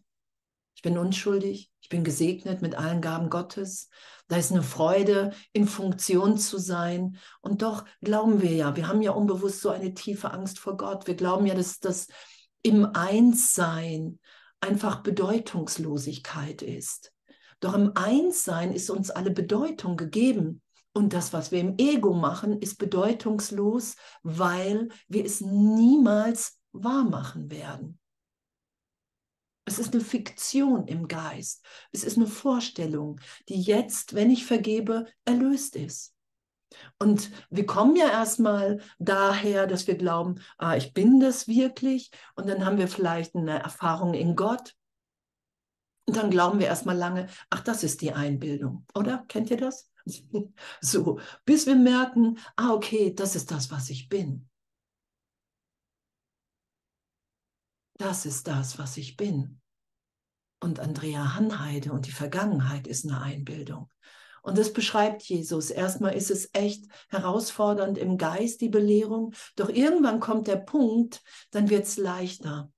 ich 0.74 0.80
bin 0.80 0.96
unschuldig, 0.96 1.70
ich 1.82 1.88
bin 1.90 2.02
gesegnet 2.02 2.62
mit 2.62 2.76
allen 2.76 3.02
Gaben 3.02 3.28
Gottes. 3.28 3.90
Da 4.26 4.38
ist 4.38 4.52
eine 4.52 4.62
Freude, 4.62 5.34
in 5.52 5.68
Funktion 5.68 6.38
zu 6.38 6.56
sein. 6.56 7.18
Und 7.42 7.60
doch 7.60 7.84
glauben 8.00 8.40
wir 8.40 8.52
ja, 8.52 8.74
wir 8.74 8.88
haben 8.88 9.02
ja 9.02 9.10
unbewusst 9.10 9.60
so 9.60 9.68
eine 9.68 9.92
tiefe 9.92 10.30
Angst 10.30 10.58
vor 10.58 10.78
Gott. 10.78 11.06
Wir 11.06 11.14
glauben 11.14 11.44
ja, 11.44 11.54
dass 11.54 11.78
das 11.78 12.06
im 12.62 12.86
Einssein 12.94 14.18
einfach 14.60 15.02
Bedeutungslosigkeit 15.02 16.62
ist. 16.62 17.12
Doch 17.60 17.74
im 17.74 17.92
Einssein 17.96 18.72
ist 18.72 18.88
uns 18.88 19.10
alle 19.10 19.30
Bedeutung 19.30 19.98
gegeben. 19.98 20.62
Und 20.98 21.12
das, 21.12 21.32
was 21.32 21.52
wir 21.52 21.60
im 21.60 21.78
Ego 21.78 22.12
machen, 22.12 22.60
ist 22.60 22.76
bedeutungslos, 22.76 23.94
weil 24.24 24.88
wir 25.06 25.24
es 25.24 25.40
niemals 25.40 26.60
wahr 26.72 27.04
machen 27.04 27.52
werden. 27.52 28.00
Es 29.64 29.78
ist 29.78 29.94
eine 29.94 30.02
Fiktion 30.02 30.88
im 30.88 31.06
Geist. 31.06 31.64
Es 31.92 32.02
ist 32.02 32.16
eine 32.16 32.26
Vorstellung, 32.26 33.20
die 33.48 33.62
jetzt, 33.62 34.16
wenn 34.16 34.28
ich 34.28 34.44
vergebe, 34.44 35.06
erlöst 35.24 35.76
ist. 35.76 36.16
Und 36.98 37.30
wir 37.48 37.64
kommen 37.64 37.94
ja 37.94 38.10
erstmal 38.10 38.80
daher, 38.98 39.68
dass 39.68 39.86
wir 39.86 39.94
glauben, 39.96 40.40
ah, 40.56 40.74
ich 40.74 40.94
bin 40.94 41.20
das 41.20 41.46
wirklich. 41.46 42.10
Und 42.34 42.48
dann 42.48 42.66
haben 42.66 42.78
wir 42.78 42.88
vielleicht 42.88 43.36
eine 43.36 43.60
Erfahrung 43.62 44.14
in 44.14 44.34
Gott. 44.34 44.74
Und 46.08 46.16
dann 46.16 46.30
glauben 46.32 46.58
wir 46.58 46.66
erstmal 46.66 46.96
lange, 46.96 47.28
ach, 47.50 47.60
das 47.60 47.84
ist 47.84 48.00
die 48.00 48.14
Einbildung, 48.14 48.84
oder? 48.96 49.24
Kennt 49.28 49.52
ihr 49.52 49.58
das? 49.58 49.92
so, 50.80 51.20
bis 51.44 51.66
wir 51.66 51.76
merken, 51.76 52.38
ah, 52.56 52.72
okay, 52.72 53.14
das 53.14 53.36
ist 53.36 53.50
das, 53.50 53.70
was 53.70 53.90
ich 53.90 54.08
bin. 54.08 54.48
Das 57.98 58.26
ist 58.26 58.46
das, 58.46 58.78
was 58.78 58.96
ich 58.96 59.16
bin. 59.16 59.60
Und 60.60 60.80
Andrea 60.80 61.34
Hanheide 61.34 61.92
und 61.92 62.06
die 62.06 62.12
Vergangenheit 62.12 62.86
ist 62.86 63.04
eine 63.04 63.20
Einbildung. 63.20 63.90
Und 64.42 64.56
das 64.56 64.72
beschreibt 64.72 65.22
Jesus. 65.22 65.70
Erstmal 65.70 66.14
ist 66.14 66.30
es 66.30 66.50
echt 66.52 66.86
herausfordernd 67.08 67.98
im 67.98 68.16
Geist, 68.16 68.60
die 68.60 68.68
Belehrung. 68.68 69.34
Doch 69.56 69.68
irgendwann 69.68 70.20
kommt 70.20 70.46
der 70.46 70.56
Punkt, 70.56 71.22
dann 71.50 71.70
wird 71.70 71.84
es 71.84 71.96
leichter. 71.96 72.72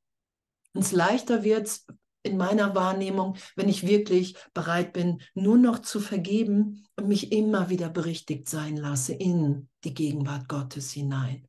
Und 0.72 0.82
es 0.82 0.92
leichter 0.92 1.44
wird 1.44 1.80
in 2.22 2.36
meiner 2.36 2.74
Wahrnehmung, 2.74 3.36
wenn 3.56 3.68
ich 3.68 3.86
wirklich 3.86 4.36
bereit 4.52 4.92
bin, 4.92 5.22
nur 5.34 5.56
noch 5.56 5.80
zu 5.80 6.00
vergeben 6.00 6.86
und 6.96 7.08
mich 7.08 7.32
immer 7.32 7.70
wieder 7.70 7.88
berichtigt 7.88 8.48
sein 8.48 8.76
lasse 8.76 9.12
in 9.14 9.68
die 9.84 9.94
Gegenwart 9.94 10.48
Gottes 10.48 10.92
hinein. 10.92 11.46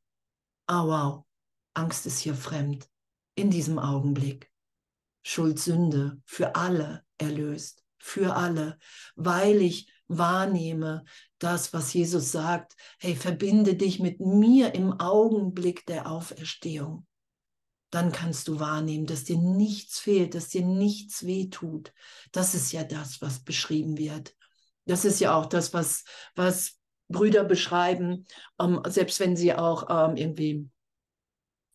Ah, 0.68 0.86
wow, 0.86 1.26
Angst 1.74 2.06
ist 2.06 2.20
hier 2.20 2.36
fremd 2.36 2.88
in 3.36 3.50
diesem 3.50 3.80
Augenblick. 3.80 4.50
Schuld, 5.24 5.60
Sünde 5.60 6.22
für 6.26 6.56
alle 6.56 7.04
erlöst, 7.18 7.84
für 8.00 8.36
alle, 8.36 8.80
weil 9.16 9.62
ich 9.62 9.92
wahrnehme 10.08 11.06
das, 11.40 11.74
was 11.74 11.94
Jesus 11.94 12.32
sagt, 12.32 12.76
hey, 13.00 13.16
verbinde 13.16 13.76
dich 13.76 14.00
mit 14.00 14.20
mir 14.20 14.74
im 14.74 15.00
Augenblick 15.00 15.86
der 15.86 16.10
Auferstehung. 16.10 17.06
Dann 17.92 18.12
kannst 18.12 18.48
du 18.48 18.60
wahrnehmen, 18.60 19.06
dass 19.06 19.26
dir 19.26 19.38
nichts 19.38 20.00
fehlt, 20.00 20.34
dass 20.34 20.48
dir 20.48 20.66
nichts 20.66 21.26
wehtut. 21.26 21.94
Das 22.32 22.56
ist 22.56 22.72
ja 22.72 22.84
das, 22.84 23.22
was 23.22 23.44
beschrieben 23.44 23.98
wird. 23.98 24.36
Das 24.86 25.06
ist 25.06 25.20
ja 25.20 25.36
auch 25.38 25.46
das, 25.46 25.74
was, 25.74 26.06
was 26.36 26.80
Brüder 27.10 27.44
beschreiben, 27.44 28.26
ähm, 28.60 28.82
selbst 28.88 29.20
wenn 29.20 29.36
sie 29.36 29.54
auch 29.54 29.88
ähm, 29.90 30.16
irgendwie 30.16 30.70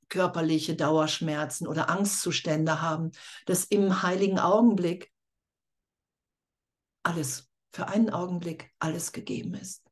körperliche 0.08 0.74
Dauerschmerzen 0.74 1.66
oder 1.66 1.90
Angstzustände 1.90 2.80
haben, 2.80 3.12
dass 3.44 3.64
im 3.64 4.02
heiligen 4.02 4.38
Augenblick 4.38 5.12
alles, 7.02 7.50
für 7.72 7.88
einen 7.88 8.10
Augenblick 8.10 8.72
alles 8.78 9.12
gegeben 9.12 9.54
ist. 9.54 9.84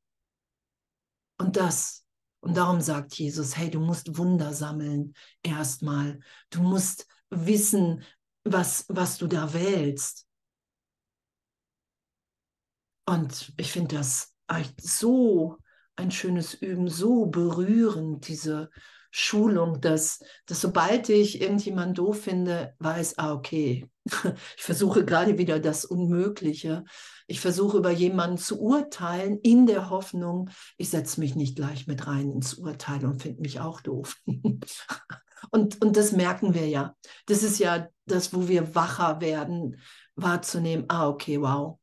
Und 1.39 1.57
das, 1.57 2.04
und 2.45 2.59
darum 2.59 2.83
sagt 2.83 3.15
Jesus, 3.15 3.57
hey, 3.57 3.71
du 3.71 3.81
musst 3.81 4.19
Wunder 4.19 4.53
sammeln 4.53 5.15
erstmal. 5.43 6.21
Du 6.51 6.61
musst 6.61 7.07
wissen, 7.31 8.05
was, 8.45 8.85
was 8.89 9.17
du 9.17 9.27
da 9.29 9.55
wählst. 9.55 10.27
Und 13.07 13.51
ich 13.57 13.73
finde 13.73 13.97
das 13.97 14.35
so 14.79 15.57
ein 15.97 16.11
schönes 16.11 16.53
Üben, 16.53 16.89
so 16.89 17.25
berührend, 17.25 18.29
diese, 18.29 18.71
Schulung, 19.17 19.81
dass, 19.81 20.25
dass 20.45 20.61
sobald 20.61 21.09
ich 21.09 21.41
irgendjemanden 21.41 21.95
doof 21.95 22.23
finde, 22.23 22.75
weiß, 22.81 23.17
ah, 23.19 23.33
okay, 23.33 23.89
ich 24.57 24.63
versuche 24.65 25.05
gerade 25.05 25.39
wieder 25.39 25.61
das 25.61 25.85
Unmögliche. 25.85 26.85
Ich 27.29 27.39
versuche 27.39 27.79
über 27.79 27.93
jemanden 27.93 28.39
zu 28.39 28.61
urteilen 28.61 29.39
in 29.39 29.67
der 29.67 29.89
Hoffnung, 29.89 30.51
ich 30.79 30.91
setze 30.91 31.21
mich 31.21 31.37
nicht 31.37 31.55
gleich 31.55 31.87
mit 31.87 32.09
rein 32.09 32.33
ins 32.33 32.55
Urteil 32.55 33.07
und 33.07 33.23
finde 33.23 33.43
mich 33.43 33.61
auch 33.61 33.81
doof. 33.81 34.17
und, 34.27 35.81
und 35.81 35.97
das 35.97 36.11
merken 36.11 36.53
wir 36.53 36.67
ja. 36.67 36.97
Das 37.27 37.45
ist 37.45 37.61
ja 37.61 37.87
das, 38.07 38.35
wo 38.35 38.49
wir 38.49 38.75
wacher 38.75 39.21
werden, 39.21 39.81
wahrzunehmen, 40.17 40.87
ah, 40.89 41.07
okay, 41.07 41.41
wow. 41.41 41.79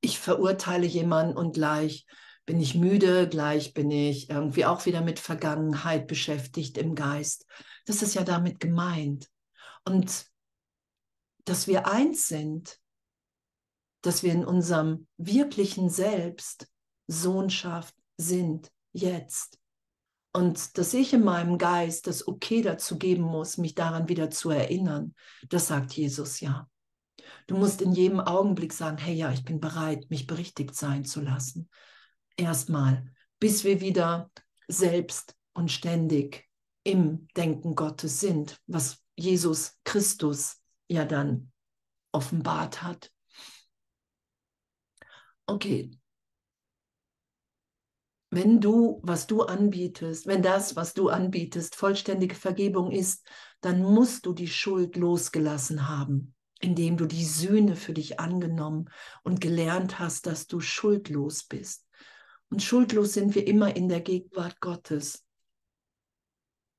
Ich 0.00 0.20
verurteile 0.20 0.86
jemanden 0.86 1.36
und 1.36 1.54
gleich 1.54 2.06
bin 2.46 2.60
ich 2.60 2.74
müde, 2.74 3.28
gleich 3.28 3.72
bin 3.72 3.90
ich 3.90 4.30
irgendwie 4.30 4.64
auch 4.64 4.84
wieder 4.86 5.00
mit 5.00 5.18
Vergangenheit 5.18 6.06
beschäftigt 6.06 6.76
im 6.76 6.94
Geist. 6.94 7.46
Das 7.86 8.02
ist 8.02 8.14
ja 8.14 8.22
damit 8.22 8.60
gemeint. 8.60 9.30
Und 9.84 10.26
dass 11.44 11.66
wir 11.66 11.86
eins 11.86 12.28
sind, 12.28 12.78
dass 14.02 14.22
wir 14.22 14.32
in 14.32 14.44
unserem 14.44 15.06
wirklichen 15.16 15.88
Selbst 15.88 16.68
Sohnschaft 17.06 17.94
sind, 18.18 18.70
jetzt. 18.92 19.58
Und 20.32 20.76
dass 20.76 20.92
ich 20.94 21.12
in 21.12 21.24
meinem 21.24 21.58
Geist 21.58 22.06
das 22.06 22.26
Okay 22.26 22.60
dazu 22.60 22.98
geben 22.98 23.22
muss, 23.22 23.56
mich 23.56 23.74
daran 23.74 24.08
wieder 24.08 24.30
zu 24.30 24.50
erinnern, 24.50 25.14
das 25.48 25.68
sagt 25.68 25.92
Jesus 25.94 26.40
ja. 26.40 26.68
Du 27.46 27.56
musst 27.56 27.80
in 27.80 27.92
jedem 27.92 28.20
Augenblick 28.20 28.72
sagen, 28.72 28.98
hey 28.98 29.14
ja, 29.14 29.30
ich 29.30 29.44
bin 29.44 29.60
bereit, 29.60 30.10
mich 30.10 30.26
berichtigt 30.26 30.74
sein 30.74 31.04
zu 31.04 31.20
lassen 31.20 31.68
erstmal, 32.36 33.10
bis 33.38 33.64
wir 33.64 33.80
wieder 33.80 34.30
selbst 34.68 35.34
und 35.52 35.70
ständig 35.70 36.48
im 36.82 37.28
Denken 37.36 37.74
Gottes 37.74 38.20
sind, 38.20 38.60
was 38.66 39.02
Jesus 39.16 39.78
Christus 39.84 40.60
ja 40.88 41.04
dann 41.04 41.52
offenbart 42.12 42.82
hat. 42.82 43.10
Okay. 45.46 45.90
Wenn 48.30 48.60
du, 48.60 49.00
was 49.04 49.26
du 49.26 49.42
anbietest, 49.42 50.26
wenn 50.26 50.42
das, 50.42 50.74
was 50.74 50.92
du 50.92 51.08
anbietest, 51.08 51.76
vollständige 51.76 52.34
Vergebung 52.34 52.90
ist, 52.90 53.26
dann 53.60 53.82
musst 53.82 54.26
du 54.26 54.32
die 54.32 54.48
Schuld 54.48 54.96
losgelassen 54.96 55.88
haben, 55.88 56.34
indem 56.58 56.96
du 56.96 57.06
die 57.06 57.24
Sühne 57.24 57.76
für 57.76 57.92
dich 57.92 58.18
angenommen 58.18 58.90
und 59.22 59.40
gelernt 59.40 60.00
hast, 60.00 60.26
dass 60.26 60.48
du 60.48 60.60
schuldlos 60.60 61.44
bist. 61.44 61.83
Und 62.54 62.62
schuldlos 62.62 63.14
sind 63.14 63.34
wir 63.34 63.48
immer 63.48 63.74
in 63.74 63.88
der 63.88 64.00
Gegenwart 64.00 64.60
Gottes. 64.60 65.24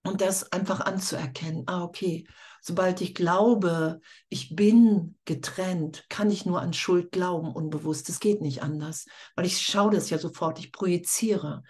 Und 0.05 0.21
das 0.21 0.49
einfach 0.53 0.79
anzuerkennen. 0.79 1.63
Ah, 1.65 1.83
okay, 1.83 2.25
sobald 2.61 3.01
ich 3.01 3.13
glaube, 3.13 3.99
ich 4.29 4.55
bin 4.55 5.17
getrennt, 5.25 6.05
kann 6.07 6.31
ich 6.31 6.45
nur 6.45 6.61
an 6.61 6.71
Schuld 6.71 7.11
glauben, 7.11 7.51
unbewusst. 7.51 8.07
Es 8.07 8.21
geht 8.21 8.39
nicht 8.39 8.63
anders, 8.63 9.05
weil 9.35 9.45
ich 9.45 9.61
schaue 9.61 9.91
das 9.91 10.09
ja 10.09 10.17
sofort, 10.17 10.59
ich 10.59 10.71
projiziere. 10.71 11.61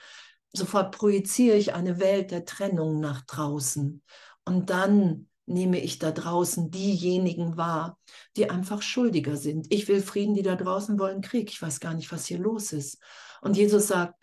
Sofort 0.53 0.95
projiziere 0.95 1.57
ich 1.57 1.73
eine 1.73 1.99
Welt 1.99 2.29
der 2.29 2.45
Trennung 2.45 2.99
nach 2.99 3.25
draußen. 3.25 4.03
Und 4.43 4.69
dann 4.69 5.29
nehme 5.47 5.79
ich 5.79 5.97
da 5.97 6.11
draußen 6.11 6.69
diejenigen 6.69 7.57
wahr, 7.57 7.97
die 8.37 8.51
einfach 8.51 8.83
schuldiger 8.83 9.35
sind. 9.35 9.65
Ich 9.73 9.87
will 9.87 10.03
Frieden, 10.03 10.35
die 10.35 10.43
da 10.43 10.55
draußen 10.55 10.99
wollen 10.99 11.21
Krieg. 11.21 11.49
Ich 11.49 11.59
weiß 11.59 11.79
gar 11.79 11.95
nicht, 11.95 12.11
was 12.11 12.27
hier 12.27 12.37
los 12.37 12.71
ist. 12.71 12.99
Und 13.45 13.57
Jesus 13.57 13.89
sagt, 13.89 14.15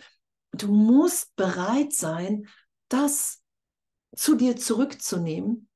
du 0.50 0.66
musst 0.66 1.36
bereit 1.36 1.92
sein, 1.92 2.48
das 2.88 3.40
zu 4.16 4.34
dir 4.34 4.56
zurückzunehmen, 4.56 5.68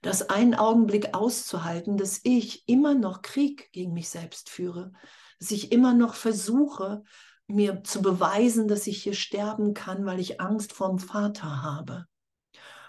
das 0.00 0.30
einen 0.30 0.54
Augenblick 0.54 1.12
auszuhalten, 1.12 1.98
dass 1.98 2.20
ich 2.22 2.66
immer 2.66 2.94
noch 2.94 3.20
Krieg 3.20 3.70
gegen 3.72 3.92
mich 3.92 4.08
selbst 4.08 4.48
führe, 4.48 4.92
dass 5.40 5.50
ich 5.50 5.72
immer 5.72 5.92
noch 5.92 6.14
versuche, 6.14 7.02
mir 7.48 7.84
zu 7.84 8.00
beweisen, 8.00 8.66
dass 8.66 8.86
ich 8.86 9.02
hier 9.02 9.14
sterben 9.14 9.74
kann, 9.74 10.06
weil 10.06 10.18
ich 10.18 10.40
Angst 10.40 10.72
vorm 10.72 10.98
Vater 10.98 11.62
habe. 11.62 12.06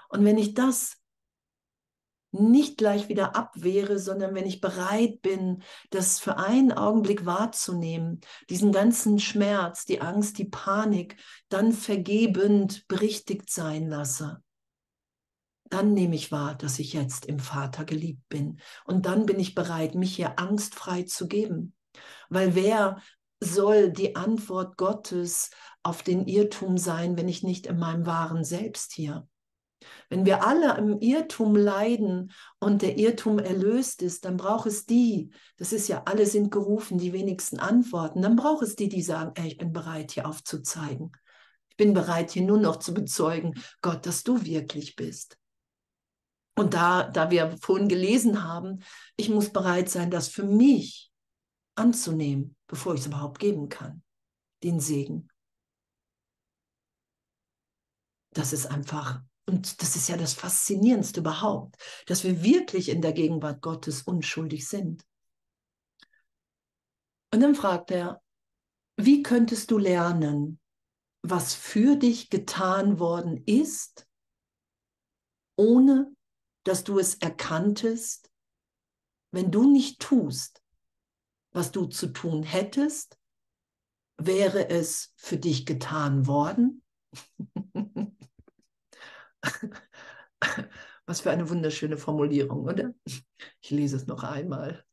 Und 0.07 0.23
wenn 0.23 0.37
ich 0.37 0.53
das 0.53 0.96
nicht 2.39 2.78
gleich 2.78 3.10
wieder 3.10 3.36
abwehre, 3.36 4.00
sondern 4.00 4.36
wenn 4.36 4.45
ich 4.45 4.62
bereit 4.62 5.21
bin, 5.21 5.63
das 5.89 6.19
für 6.19 6.38
einen 6.38 6.71
Augenblick 6.71 7.26
wahrzunehmen, 7.26 8.21
diesen 8.50 8.71
ganzen 8.71 9.19
Schmerz, 9.19 9.86
die 9.86 10.02
Angst, 10.02 10.38
die 10.38 10.45
Panik, 10.45 11.17
dann 11.50 11.71
vergebend 11.71 12.88
berichtigt 12.88 13.50
sein 13.50 13.88
lasse, 13.88 14.41
dann 15.69 15.93
nehme 15.93 16.15
ich 16.15 16.32
wahr, 16.32 16.56
dass 16.56 16.80
ich 16.80 16.93
jetzt 16.93 17.26
im 17.26 17.39
Vater 17.39 17.86
geliebt 17.86 18.28
bin. 18.30 18.60
Und 18.86 19.06
dann 19.06 19.26
bin 19.26 19.39
ich 19.39 19.56
bereit, 19.56 19.95
mich 19.95 20.15
hier 20.15 20.39
angstfrei 20.39 21.04
zu 21.04 21.28
geben. 21.28 21.73
Weil 22.30 22.56
wer 22.56 23.02
soll 23.39 23.91
die 23.91 24.15
Antwort 24.15 24.78
Gottes 24.78 25.52
auf 25.84 26.04
den 26.04 26.26
Irrtum 26.26 26.78
sein, 26.78 27.17
wenn 27.17 27.28
ich 27.28 27.43
nicht 27.43 27.67
in 27.67 27.78
meinem 27.78 28.06
wahren 28.06 28.43
Selbst 28.43 28.93
hier? 28.93 29.28
Wenn 30.10 30.26
wir 30.26 30.45
alle 30.45 30.78
im 30.78 31.00
Irrtum 31.00 31.56
leiden 31.56 32.32
und 32.60 32.82
der 32.82 32.97
Irrtum 32.97 33.39
erlöst 33.39 34.02
ist, 34.02 34.26
dann 34.26 34.38
braucht 34.38 34.67
es 34.67 34.86
die, 34.86 35.32
das 35.58 35.73
ist 35.73 35.88
ja, 35.88 36.04
alle 36.06 36.26
sind 36.26 36.52
gerufen, 36.52 36.97
die 36.97 37.13
wenigsten 37.13 37.60
antworten, 37.60 38.21
dann 38.21 38.36
braucht 38.36 38.63
es 38.63 38.76
die, 38.76 38.89
die 38.89 39.02
sagen, 39.02 39.32
ey, 39.36 39.47
ich 39.47 39.58
bin 39.58 39.73
bereit, 39.73 40.12
hier 40.12 40.28
aufzuzeigen. 40.28 41.12
Ich 41.69 41.78
bin 41.78 41.93
bereit, 41.93 42.32
hier 42.32 42.43
nur 42.43 42.60
noch 42.60 42.78
zu 42.78 42.93
bezeugen, 42.93 43.54
Gott, 43.82 44.06
dass 44.06 44.23
du 44.23 44.43
wirklich 44.43 44.95
bist. 44.95 45.38
Und 46.56 46.73
da, 46.73 47.04
da 47.04 47.30
wir 47.30 47.56
vorhin 47.62 47.88
gelesen 47.88 48.43
haben, 48.43 48.82
ich 49.15 49.30
muss 49.30 49.52
bereit 49.52 49.89
sein, 49.89 50.10
das 50.10 50.28
für 50.28 50.43
mich 50.43 51.12
anzunehmen, 51.76 52.56
bevor 52.65 52.95
ich 52.95 53.02
es 53.02 53.08
überhaupt 53.08 53.38
geben 53.38 53.69
kann, 53.69 54.02
den 54.63 54.80
Segen. 54.80 55.30
Das 58.32 58.54
ist 58.54 58.65
einfach 58.65 59.21
und 59.47 59.81
das 59.81 59.95
ist 59.95 60.10
ja 60.10 60.17
das 60.17 60.33
Faszinierendste 60.33 61.21
überhaupt, 61.21 61.77
dass 62.05 62.25
wir 62.25 62.43
wirklich 62.43 62.89
in 62.89 63.01
der 63.01 63.13
Gegenwart 63.13 63.62
Gottes 63.62 64.01
unschuldig 64.01 64.67
sind. 64.67 65.05
Und 67.33 67.39
dann 67.39 67.55
fragt 67.55 67.91
er, 67.91 68.21
wie 68.97 69.23
könntest 69.23 69.71
du 69.71 69.77
lernen, 69.77 70.60
was 71.21 71.53
für 71.53 71.95
dich 71.95 72.29
getan 72.29 72.99
worden 72.99 73.41
ist, 73.45 74.05
ohne 75.55 76.13
dass 76.63 76.83
du 76.83 76.99
es 76.99 77.15
erkanntest, 77.15 78.29
wenn 79.31 79.49
du 79.49 79.71
nicht 79.71 80.01
tust, 80.01 80.62
was 81.51 81.71
du 81.71 81.86
zu 81.86 82.07
tun 82.07 82.43
hättest, 82.43 83.17
wäre 84.17 84.69
es 84.69 85.13
für 85.15 85.38
dich 85.38 85.65
getan 85.65 86.27
worden? 86.27 86.83
Was 91.05 91.21
für 91.21 91.31
eine 91.31 91.49
wunderschöne 91.49 91.97
Formulierung, 91.97 92.65
oder? 92.65 92.93
Ich 93.62 93.69
lese 93.69 93.95
es 93.95 94.07
noch 94.07 94.23
einmal. 94.23 94.83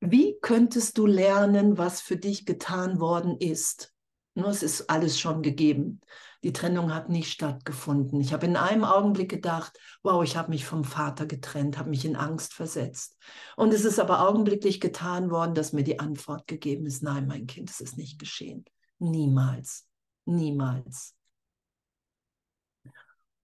Wie 0.00 0.36
könntest 0.42 0.98
du 0.98 1.06
lernen, 1.06 1.78
was 1.78 2.00
für 2.00 2.16
dich 2.16 2.44
getan 2.44 3.00
worden 3.00 3.36
ist? 3.38 3.94
Nur 4.34 4.48
es 4.48 4.62
ist 4.62 4.90
alles 4.90 5.18
schon 5.18 5.42
gegeben. 5.42 6.00
Die 6.42 6.52
Trennung 6.52 6.92
hat 6.92 7.08
nicht 7.08 7.30
stattgefunden. 7.30 8.20
Ich 8.20 8.32
habe 8.32 8.46
in 8.46 8.56
einem 8.56 8.84
Augenblick 8.84 9.30
gedacht, 9.30 9.78
wow, 10.02 10.22
ich 10.24 10.36
habe 10.36 10.50
mich 10.50 10.66
vom 10.66 10.84
Vater 10.84 11.26
getrennt, 11.26 11.78
habe 11.78 11.90
mich 11.90 12.04
in 12.04 12.16
Angst 12.16 12.52
versetzt. 12.52 13.16
Und 13.56 13.72
es 13.72 13.84
ist 13.84 14.00
aber 14.00 14.28
augenblicklich 14.28 14.80
getan 14.80 15.30
worden, 15.30 15.54
dass 15.54 15.72
mir 15.72 15.84
die 15.84 16.00
Antwort 16.00 16.46
gegeben 16.46 16.84
ist, 16.86 17.02
nein, 17.02 17.26
mein 17.26 17.46
Kind, 17.46 17.70
es 17.70 17.80
ist 17.80 17.96
nicht 17.96 18.18
geschehen. 18.18 18.64
Niemals, 18.98 19.86
niemals 20.24 21.14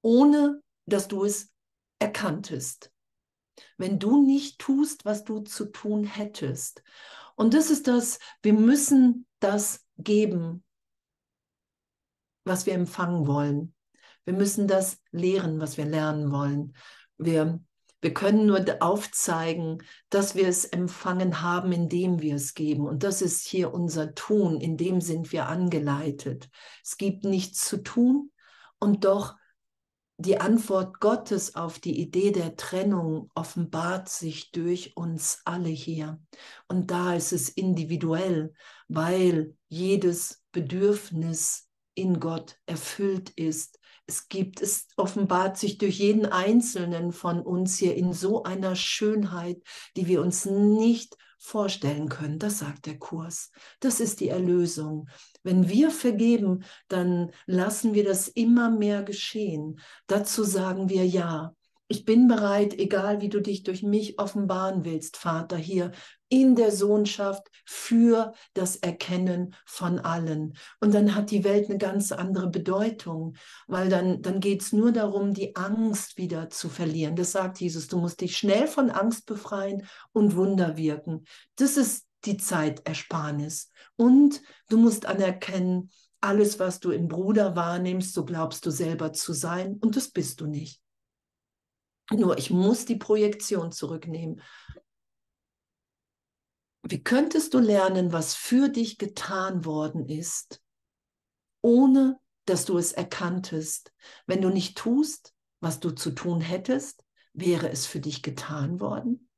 ohne 0.08 0.62
dass 0.86 1.06
du 1.06 1.24
es 1.24 1.52
erkanntest. 1.98 2.90
Wenn 3.76 3.98
du 3.98 4.24
nicht 4.24 4.58
tust, 4.58 5.04
was 5.04 5.22
du 5.22 5.40
zu 5.40 5.66
tun 5.66 6.04
hättest. 6.04 6.82
Und 7.36 7.52
das 7.52 7.70
ist 7.70 7.88
das, 7.88 8.18
wir 8.40 8.54
müssen 8.54 9.26
das 9.38 9.84
geben, 9.98 10.64
was 12.44 12.64
wir 12.64 12.72
empfangen 12.72 13.26
wollen. 13.26 13.74
Wir 14.24 14.32
müssen 14.32 14.66
das 14.66 14.98
lehren, 15.10 15.60
was 15.60 15.76
wir 15.76 15.84
lernen 15.84 16.32
wollen. 16.32 16.74
Wir, 17.18 17.60
wir 18.00 18.14
können 18.14 18.46
nur 18.46 18.64
aufzeigen, 18.80 19.82
dass 20.08 20.34
wir 20.34 20.48
es 20.48 20.64
empfangen 20.64 21.42
haben, 21.42 21.70
indem 21.70 22.22
wir 22.22 22.36
es 22.36 22.54
geben. 22.54 22.86
Und 22.88 23.02
das 23.02 23.20
ist 23.20 23.46
hier 23.46 23.74
unser 23.74 24.14
Tun, 24.14 24.58
in 24.58 24.78
dem 24.78 25.02
sind 25.02 25.32
wir 25.32 25.48
angeleitet. 25.48 26.48
Es 26.82 26.96
gibt 26.96 27.24
nichts 27.24 27.68
zu 27.68 27.82
tun 27.82 28.32
und 28.78 29.04
doch 29.04 29.36
die 30.20 30.40
Antwort 30.40 30.98
Gottes 30.98 31.54
auf 31.54 31.78
die 31.78 32.00
Idee 32.00 32.32
der 32.32 32.56
Trennung 32.56 33.30
offenbart 33.36 34.08
sich 34.08 34.50
durch 34.50 34.96
uns 34.96 35.40
alle 35.44 35.68
hier. 35.68 36.20
Und 36.66 36.90
da 36.90 37.14
ist 37.14 37.32
es 37.32 37.48
individuell, 37.48 38.52
weil 38.88 39.54
jedes 39.68 40.42
Bedürfnis 40.50 41.68
in 41.94 42.18
Gott 42.18 42.58
erfüllt 42.66 43.30
ist. 43.30 43.78
Es 44.06 44.28
gibt, 44.28 44.60
es 44.60 44.88
offenbart 44.96 45.56
sich 45.56 45.78
durch 45.78 46.00
jeden 46.00 46.26
einzelnen 46.26 47.12
von 47.12 47.40
uns 47.40 47.78
hier 47.78 47.94
in 47.94 48.12
so 48.12 48.42
einer 48.42 48.74
Schönheit, 48.74 49.62
die 49.96 50.08
wir 50.08 50.20
uns 50.20 50.46
nicht 50.46 51.16
vorstellen 51.38 52.08
können. 52.08 52.38
Das 52.38 52.58
sagt 52.58 52.86
der 52.86 52.98
Kurs. 52.98 53.50
Das 53.80 54.00
ist 54.00 54.20
die 54.20 54.28
Erlösung. 54.28 55.08
Wenn 55.42 55.68
wir 55.68 55.90
vergeben, 55.90 56.64
dann 56.88 57.30
lassen 57.46 57.94
wir 57.94 58.04
das 58.04 58.28
immer 58.28 58.70
mehr 58.70 59.02
geschehen. 59.02 59.80
Dazu 60.06 60.44
sagen 60.44 60.88
wir 60.88 61.06
ja. 61.06 61.54
Ich 61.90 62.04
bin 62.04 62.28
bereit, 62.28 62.78
egal 62.78 63.22
wie 63.22 63.30
du 63.30 63.40
dich 63.40 63.62
durch 63.62 63.82
mich 63.82 64.18
offenbaren 64.18 64.84
willst, 64.84 65.16
Vater, 65.16 65.56
hier 65.56 65.92
in 66.28 66.54
der 66.54 66.70
Sohnschaft 66.70 67.48
für 67.64 68.34
das 68.52 68.76
Erkennen 68.76 69.54
von 69.64 69.98
allen. 69.98 70.52
Und 70.80 70.92
dann 70.92 71.14
hat 71.14 71.30
die 71.30 71.44
Welt 71.44 71.70
eine 71.70 71.78
ganz 71.78 72.12
andere 72.12 72.48
Bedeutung, 72.48 73.36
weil 73.66 73.88
dann, 73.88 74.20
dann 74.20 74.40
geht 74.40 74.60
es 74.60 74.72
nur 74.72 74.92
darum, 74.92 75.32
die 75.32 75.56
Angst 75.56 76.18
wieder 76.18 76.50
zu 76.50 76.68
verlieren. 76.68 77.16
Das 77.16 77.32
sagt 77.32 77.58
Jesus, 77.58 77.86
du 77.86 77.96
musst 77.98 78.20
dich 78.20 78.36
schnell 78.36 78.66
von 78.66 78.90
Angst 78.90 79.24
befreien 79.24 79.86
und 80.12 80.36
Wunder 80.36 80.76
wirken. 80.76 81.24
Das 81.56 81.78
ist 81.78 82.06
die 82.26 82.36
Zeitersparnis. 82.36 83.70
Und 83.96 84.42
du 84.68 84.76
musst 84.76 85.06
anerkennen, 85.06 85.90
alles, 86.20 86.58
was 86.58 86.80
du 86.80 86.90
im 86.90 87.08
Bruder 87.08 87.56
wahrnimmst, 87.56 88.12
so 88.12 88.24
glaubst 88.24 88.66
du 88.66 88.70
selber 88.70 89.12
zu 89.12 89.32
sein 89.32 89.78
und 89.80 89.96
das 89.96 90.10
bist 90.10 90.40
du 90.40 90.46
nicht. 90.46 90.82
Nur 92.10 92.38
ich 92.38 92.50
muss 92.50 92.84
die 92.84 92.96
Projektion 92.96 93.70
zurücknehmen. 93.72 94.42
Wie 96.82 97.02
könntest 97.02 97.52
du 97.52 97.58
lernen, 97.58 98.12
was 98.12 98.34
für 98.34 98.70
dich 98.70 98.96
getan 98.96 99.64
worden 99.64 100.08
ist, 100.08 100.62
ohne 101.60 102.18
dass 102.46 102.64
du 102.64 102.78
es 102.78 102.92
erkanntest? 102.92 103.92
Wenn 104.26 104.40
du 104.40 104.48
nicht 104.48 104.78
tust, 104.78 105.34
was 105.60 105.80
du 105.80 105.90
zu 105.90 106.12
tun 106.12 106.40
hättest, 106.40 107.04
wäre 107.34 107.68
es 107.70 107.84
für 107.84 108.00
dich 108.00 108.22
getan 108.22 108.80
worden? 108.80 109.28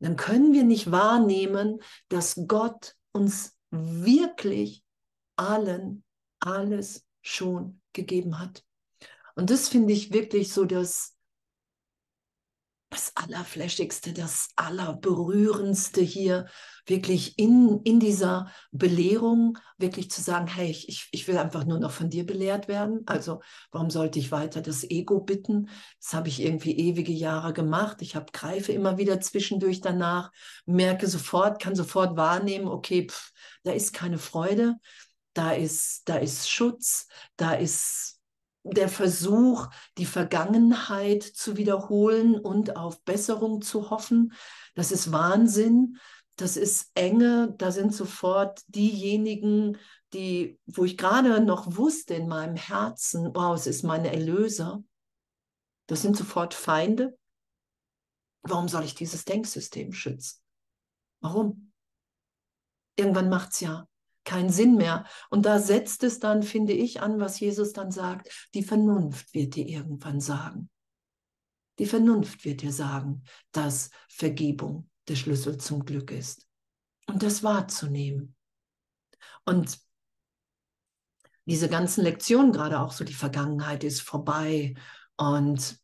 Dann 0.00 0.16
können 0.16 0.52
wir 0.52 0.64
nicht 0.64 0.90
wahrnehmen, 0.90 1.80
dass 2.08 2.42
Gott 2.46 2.96
uns 3.12 3.56
wirklich 3.70 4.84
allen 5.36 6.04
alles 6.40 7.06
schon 7.22 7.80
gegeben 7.92 8.38
hat. 8.38 8.65
Und 9.36 9.50
das 9.50 9.68
finde 9.68 9.92
ich 9.92 10.12
wirklich 10.12 10.52
so 10.52 10.64
das, 10.64 11.14
das 12.88 13.12
Allerfläschigste, 13.16 14.14
das 14.14 14.48
Allerberührendste 14.56 16.00
hier, 16.00 16.46
wirklich 16.86 17.38
in, 17.38 17.80
in 17.84 18.00
dieser 18.00 18.50
Belehrung, 18.72 19.58
wirklich 19.76 20.10
zu 20.10 20.22
sagen, 20.22 20.46
hey, 20.46 20.70
ich, 20.70 21.08
ich 21.10 21.28
will 21.28 21.36
einfach 21.36 21.66
nur 21.66 21.78
noch 21.78 21.90
von 21.90 22.08
dir 22.08 22.24
belehrt 22.24 22.66
werden. 22.66 23.02
Also 23.04 23.42
warum 23.72 23.90
sollte 23.90 24.18
ich 24.18 24.32
weiter 24.32 24.62
das 24.62 24.84
Ego 24.84 25.20
bitten? 25.20 25.68
Das 26.00 26.14
habe 26.14 26.28
ich 26.28 26.40
irgendwie 26.40 26.74
ewige 26.74 27.12
Jahre 27.12 27.52
gemacht. 27.52 28.00
Ich 28.00 28.16
habe 28.16 28.32
greife 28.32 28.72
immer 28.72 28.96
wieder 28.96 29.20
zwischendurch 29.20 29.82
danach, 29.82 30.30
merke 30.64 31.08
sofort, 31.08 31.60
kann 31.60 31.74
sofort 31.74 32.16
wahrnehmen, 32.16 32.68
okay, 32.68 33.06
pff, 33.10 33.32
da 33.64 33.72
ist 33.72 33.92
keine 33.92 34.18
Freude, 34.18 34.76
da 35.34 35.52
ist, 35.52 36.08
da 36.08 36.16
ist 36.16 36.48
Schutz, 36.48 37.08
da 37.36 37.52
ist 37.52 38.15
der 38.72 38.88
Versuch, 38.88 39.68
die 39.98 40.06
Vergangenheit 40.06 41.22
zu 41.22 41.56
wiederholen 41.56 42.38
und 42.38 42.76
auf 42.76 43.02
Besserung 43.02 43.62
zu 43.62 43.90
hoffen, 43.90 44.32
das 44.74 44.92
ist 44.92 45.12
Wahnsinn, 45.12 45.98
das 46.36 46.56
ist 46.56 46.90
Enge, 46.94 47.54
da 47.58 47.70
sind 47.72 47.94
sofort 47.94 48.60
diejenigen, 48.68 49.78
die, 50.12 50.58
wo 50.66 50.84
ich 50.84 50.98
gerade 50.98 51.40
noch 51.40 51.76
wusste 51.76 52.14
in 52.14 52.28
meinem 52.28 52.56
Herzen, 52.56 53.34
wow, 53.34 53.56
es 53.56 53.66
ist 53.66 53.82
mein 53.82 54.04
Erlöser, 54.04 54.82
das 55.86 56.02
sind 56.02 56.16
sofort 56.16 56.54
Feinde. 56.54 57.18
Warum 58.42 58.68
soll 58.68 58.84
ich 58.84 58.94
dieses 58.94 59.24
Denksystem 59.24 59.92
schützen? 59.92 60.40
Warum? 61.20 61.72
Irgendwann 62.96 63.28
macht 63.28 63.52
es 63.52 63.60
ja 63.60 63.88
keinen 64.26 64.50
Sinn 64.50 64.76
mehr. 64.76 65.06
Und 65.30 65.46
da 65.46 65.58
setzt 65.58 66.02
es 66.02 66.18
dann, 66.18 66.42
finde 66.42 66.74
ich, 66.74 67.00
an, 67.00 67.18
was 67.18 67.40
Jesus 67.40 67.72
dann 67.72 67.90
sagt. 67.90 68.48
Die 68.52 68.62
Vernunft 68.62 69.32
wird 69.32 69.54
dir 69.54 69.66
irgendwann 69.66 70.20
sagen. 70.20 70.68
Die 71.78 71.86
Vernunft 71.86 72.44
wird 72.44 72.60
dir 72.60 72.72
sagen, 72.72 73.22
dass 73.52 73.90
Vergebung 74.08 74.90
der 75.08 75.16
Schlüssel 75.16 75.56
zum 75.56 75.84
Glück 75.84 76.10
ist. 76.10 76.46
Und 77.06 77.22
das 77.22 77.42
wahrzunehmen. 77.42 78.34
Und 79.44 79.78
diese 81.44 81.68
ganzen 81.68 82.02
Lektionen, 82.02 82.52
gerade 82.52 82.80
auch 82.80 82.92
so 82.92 83.04
die 83.04 83.14
Vergangenheit 83.14 83.84
ist 83.84 84.00
vorbei 84.00 84.74
und 85.16 85.78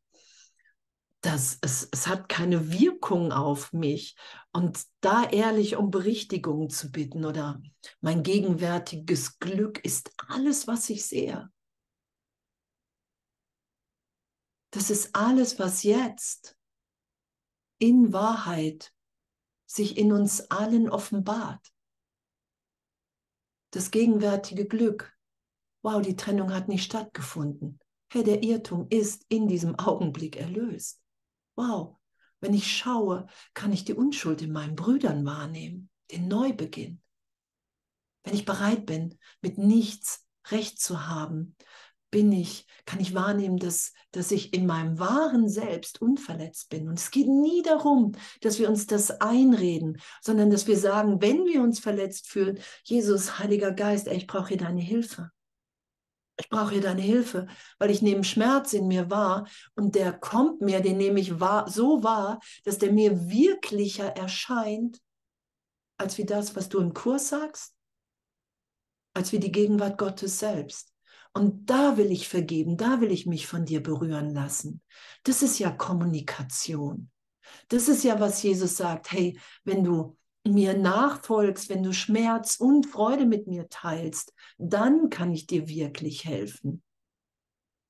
das, 1.22 1.58
es, 1.60 1.88
es 1.92 2.08
hat 2.08 2.28
keine 2.28 2.72
Wirkung 2.72 3.32
auf 3.32 3.72
mich. 3.72 4.16
Und 4.52 4.84
da 5.00 5.24
ehrlich 5.24 5.76
um 5.76 5.90
Berichtigung 5.90 6.68
zu 6.68 6.90
bitten 6.90 7.24
oder 7.24 7.62
mein 8.00 8.22
gegenwärtiges 8.22 9.38
Glück 9.38 9.82
ist 9.84 10.12
alles, 10.28 10.66
was 10.66 10.90
ich 10.90 11.06
sehe. 11.06 11.50
Das 14.72 14.90
ist 14.90 15.14
alles, 15.14 15.58
was 15.58 15.84
jetzt 15.84 16.56
in 17.78 18.12
Wahrheit 18.12 18.92
sich 19.66 19.96
in 19.96 20.12
uns 20.12 20.50
allen 20.50 20.90
offenbart. 20.90 21.72
Das 23.70 23.90
gegenwärtige 23.90 24.66
Glück. 24.66 25.16
Wow, 25.82 26.02
die 26.02 26.16
Trennung 26.16 26.52
hat 26.52 26.68
nicht 26.68 26.84
stattgefunden. 26.84 27.78
Hey, 28.12 28.24
der 28.24 28.42
Irrtum 28.42 28.86
ist 28.90 29.24
in 29.28 29.46
diesem 29.46 29.78
Augenblick 29.78 30.36
erlöst. 30.36 31.01
Wow, 31.57 31.96
wenn 32.40 32.55
ich 32.55 32.76
schaue, 32.76 33.26
kann 33.55 33.72
ich 33.72 33.84
die 33.84 33.94
Unschuld 33.94 34.42
in 34.42 34.53
meinen 34.53 34.74
Brüdern 34.74 35.24
wahrnehmen, 35.24 35.90
den 36.11 36.28
Neubeginn. 36.28 37.00
Wenn 38.24 38.34
ich 38.34 38.44
bereit 38.44 38.86
bin, 38.86 39.18
mit 39.40 39.59
nichts 39.59 40.26
recht 40.50 40.80
zu 40.80 41.07
haben, 41.07 41.57
bin 42.12 42.30
ich, 42.30 42.66
kann 42.84 43.00
ich 43.00 43.14
wahrnehmen, 43.14 43.57
dass, 43.57 43.92
dass 44.12 44.30
ich 44.30 44.53
in 44.53 44.66
meinem 44.66 44.98
wahren 44.98 45.48
Selbst 45.48 46.00
unverletzt 46.03 46.68
bin. 46.68 46.88
Und 46.88 46.98
es 46.98 47.11
geht 47.11 47.26
nie 47.26 47.62
darum, 47.62 48.12
dass 48.42 48.59
wir 48.59 48.68
uns 48.68 48.86
das 48.86 49.11
einreden, 49.22 49.98
sondern 50.20 50.50
dass 50.50 50.66
wir 50.66 50.76
sagen, 50.76 51.22
wenn 51.22 51.46
wir 51.46 51.62
uns 51.62 51.80
verletzt 51.80 52.28
fühlen, 52.28 52.61
Jesus, 52.84 53.38
Heiliger 53.38 53.72
Geist, 53.72 54.09
ey, 54.09 54.18
ich 54.18 54.26
brauche 54.26 54.48
hier 54.48 54.59
deine 54.59 54.82
Hilfe. 54.82 55.30
Ich 56.39 56.49
brauche 56.49 56.72
hier 56.72 56.80
deine 56.80 57.03
Hilfe, 57.03 57.47
weil 57.78 57.91
ich 57.91 58.03
nehme 58.03 58.24
Schmerz 58.24 58.72
in 58.72 58.89
mir 58.89 59.11
wahr 59.11 59.47
und 59.74 59.95
der 59.95 60.12
kommt 60.12 60.61
mir, 60.61 60.80
den 60.80 60.97
nehme 60.97 61.20
ich 61.20 61.41
wahr, 61.41 61.68
so 61.68 62.03
wahr, 62.03 62.41
dass 62.64 62.78
der 62.78 62.93
mir 62.93 63.28
wirklicher 63.28 64.16
erscheint, 64.16 64.99
als 65.99 66.18
wie 66.18 66.24
das, 66.24 66.57
was 66.57 66.68
du 66.68 66.80
im 66.80 66.95
Kurs 66.95 67.28
sagst, 67.28 67.74
als 69.14 69.33
wie 69.33 69.39
die 69.39 69.53
Gegenwart 69.53 69.99
Gottes 69.99 70.39
selbst. 70.39 70.93
Und 71.35 71.70
da 71.70 71.97
will 71.97 72.11
ich 72.11 72.28
vergeben, 72.28 72.76
da 72.76 73.01
will 73.01 73.11
ich 73.11 73.26
mich 73.26 73.47
von 73.47 73.64
dir 73.64 73.83
berühren 73.83 74.30
lassen. 74.30 74.83
Das 75.24 75.43
ist 75.43 75.59
ja 75.59 75.70
Kommunikation. 75.70 77.11
Das 77.68 77.89
ist 77.89 78.05
ja, 78.05 78.20
was 78.20 78.43
Jesus 78.43 78.76
sagt. 78.76 79.12
Hey, 79.12 79.39
wenn 79.64 79.85
du 79.85 80.16
mir 80.45 80.76
nachfolgst, 80.76 81.68
wenn 81.68 81.82
du 81.82 81.93
Schmerz 81.93 82.57
und 82.57 82.86
Freude 82.86 83.26
mit 83.26 83.47
mir 83.47 83.68
teilst, 83.68 84.32
dann 84.59 85.09
kann 85.09 85.32
ich 85.32 85.47
dir 85.47 85.68
wirklich 85.68 86.24
helfen. 86.24 86.82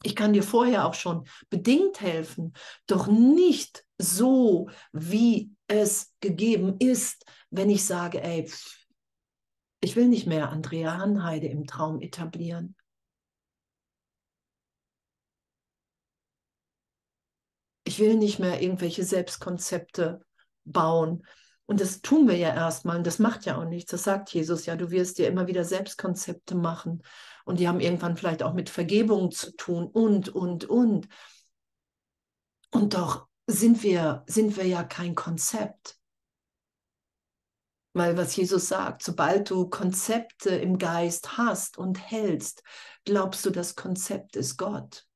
Ich 0.02 0.16
kann 0.16 0.32
dir 0.32 0.42
vorher 0.42 0.86
auch 0.86 0.94
schon 0.94 1.26
bedingt 1.48 2.00
helfen, 2.00 2.54
doch 2.86 3.06
nicht 3.06 3.84
so, 3.98 4.68
wie 4.92 5.52
es 5.68 6.12
gegeben 6.20 6.76
ist, 6.78 7.24
wenn 7.50 7.70
ich 7.70 7.84
sage, 7.84 8.22
ey, 8.22 8.50
ich 9.80 9.96
will 9.96 10.08
nicht 10.08 10.26
mehr 10.26 10.50
Andrea 10.50 10.98
Hanheide 10.98 11.46
im 11.46 11.66
Traum 11.66 12.00
etablieren. 12.00 12.76
Ich 17.84 17.98
will 17.98 18.16
nicht 18.16 18.38
mehr 18.38 18.62
irgendwelche 18.62 19.04
Selbstkonzepte 19.04 20.24
bauen. 20.64 21.26
Und 21.72 21.80
das 21.80 22.02
tun 22.02 22.28
wir 22.28 22.36
ja 22.36 22.54
erstmal 22.54 22.98
und 22.98 23.06
das 23.06 23.18
macht 23.18 23.46
ja 23.46 23.56
auch 23.56 23.64
nichts. 23.64 23.92
Das 23.92 24.02
sagt 24.02 24.28
Jesus 24.28 24.66
ja, 24.66 24.76
du 24.76 24.90
wirst 24.90 25.16
dir 25.16 25.26
immer 25.26 25.46
wieder 25.46 25.64
Selbstkonzepte 25.64 26.54
machen 26.54 27.02
und 27.46 27.60
die 27.60 27.66
haben 27.66 27.80
irgendwann 27.80 28.18
vielleicht 28.18 28.42
auch 28.42 28.52
mit 28.52 28.68
Vergebung 28.68 29.30
zu 29.30 29.56
tun 29.56 29.86
und, 29.86 30.28
und, 30.28 30.66
und. 30.66 31.08
Und 32.72 32.92
doch 32.92 33.26
sind 33.46 33.82
wir, 33.82 34.22
sind 34.26 34.58
wir 34.58 34.66
ja 34.66 34.84
kein 34.84 35.14
Konzept. 35.14 35.98
Weil 37.94 38.18
was 38.18 38.36
Jesus 38.36 38.68
sagt, 38.68 39.02
sobald 39.02 39.48
du 39.48 39.70
Konzepte 39.70 40.50
im 40.50 40.76
Geist 40.76 41.38
hast 41.38 41.78
und 41.78 41.98
hältst, 41.98 42.62
glaubst 43.06 43.46
du, 43.46 43.50
das 43.50 43.76
Konzept 43.76 44.36
ist 44.36 44.58
Gott. 44.58 45.06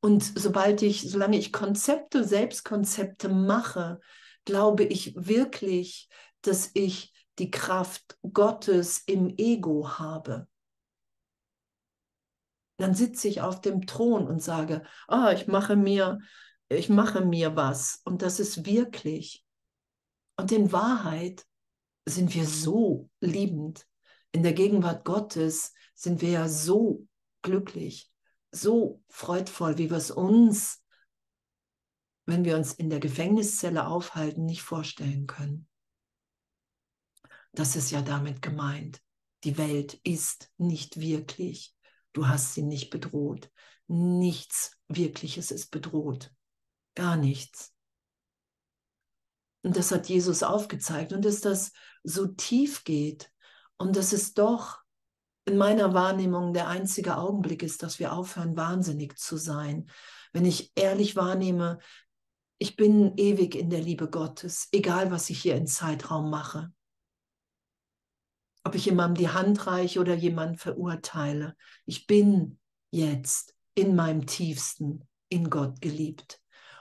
Und 0.00 0.22
sobald 0.34 0.80
ich, 0.80 1.02
solange 1.10 1.36
ich 1.36 1.52
Konzepte, 1.52 2.24
Selbstkonzepte 2.24 3.28
mache, 3.28 4.00
glaube 4.44 4.84
ich 4.84 5.14
wirklich, 5.16 6.08
dass 6.42 6.70
ich 6.74 7.12
die 7.38 7.50
Kraft 7.50 8.18
Gottes 8.32 9.02
im 9.06 9.34
Ego 9.36 9.98
habe. 9.98 10.46
Dann 12.76 12.94
sitze 12.94 13.28
ich 13.28 13.40
auf 13.40 13.60
dem 13.60 13.86
Thron 13.86 14.26
und 14.26 14.42
sage, 14.42 14.82
oh, 15.08 15.28
ich 15.32 15.46
mache 15.46 15.76
mir, 15.76 16.18
ich 16.68 16.88
mache 16.88 17.24
mir 17.24 17.56
was. 17.56 18.00
Und 18.04 18.22
das 18.22 18.40
ist 18.40 18.66
wirklich. 18.66 19.44
Und 20.36 20.50
in 20.52 20.72
Wahrheit 20.72 21.44
sind 22.06 22.34
wir 22.34 22.46
so 22.46 23.08
liebend. 23.20 23.86
In 24.32 24.42
der 24.42 24.52
Gegenwart 24.52 25.04
Gottes 25.04 25.72
sind 25.94 26.20
wir 26.20 26.30
ja 26.30 26.48
so 26.48 27.06
glücklich 27.42 28.12
so 28.54 29.02
freudvoll, 29.08 29.78
wie 29.78 29.90
wir 29.90 29.96
es 29.96 30.10
uns, 30.10 30.82
wenn 32.26 32.44
wir 32.44 32.56
uns 32.56 32.72
in 32.72 32.90
der 32.90 33.00
Gefängniszelle 33.00 33.86
aufhalten, 33.86 34.44
nicht 34.44 34.62
vorstellen 34.62 35.26
können. 35.26 35.68
Das 37.52 37.76
ist 37.76 37.90
ja 37.90 38.02
damit 38.02 38.42
gemeint. 38.42 39.00
Die 39.44 39.58
Welt 39.58 39.94
ist 40.02 40.50
nicht 40.56 41.00
wirklich. 41.00 41.74
Du 42.12 42.26
hast 42.28 42.54
sie 42.54 42.62
nicht 42.62 42.90
bedroht. 42.90 43.50
Nichts 43.86 44.78
Wirkliches 44.88 45.50
ist 45.50 45.70
bedroht. 45.70 46.32
Gar 46.94 47.16
nichts. 47.16 47.72
Und 49.62 49.76
das 49.76 49.90
hat 49.90 50.08
Jesus 50.08 50.42
aufgezeigt. 50.42 51.12
Und 51.12 51.24
dass 51.24 51.40
das 51.40 51.72
so 52.02 52.26
tief 52.26 52.84
geht 52.84 53.30
und 53.76 53.96
dass 53.96 54.12
es 54.12 54.34
doch 54.34 54.78
in 55.46 55.56
meiner 55.56 55.92
Wahrnehmung 55.92 56.54
der 56.54 56.68
einzige 56.68 57.16
Augenblick 57.18 57.62
ist, 57.62 57.82
dass 57.82 57.98
wir 57.98 58.12
aufhören, 58.12 58.56
wahnsinnig 58.56 59.18
zu 59.18 59.36
sein. 59.36 59.90
Wenn 60.32 60.46
ich 60.46 60.72
ehrlich 60.74 61.16
wahrnehme, 61.16 61.78
ich 62.58 62.76
bin 62.76 63.16
ewig 63.16 63.54
in 63.54 63.70
der 63.70 63.80
Liebe 63.80 64.08
Gottes, 64.08 64.68
egal 64.72 65.10
was 65.10 65.30
ich 65.30 65.42
hier 65.42 65.56
im 65.56 65.66
Zeitraum 65.66 66.30
mache. 66.30 66.72
Ob 68.64 68.74
ich 68.74 68.86
jemandem 68.86 69.26
die 69.26 69.32
Hand 69.32 69.66
reiche 69.66 70.00
oder 70.00 70.14
jemanden 70.14 70.56
verurteile. 70.56 71.56
Ich 71.84 72.06
bin 72.06 72.58
jetzt 72.90 73.54
in 73.74 73.94
meinem 73.94 74.26
tiefsten 74.26 75.06
in 75.28 75.50
Gott 75.50 75.80
geliebt. 75.80 76.40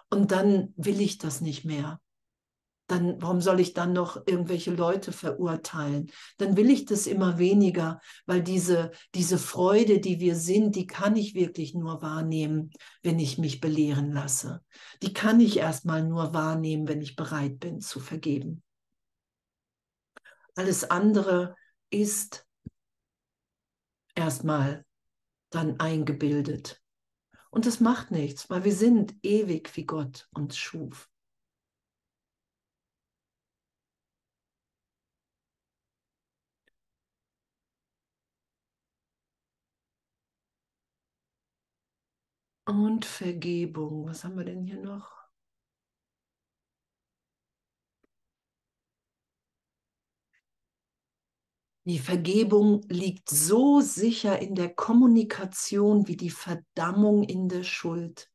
Und 0.10 0.32
dann 0.32 0.74
will 0.78 1.02
ich 1.02 1.18
das 1.18 1.42
nicht 1.42 1.66
mehr 1.66 2.00
dann 2.94 3.22
warum 3.22 3.42
soll 3.42 3.60
ich 3.60 3.74
dann 3.74 3.92
noch 3.92 4.28
irgendwelche 4.28 4.72
Leute 4.72 5.12
verurteilen? 5.12 6.12
Dann 6.38 6.56
will 6.56 6.70
ich 6.70 6.86
das 6.86 7.08
immer 7.08 7.40
weniger, 7.40 8.00
weil 8.26 8.44
diese, 8.44 8.92
diese 9.16 9.40
Freude, 9.40 10.00
die 10.00 10.20
wir 10.20 10.36
sind, 10.36 10.76
die 10.76 10.86
kann 10.86 11.16
ich 11.16 11.34
wirklich 11.34 11.74
nur 11.74 12.02
wahrnehmen, 12.02 12.72
wenn 13.02 13.18
ich 13.18 13.38
mich 13.38 13.60
belehren 13.60 14.12
lasse. 14.12 14.62
Die 15.02 15.12
kann 15.12 15.40
ich 15.40 15.58
erstmal 15.58 16.04
nur 16.04 16.34
wahrnehmen, 16.34 16.88
wenn 16.88 17.02
ich 17.02 17.16
bereit 17.16 17.60
bin 17.60 17.82
zu 17.82 18.00
vergeben. 18.00 18.62
Alles 20.56 20.90
andere 20.90 21.56
ist 21.90 22.46
erstmal 24.14 24.86
dann 25.50 25.80
eingebildet. 25.80 26.80
Und 27.50 27.66
das 27.66 27.80
macht 27.80 28.12
nichts, 28.12 28.50
weil 28.52 28.64
wir 28.64 28.74
sind 28.74 29.16
ewig, 29.24 29.76
wie 29.76 29.86
Gott 29.86 30.28
uns 30.34 30.58
schuf. 30.58 31.10
Und 42.66 43.06
Vergebung. 43.06 44.08
Was 44.08 44.24
haben 44.24 44.38
wir 44.38 44.46
denn 44.46 44.64
hier 44.64 44.80
noch? 44.80 45.12
Die 51.86 52.00
Vergebung 52.00 52.82
liegt 52.88 53.30
so 53.30 53.82
sicher 53.82 54.40
in 54.40 54.56
der 54.56 54.74
Kommunikation 54.74 56.08
wie 56.08 56.16
die 56.16 56.30
Verdammung 56.30 57.24
in 57.24 57.50
der 57.50 57.64
Schuld. 57.64 58.32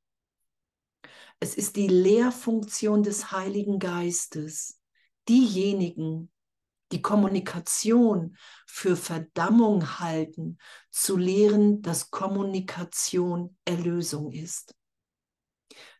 Es 1.40 1.54
ist 1.54 1.76
die 1.76 1.88
Lehrfunktion 1.88 3.02
des 3.02 3.32
Heiligen 3.32 3.78
Geistes. 3.78 4.82
Diejenigen, 5.30 6.30
die 6.92 7.02
Kommunikation 7.02 8.36
für 8.66 8.96
Verdammung 8.96 10.00
halten, 10.00 10.58
zu 10.90 11.16
lehren, 11.16 11.82
dass 11.82 12.10
Kommunikation 12.10 13.56
Erlösung 13.64 14.32
ist. 14.32 14.74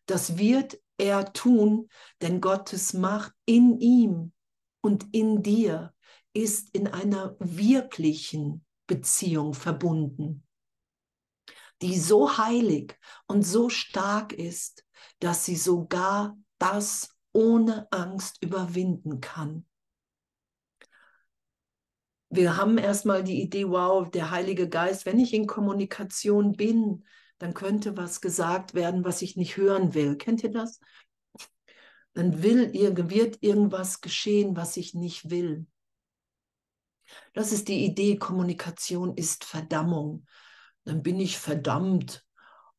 Das 0.07 0.39
wird 0.39 0.81
er 0.97 1.33
tun, 1.33 1.89
denn 2.23 2.41
Gottes 2.41 2.95
Macht 2.95 3.33
in 3.45 3.79
ihm 3.79 4.33
und 4.81 5.15
in 5.15 5.43
dir 5.43 5.95
ist 6.33 6.71
in 6.75 6.89
einer 6.89 7.37
wirklichen 7.39 8.65
Beziehung 8.87 9.55
verbunden, 9.55 10.47
die 11.83 11.99
so 11.99 12.39
heilig 12.39 12.99
und 13.27 13.43
so 13.43 13.69
stark 13.69 14.33
ist, 14.33 14.85
dass 15.21 15.45
sie 15.45 15.57
sogar 15.57 16.37
das 16.59 17.15
ohne 17.33 17.87
Angst 17.93 18.43
überwinden 18.43 19.21
kann. 19.21 19.67
Wir 22.31 22.57
haben 22.57 22.77
erstmal 22.77 23.25
die 23.25 23.41
Idee, 23.41 23.69
wow, 23.69 24.09
der 24.11 24.31
Heilige 24.31 24.69
Geist, 24.69 25.07
wenn 25.07 25.19
ich 25.19 25.33
in 25.33 25.47
Kommunikation 25.47 26.53
bin, 26.53 27.05
dann 27.39 27.55
könnte 27.55 27.97
was 27.97 28.21
gesagt 28.21 28.75
werden, 28.75 29.05
was 29.05 29.23
ich 29.23 29.37
nicht 29.37 29.57
hören 29.57 29.95
will. 29.95 30.17
Kennt 30.17 30.43
ihr 30.43 30.51
das? 30.51 30.81
Dann 32.15 32.43
will, 32.43 32.73
wird 32.73 33.39
irgendwas 33.43 34.01
geschehen, 34.01 34.57
was 34.57 34.77
ich 34.77 34.95
nicht 34.95 35.31
will. 35.31 35.67
Das 37.33 37.53
ist 37.53 37.69
die 37.69 37.85
Idee, 37.85 38.17
Kommunikation 38.17 39.17
ist 39.17 39.45
Verdammung. 39.45 40.27
Dann 40.85 41.03
bin 41.03 41.21
ich 41.21 41.39
verdammt, 41.39 42.27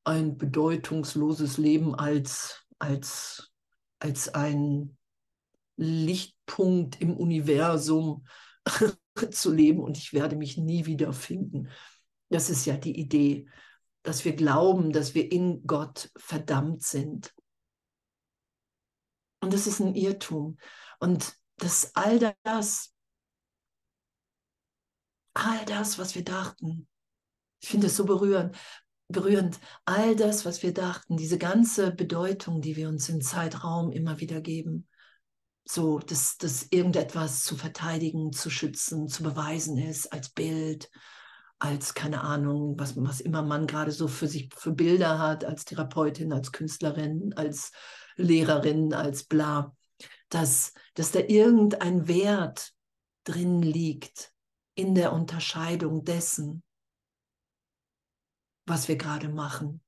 ein 0.03 0.37
bedeutungsloses 0.37 1.57
Leben 1.57 1.95
als, 1.95 2.65
als, 2.79 3.51
als 3.99 4.33
ein 4.33 4.97
Lichtpunkt 5.77 6.99
im 7.01 7.15
Universum 7.15 8.25
zu 9.27 9.53
leben 9.53 9.81
und 9.81 9.97
ich 9.97 10.13
werde 10.13 10.35
mich 10.35 10.57
nie 10.57 10.85
wieder 10.85 11.13
finden. 11.13 11.69
Das 12.29 12.49
ist 12.49 12.65
ja 12.65 12.77
die 12.77 12.99
Idee, 12.99 13.47
dass 14.03 14.25
wir 14.25 14.35
glauben, 14.35 14.91
dass 14.91 15.13
wir 15.13 15.31
in 15.31 15.65
Gott 15.65 16.11
verdammt 16.17 16.83
sind. 16.83 17.33
Und 19.41 19.53
das 19.53 19.67
ist 19.67 19.79
ein 19.79 19.95
Irrtum. 19.95 20.57
Und 20.99 21.35
dass 21.57 21.95
all 21.95 22.35
das, 22.43 22.93
all 25.33 25.65
das, 25.65 25.97
was 25.97 26.15
wir 26.15 26.23
dachten, 26.23 26.87
ich 27.61 27.69
finde 27.69 27.87
es 27.87 27.95
so 27.95 28.05
berührend, 28.05 28.55
berührend, 29.09 29.59
all 29.85 30.15
das, 30.15 30.45
was 30.45 30.63
wir 30.63 30.73
dachten, 30.73 31.17
diese 31.17 31.37
ganze 31.37 31.91
Bedeutung, 31.91 32.61
die 32.61 32.75
wir 32.75 32.87
uns 32.89 33.09
im 33.09 33.21
Zeitraum 33.21 33.91
immer 33.91 34.19
wieder 34.19 34.41
geben, 34.41 34.88
so, 35.69 35.99
dass, 35.99 36.37
dass 36.37 36.63
irgendetwas 36.71 37.43
zu 37.43 37.55
verteidigen, 37.55 38.33
zu 38.33 38.49
schützen, 38.49 39.07
zu 39.07 39.21
beweisen 39.21 39.77
ist, 39.77 40.11
als 40.11 40.29
Bild, 40.29 40.89
als, 41.59 41.93
keine 41.93 42.21
Ahnung, 42.21 42.79
was, 42.79 42.95
was 42.97 43.19
immer 43.21 43.43
man 43.43 43.67
gerade 43.67 43.91
so 43.91 44.07
für 44.07 44.27
sich 44.27 44.49
für 44.55 44.71
Bilder 44.71 45.19
hat, 45.19 45.45
als 45.45 45.65
Therapeutin, 45.65 46.33
als 46.33 46.51
Künstlerin, 46.51 47.33
als 47.35 47.71
Lehrerin, 48.15 48.93
als 48.93 49.25
bla, 49.25 49.75
dass, 50.29 50.73
dass 50.95 51.11
da 51.11 51.19
irgendein 51.19 52.07
Wert 52.07 52.73
drin 53.23 53.61
liegt 53.61 54.33
in 54.73 54.95
der 54.95 55.13
Unterscheidung 55.13 56.03
dessen, 56.03 56.63
was 58.65 58.87
wir 58.87 58.95
gerade 58.95 59.29
machen. 59.29 59.83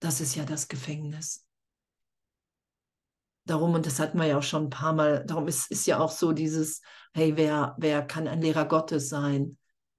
Das 0.00 0.20
ist 0.20 0.36
ja 0.36 0.44
das 0.44 0.68
Gefängnis. 0.68 1.45
Darum, 3.46 3.74
und 3.74 3.86
das 3.86 4.00
hatten 4.00 4.18
wir 4.18 4.26
ja 4.26 4.38
auch 4.38 4.42
schon 4.42 4.64
ein 4.64 4.70
paar 4.70 4.92
Mal, 4.92 5.24
darum 5.24 5.48
ist, 5.48 5.70
ist 5.70 5.86
ja 5.86 5.98
auch 5.98 6.10
so 6.10 6.32
dieses, 6.32 6.82
hey, 7.14 7.36
wer, 7.36 7.76
wer 7.78 8.02
kann 8.02 8.28
ein 8.28 8.42
Lehrer 8.42 8.66
Gottes 8.66 9.08
sein? 9.08 9.56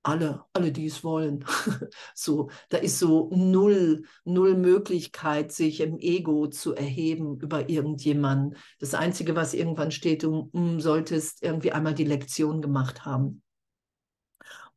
alle, 0.07 0.45
alle, 0.53 0.71
die 0.71 0.85
es 0.85 1.03
wollen. 1.03 1.43
so, 2.15 2.49
da 2.69 2.77
ist 2.77 2.97
so 2.97 3.29
null, 3.33 4.03
null 4.23 4.55
Möglichkeit, 4.55 5.51
sich 5.51 5.81
im 5.81 5.99
Ego 5.99 6.47
zu 6.47 6.73
erheben 6.73 7.39
über 7.41 7.69
irgendjemanden. 7.69 8.57
Das 8.79 8.93
Einzige, 8.93 9.35
was 9.35 9.53
irgendwann 9.53 9.91
steht, 9.91 10.23
du 10.23 10.49
mm, 10.53 10.79
solltest 10.79 11.43
irgendwie 11.43 11.73
einmal 11.73 11.93
die 11.93 12.05
Lektion 12.05 12.61
gemacht 12.61 13.05
haben. 13.05 13.41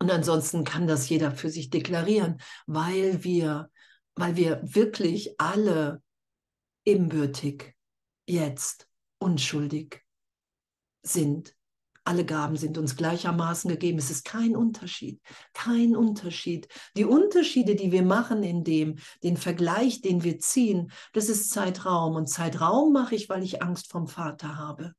Und 0.01 0.11
ansonsten 0.11 0.65
kann 0.65 0.89
das 0.89 1.09
jeder 1.09 1.31
für 1.31 1.51
sich 1.51 1.71
deklarieren, 1.71 2.39
weil 2.67 3.23
wir, 3.23 3.71
weil 4.17 4.35
wir 4.35 4.61
wirklich 4.65 5.39
alle 5.39 6.03
ebenbürtig 6.85 7.77
jetzt 8.31 8.89
unschuldig 9.19 10.05
sind 11.03 11.55
alle 12.05 12.25
Gaben 12.25 12.57
sind 12.57 12.79
uns 12.79 12.97
gleichermaßen 12.97 13.71
gegeben. 13.71 13.99
Es 13.99 14.11
ist 14.11 14.25
kein 14.25 14.57
Unterschied, 14.57 15.21
kein 15.53 15.95
Unterschied. 15.95 16.67
Die 16.97 17.05
Unterschiede, 17.05 17.77
die 17.77 17.93
wir 17.93 18.03
machen 18.03 18.43
in 18.43 18.65
dem, 18.65 18.97
den 19.23 19.37
Vergleich, 19.37 20.01
den 20.01 20.25
wir 20.25 20.39
ziehen, 20.39 20.91
das 21.13 21.29
ist 21.29 21.51
Zeitraum. 21.51 22.17
Und 22.17 22.29
Zeitraum 22.29 22.93
mache 22.93 23.15
ich, 23.15 23.29
weil 23.29 23.43
ich 23.43 23.63
Angst 23.63 23.91
vom 23.93 24.09
Vater 24.09 24.57
habe. 24.57 24.95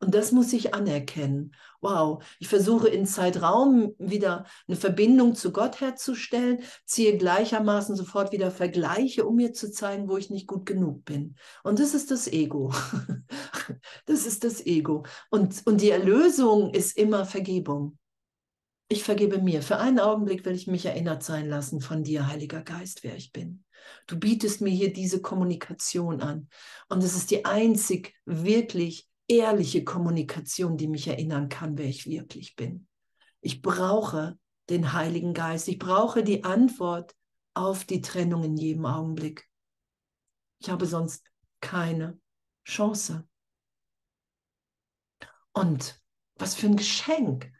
Und 0.00 0.14
das 0.14 0.32
muss 0.32 0.52
ich 0.52 0.74
anerkennen. 0.74 1.54
Wow, 1.80 2.24
ich 2.38 2.48
versuche 2.48 2.88
in 2.88 3.06
Zeitraum 3.06 3.94
wieder 3.98 4.44
eine 4.68 4.76
Verbindung 4.76 5.34
zu 5.34 5.52
Gott 5.52 5.80
herzustellen, 5.80 6.62
ziehe 6.84 7.16
gleichermaßen 7.16 7.96
sofort 7.96 8.32
wieder 8.32 8.50
Vergleiche, 8.50 9.26
um 9.26 9.36
mir 9.36 9.52
zu 9.52 9.70
zeigen, 9.70 10.08
wo 10.08 10.16
ich 10.16 10.30
nicht 10.30 10.46
gut 10.46 10.66
genug 10.66 11.04
bin. 11.04 11.36
Und 11.64 11.78
das 11.78 11.94
ist 11.94 12.10
das 12.10 12.26
Ego. 12.28 12.72
Das 14.06 14.26
ist 14.26 14.44
das 14.44 14.64
Ego. 14.66 15.04
Und, 15.30 15.62
und 15.66 15.80
die 15.80 15.90
Erlösung 15.90 16.74
ist 16.74 16.96
immer 16.96 17.24
Vergebung. 17.24 17.98
Ich 18.88 19.04
vergebe 19.04 19.38
mir. 19.38 19.62
Für 19.62 19.78
einen 19.78 20.00
Augenblick 20.00 20.44
will 20.44 20.54
ich 20.54 20.66
mich 20.66 20.84
erinnert 20.84 21.22
sein 21.22 21.48
lassen 21.48 21.80
von 21.80 22.02
dir, 22.02 22.26
Heiliger 22.26 22.62
Geist, 22.62 23.04
wer 23.04 23.16
ich 23.16 23.32
bin. 23.32 23.64
Du 24.06 24.18
bietest 24.18 24.60
mir 24.60 24.70
hier 24.70 24.92
diese 24.92 25.22
Kommunikation 25.22 26.20
an. 26.20 26.48
Und 26.88 27.02
es 27.02 27.14
ist 27.14 27.30
die 27.30 27.44
einzig 27.44 28.14
wirklich 28.24 29.08
ehrliche 29.36 29.84
Kommunikation, 29.84 30.76
die 30.76 30.88
mich 30.88 31.08
erinnern 31.08 31.48
kann, 31.48 31.78
wer 31.78 31.86
ich 31.86 32.06
wirklich 32.06 32.56
bin. 32.56 32.86
Ich 33.40 33.62
brauche 33.62 34.38
den 34.68 34.92
Heiligen 34.92 35.34
Geist. 35.34 35.68
Ich 35.68 35.78
brauche 35.78 36.22
die 36.22 36.44
Antwort 36.44 37.14
auf 37.54 37.84
die 37.84 38.00
Trennung 38.00 38.44
in 38.44 38.56
jedem 38.56 38.86
Augenblick. 38.86 39.48
Ich 40.60 40.70
habe 40.70 40.86
sonst 40.86 41.26
keine 41.60 42.18
Chance. 42.64 43.26
Und 45.52 46.00
was 46.36 46.54
für 46.54 46.66
ein 46.66 46.76
Geschenk. 46.76 47.52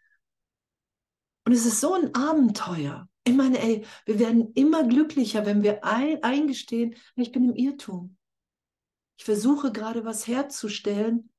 Und 1.44 1.52
es 1.52 1.66
ist 1.66 1.80
so 1.80 1.94
ein 1.94 2.14
Abenteuer. 2.14 3.08
Ich 3.24 3.34
meine, 3.34 3.58
ey, 3.60 3.84
wir 4.06 4.18
werden 4.18 4.52
immer 4.54 4.86
glücklicher, 4.86 5.46
wenn 5.46 5.62
wir 5.62 5.84
ein, 5.84 6.22
eingestehen, 6.22 6.96
ich 7.16 7.32
bin 7.32 7.44
im 7.44 7.54
Irrtum. 7.54 8.16
Ich 9.16 9.24
versuche 9.24 9.70
gerade 9.70 10.04
was 10.04 10.26
herzustellen, 10.26 11.31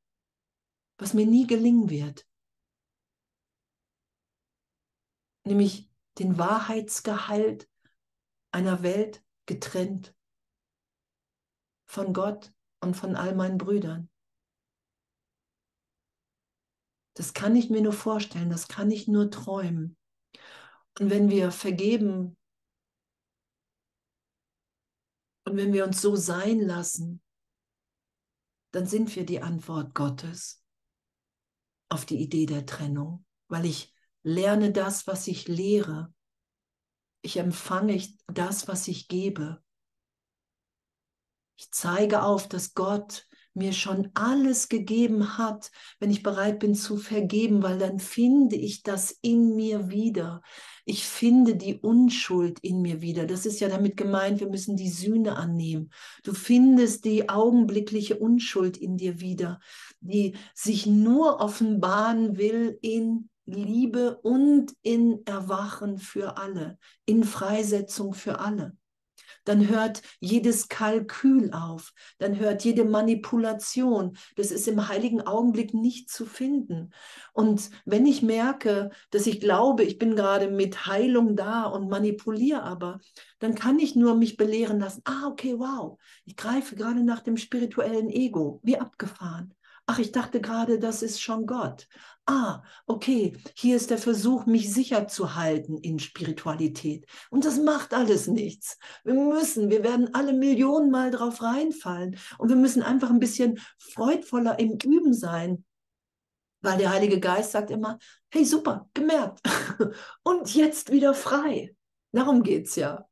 was 1.04 1.14
mir 1.14 1.26
nie 1.26 1.45
gelingen 1.45 1.89
wird. 1.89 2.26
Nämlich 5.45 5.91
den 6.18 6.38
Wahrheitsgehalt 6.38 7.70
einer 8.51 8.84
Welt 8.84 9.22
getrennt 9.45 10.16
von 11.86 12.14
Gott 12.14 12.54
und 12.80 12.95
von 12.95 13.18
all 13.18 13.36
meinen 13.36 13.58
Brüdern. 13.58 14.10
Das 17.16 17.34
kann 17.34 17.58
ich 17.58 17.70
mir 17.70 17.82
nur 17.82 17.91
vorstellen, 17.91 18.49
das 18.49 18.70
kann 18.70 18.89
ich 18.89 19.10
nur 19.10 19.30
träumen. 19.30 19.97
Und 20.99 21.10
wenn 21.10 21.30
wir 21.30 21.51
vergeben 21.51 22.38
und 25.45 25.58
wenn 25.58 25.74
wir 25.74 25.84
uns 25.84 26.01
so 26.01 26.16
sein 26.16 26.62
lassen, 26.62 27.22
dann 28.72 28.86
sind 28.86 29.14
wir 29.18 29.26
die 29.26 29.41
Antwort 29.41 29.93
Gottes 29.93 30.62
auf 31.94 32.06
die 32.06 32.20
Idee 32.20 32.46
der 32.46 32.66
Trennung, 32.66 33.26
weil 33.48 33.66
ich 33.66 33.94
lerne 34.24 34.72
das, 34.72 35.08
was 35.08 35.28
ich 35.28 35.48
lehre. 35.48 36.14
Ich 37.22 37.38
empfange 37.38 38.02
das, 38.28 38.68
was 38.68 38.88
ich 38.88 39.08
gebe. 39.08 39.64
Ich 41.56 41.72
zeige 41.72 42.24
auf, 42.24 42.50
dass 42.50 42.74
Gott 42.74 43.28
mir 43.54 43.74
schon 43.74 44.10
alles 44.14 44.70
gegeben 44.70 45.38
hat, 45.38 45.72
wenn 45.99 46.12
ich 46.12 46.24
bereit 46.24 46.60
bin 46.60 46.76
zu 46.76 46.97
vergeben, 46.97 47.64
weil 47.64 47.78
dann 47.78 47.99
finde 47.99 48.56
ich 48.56 48.84
das 48.84 49.12
in 49.22 49.56
mir 49.56 49.89
wieder. 49.89 50.41
Ich 50.86 51.06
finde 51.06 51.56
die 51.56 51.76
Unschuld 51.76 52.60
in 52.60 52.82
mir 52.82 53.01
wieder. 53.01 53.26
Das 53.26 53.45
ist 53.45 53.60
ja 53.60 53.70
damit 53.70 53.95
gemeint, 53.95 54.39
wir 54.39 54.49
müssen 54.49 54.76
die 54.76 54.89
Sühne 54.89 55.38
annehmen. 55.38 55.91
Du 56.24 56.34
findest 56.34 57.06
die 57.06 57.30
augenblickliche 57.30 58.18
Unschuld 58.18 58.78
in 58.78 58.97
dir 58.97 59.20
wieder, 59.22 59.60
die 60.01 60.36
sich 60.54 60.86
nur 60.86 61.39
offenbaren 61.39 62.38
will 62.38 62.78
in 62.82 63.30
Liebe 63.45 64.20
und 64.22 64.74
in 64.82 65.26
Erwachen 65.26 65.97
für 65.97 66.38
alle, 66.38 66.78
in 67.06 67.24
Freisetzung 67.24 68.14
für 68.14 68.39
alle. 68.39 68.76
Dann 69.44 69.68
hört 69.68 70.02
jedes 70.20 70.68
Kalkül 70.68 71.52
auf, 71.52 71.94
dann 72.18 72.38
hört 72.39 72.64
jede 72.64 72.86
Manipulation. 72.86 74.18
Das 74.36 74.52
ist 74.52 74.68
im 74.68 74.88
heiligen 74.88 75.22
Augenblick 75.22 75.74
nicht 75.74 76.10
zu 76.10 76.26
finden. 76.26 76.91
Und 77.34 77.70
wenn 77.86 78.06
ich 78.06 78.22
merke, 78.22 78.91
dass 79.12 79.28
ich 79.28 79.39
glaube, 79.39 79.84
ich 79.84 79.98
bin 79.98 80.16
gerade 80.16 80.50
mit 80.50 80.86
Heilung 80.86 81.36
da 81.36 81.66
und 81.66 81.89
manipuliere 81.89 82.64
aber, 82.64 83.00
dann 83.39 83.56
kann 83.56 83.80
ich 83.80 83.96
nur 83.96 84.16
mich 84.16 84.38
belehren 84.38 84.80
lassen. 84.80 85.02
Ah, 85.06 85.28
okay, 85.28 85.56
wow, 85.58 86.00
ich 86.26 86.36
greife 86.36 86.76
gerade 86.76 87.04
nach 87.04 87.22
dem 87.22 87.38
spirituellen 87.38 88.10
Ego. 88.10 88.60
Wie 88.64 88.78
abgefahren. 88.78 89.54
Ach, 89.86 90.00
ich 90.00 90.12
dachte 90.14 90.40
gerade, 90.40 90.80
das 90.80 91.02
ist 91.02 91.22
schon 91.22 91.46
Gott. 91.46 91.88
Ah, 92.26 92.64
okay, 92.86 93.36
hier 93.54 93.76
ist 93.76 93.90
der 93.90 93.98
Versuch, 93.98 94.46
mich 94.46 94.74
sicher 94.74 95.10
zu 95.10 95.36
halten 95.36 95.78
in 95.78 96.00
Spiritualität. 96.00 97.06
Und 97.30 97.44
das 97.44 97.60
macht 97.60 97.94
alles 97.94 98.28
nichts. 98.28 98.78
Wir 99.04 99.14
müssen, 99.14 99.70
wir 99.70 99.84
werden 99.84 100.14
alle 100.14 100.32
Millionen 100.32 100.90
Mal 100.90 101.12
drauf 101.12 101.42
reinfallen. 101.42 102.18
Und 102.38 102.48
wir 102.48 102.56
müssen 102.56 102.82
einfach 102.82 103.10
ein 103.10 103.20
bisschen 103.20 103.60
freudvoller 103.78 104.58
im 104.58 104.78
Üben 104.82 105.14
sein. 105.14 105.66
Weil 106.62 106.78
der 106.78 106.92
Heilige 106.92 107.20
Geist 107.20 107.52
sagt 107.52 107.70
immer, 107.70 108.00
hey, 108.32 108.46
super, 108.46 108.90
gemerkt. 108.94 109.42
Und 110.24 110.56
jetzt 110.56 110.94
wieder 110.94 111.14
frei. 111.14 111.76
Darum 112.14 112.42
geht 112.44 112.68
es 112.68 112.78
ja. 112.78 113.06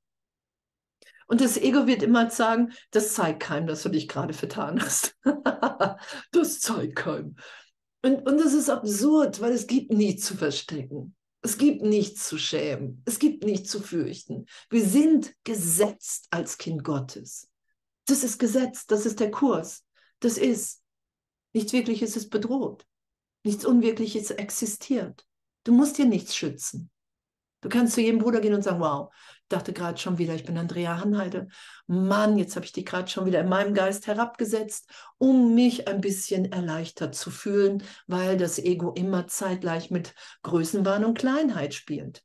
Und 1.31 1.39
das 1.39 1.55
Ego 1.55 1.87
wird 1.87 2.03
immer 2.03 2.29
sagen, 2.29 2.73
das 2.91 3.13
zeigt 3.13 3.39
keinem, 3.39 3.65
dass 3.65 3.83
du 3.83 3.89
dich 3.89 4.09
gerade 4.09 4.33
vertan 4.33 4.81
hast. 4.81 5.15
das 6.33 6.59
zeigt 6.59 6.97
keinem. 6.97 7.37
Und, 8.01 8.27
und 8.27 8.37
das 8.37 8.51
ist 8.51 8.69
absurd, 8.69 9.39
weil 9.39 9.53
es 9.53 9.65
gibt 9.65 9.93
nichts 9.93 10.25
zu 10.25 10.35
verstecken. 10.35 11.15
Es 11.41 11.57
gibt 11.57 11.83
nichts 11.83 12.27
zu 12.27 12.37
schämen. 12.37 13.01
Es 13.05 13.17
gibt 13.17 13.45
nichts 13.45 13.69
zu 13.69 13.79
fürchten. 13.79 14.45
Wir 14.69 14.85
sind 14.85 15.33
gesetzt 15.45 16.27
als 16.31 16.57
Kind 16.57 16.83
Gottes. 16.83 17.47
Das 18.07 18.25
ist 18.25 18.37
Gesetz, 18.37 18.85
das 18.85 19.05
ist 19.05 19.21
der 19.21 19.31
Kurs. 19.31 19.85
Das 20.19 20.37
ist. 20.37 20.81
Nichts 21.53 21.71
Wirkliches 21.71 22.17
ist 22.17 22.29
bedroht. 22.29 22.85
Nichts 23.45 23.63
Unwirkliches 23.63 24.31
existiert. 24.31 25.25
Du 25.63 25.71
musst 25.71 25.97
dir 25.97 26.05
nichts 26.05 26.35
schützen. 26.35 26.91
Du 27.61 27.69
kannst 27.69 27.93
zu 27.93 28.01
jedem 28.01 28.19
Bruder 28.19 28.41
gehen 28.41 28.55
und 28.55 28.63
sagen, 28.63 28.79
wow, 28.79 29.13
ich 29.43 29.47
dachte 29.49 29.71
gerade 29.71 29.99
schon 29.99 30.17
wieder, 30.17 30.33
ich 30.33 30.45
bin 30.45 30.57
Andrea 30.57 30.99
Hanheide. 30.99 31.47
Mann, 31.85 32.37
jetzt 32.37 32.55
habe 32.55 32.65
ich 32.65 32.71
dich 32.71 32.85
gerade 32.85 33.07
schon 33.07 33.25
wieder 33.25 33.39
in 33.39 33.49
meinem 33.49 33.75
Geist 33.75 34.07
herabgesetzt, 34.07 34.89
um 35.19 35.53
mich 35.53 35.87
ein 35.87 36.01
bisschen 36.01 36.51
erleichtert 36.51 37.13
zu 37.13 37.29
fühlen, 37.29 37.83
weil 38.07 38.37
das 38.37 38.57
Ego 38.57 38.93
immer 38.93 39.27
zeitgleich 39.27 39.91
mit 39.91 40.15
Größenwahn 40.41 41.05
und 41.05 41.17
Kleinheit 41.17 41.75
spielt. 41.75 42.23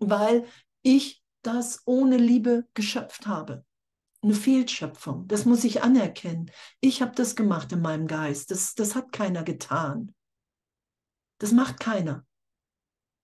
Weil 0.00 0.44
ich 0.82 1.22
das 1.42 1.82
ohne 1.84 2.16
Liebe 2.16 2.66
geschöpft 2.74 3.26
habe. 3.26 3.64
Eine 4.22 4.34
Fehlschöpfung, 4.34 5.28
das 5.28 5.44
muss 5.44 5.64
ich 5.64 5.82
anerkennen. 5.82 6.50
Ich 6.80 7.02
habe 7.02 7.12
das 7.14 7.36
gemacht 7.36 7.70
in 7.72 7.82
meinem 7.82 8.06
Geist. 8.06 8.50
Das, 8.50 8.74
das 8.74 8.94
hat 8.94 9.12
keiner 9.12 9.44
getan. 9.44 10.14
Das 11.38 11.52
macht 11.52 11.78
keiner. 11.78 12.24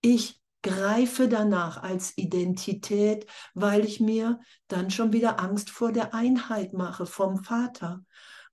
Ich 0.01 0.40
greife 0.61 1.27
danach 1.27 1.81
als 1.81 2.17
Identität, 2.17 3.25
weil 3.53 3.85
ich 3.85 3.99
mir 3.99 4.39
dann 4.67 4.91
schon 4.91 5.13
wieder 5.13 5.39
Angst 5.39 5.69
vor 5.69 5.91
der 5.91 6.13
Einheit 6.13 6.73
mache 6.73 7.05
vom 7.05 7.43
Vater. 7.43 8.03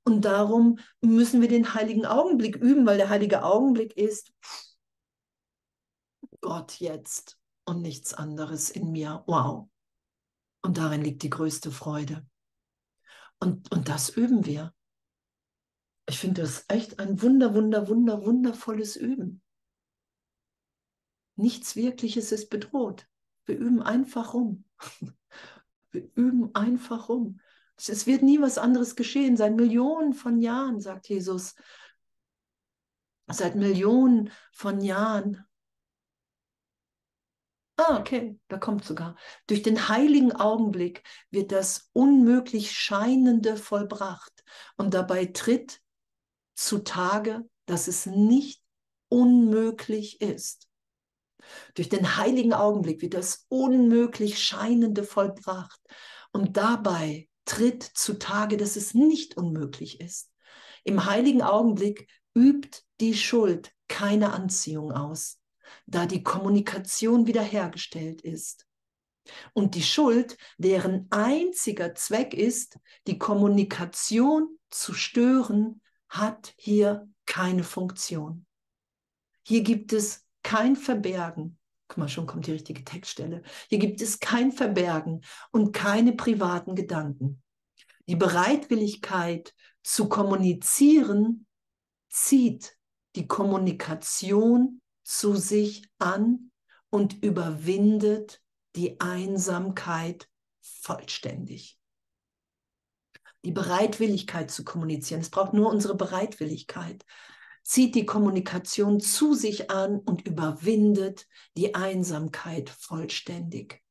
Und 0.05 0.25
darum 0.25 0.79
müssen 1.03 1.41
wir 1.43 1.49
den 1.49 1.75
heiligen 1.75 2.07
Augenblick 2.07 2.57
üben, 2.57 2.87
weil 2.87 2.97
der 2.97 3.11
heilige 3.11 3.43
Augenblick 3.45 3.97
ist 3.97 4.33
Gott 6.41 6.81
jetzt 6.81 7.39
und 7.67 7.83
nichts 7.83 8.15
anderes 8.15 8.71
in 8.71 8.91
mir. 8.91 9.23
Wow. 9.27 9.69
Und 10.63 10.79
darin 10.79 11.03
liegt 11.03 11.23
die 11.23 11.31
größte 11.31 11.71
Freude. 11.71 12.27
Und, 13.39 13.71
und 13.71 13.89
das 13.89 14.09
üben 14.09 14.47
wir. 14.47 14.73
Ich 16.09 16.19
finde 16.19 16.41
das 16.43 16.65
echt 16.69 16.99
ein 16.99 17.21
wunder, 17.21 17.55
wunder, 17.55 17.89
wunder, 17.89 18.25
wundervolles 18.25 18.97
Üben. 18.97 19.43
Nichts 21.39 21.77
Wirkliches 21.77 22.33
ist 22.33 22.51
bedroht. 22.51 23.07
Wir 23.45 23.57
üben 23.57 23.81
einfach 23.81 24.35
rum. 24.35 24.65
Wir 25.91 26.11
üben 26.17 26.55
einfach 26.55 27.09
rum. 27.09 27.41
Es 27.77 28.09
wird 28.09 28.23
nie 28.23 28.41
was 28.41 28.59
anderes 28.59 28.97
geschehen. 28.97 29.37
Seit 29.37 29.55
Millionen 29.55 30.13
von 30.13 30.41
Jahren, 30.41 30.81
sagt 30.81 31.09
Jesus. 31.09 31.55
Seit 33.29 33.55
Millionen 33.55 34.33
von 34.53 34.81
Jahren. 34.81 35.47
Ah, 37.77 38.01
okay, 38.01 38.37
da 38.49 38.59
kommt 38.59 38.85
sogar. 38.85 39.15
Durch 39.47 39.63
den 39.63 39.89
heiligen 39.89 40.33
Augenblick 40.33 41.05
wird 41.31 41.53
das 41.53 41.89
unmöglich 41.93 42.73
Scheinende 42.73 43.57
vollbracht. 43.57 44.45
Und 44.77 44.93
dabei 44.93 45.27
tritt 45.27 45.81
zutage, 46.55 47.49
dass 47.67 47.87
es 47.87 48.07
nicht 48.07 48.61
unmöglich 49.09 50.21
ist. 50.21 50.68
Durch 51.75 51.89
den 51.89 52.17
heiligen 52.17 52.53
Augenblick 52.53 53.03
wird 53.03 53.15
das 53.15 53.47
unmöglich 53.49 54.43
Scheinende 54.43 55.05
vollbracht. 55.05 55.81
Und 56.33 56.57
dabei 56.57 57.29
tritt 57.45 57.83
zutage, 57.83 58.57
dass 58.57 58.77
es 58.77 58.95
nicht 58.95 59.37
unmöglich 59.37 60.01
ist. 60.01 60.33
Im 60.85 61.07
heiligen 61.07 61.43
Augenblick 61.43 62.09
übt 62.35 62.83
die 63.01 63.15
Schuld 63.15 63.73
keine 63.89 64.33
Anziehung 64.33 64.93
aus, 64.93 65.39
da 65.87 66.07
die 66.07 66.23
Kommunikation 66.23 67.27
wiederhergestellt 67.27 68.21
ist. 68.21 68.67
Und 69.53 69.75
die 69.75 69.83
Schuld, 69.83 70.37
deren 70.57 71.07
einziger 71.11 71.95
Zweck 71.95 72.35
ist, 72.35 72.79
die 73.07 73.19
Kommunikation 73.19 74.59
zu 74.71 74.95
stören, 74.95 75.83
hat 76.09 76.55
hier 76.57 77.09
keine 77.27 77.65
Funktion. 77.65 78.47
Hier 79.43 79.63
gibt 79.63 79.93
es 79.93 80.27
kein 80.49 80.77
Verbergen. 80.77 81.59
Guck 81.89 81.99
mal, 81.99 82.09
schon 82.09 82.27
kommt 82.27 82.47
die 82.47 82.53
richtige 82.53 82.83
Textstelle. 82.83 83.43
Hier 83.69 83.79
gibt 83.79 84.01
es 84.01 84.19
kein 84.19 84.51
Verbergen 84.51 85.21
und 85.51 85.75
keine 85.75 86.15
privaten 86.15 86.75
Gedanken. 86.75 87.43
Die 88.07 88.17
Bereitwilligkeit 88.17 89.55
zu 89.83 90.09
kommunizieren 90.09 91.47
zieht 92.09 92.79
die 93.15 93.27
Kommunikation 93.27 94.81
zu 95.05 95.37
sich 95.37 95.87
an 95.99 96.51
und 96.89 97.23
überwindet 97.23 98.41
die 98.75 99.01
Einsamkeit 99.01 100.31
vollständig. 100.63 101.79
Die 103.45 103.53
Bereitwilligkeit 103.53 104.51
zu 104.51 104.65
kommunizieren, 104.65 105.21
es 105.21 105.29
braucht 105.29 105.53
nur 105.53 105.69
unsere 105.69 105.95
Bereitwilligkeit 105.95 107.05
zieht 107.69 107.95
die 107.95 108.07
Kommunikation 108.07 108.99
zu 108.99 109.35
sich 109.35 109.71
an 109.71 109.99
und 109.99 110.27
überwindet 110.27 111.27
die 111.55 111.75
Einsamkeit 111.75 112.71
vollständig. 112.71 113.83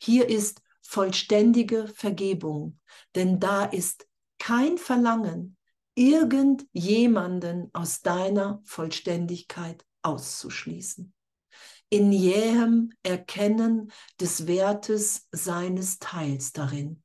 Hier 0.00 0.28
ist 0.28 0.62
vollständige 0.82 1.88
Vergebung, 1.88 2.78
denn 3.16 3.40
da 3.40 3.64
ist 3.64 4.06
kein 4.38 4.78
Verlangen, 4.78 5.56
irgendjemanden 5.96 7.70
aus 7.72 8.02
deiner 8.02 8.62
Vollständigkeit 8.64 9.84
auszuschließen. 10.02 11.12
In 11.88 12.12
jähem 12.12 12.92
Erkennen 13.02 13.90
des 14.20 14.46
Wertes 14.46 15.26
seines 15.32 15.98
Teils 15.98 16.52
darin. 16.52 17.02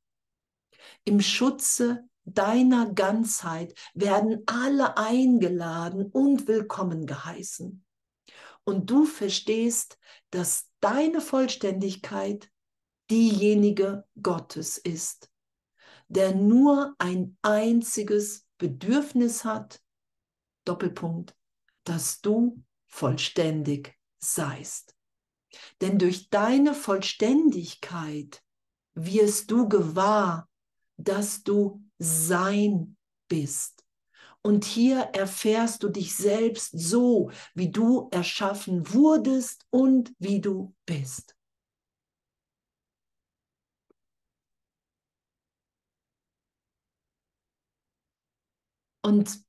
Im 1.04 1.20
Schutze 1.20 2.08
deiner 2.24 2.92
Ganzheit 2.92 3.74
werden 3.94 4.42
alle 4.46 4.96
eingeladen 4.96 6.06
und 6.06 6.46
willkommen 6.46 7.06
geheißen. 7.06 7.84
Und 8.64 8.90
du 8.90 9.04
verstehst, 9.06 9.98
dass 10.30 10.70
deine 10.80 11.20
Vollständigkeit 11.20 12.50
diejenige 13.10 14.04
Gottes 14.22 14.78
ist, 14.78 15.30
der 16.08 16.34
nur 16.34 16.94
ein 16.98 17.36
einziges 17.42 18.46
Bedürfnis 18.58 19.44
hat, 19.44 19.82
Doppelpunkt, 20.64 21.36
dass 21.84 22.20
du 22.20 22.62
vollständig 22.86 23.98
seist. 24.18 24.94
Denn 25.80 25.98
durch 25.98 26.30
deine 26.30 26.74
Vollständigkeit 26.74 28.42
wirst 28.94 29.50
du 29.50 29.68
gewahr, 29.68 30.48
dass 31.04 31.42
du 31.42 31.82
sein 31.98 32.96
bist. 33.28 33.84
Und 34.42 34.64
hier 34.64 35.10
erfährst 35.12 35.82
du 35.84 35.88
dich 35.88 36.16
selbst 36.16 36.72
so, 36.76 37.30
wie 37.54 37.70
du 37.70 38.08
erschaffen 38.10 38.92
wurdest 38.92 39.66
und 39.70 40.12
wie 40.18 40.40
du 40.40 40.74
bist. 40.84 41.36
Und 49.02 49.42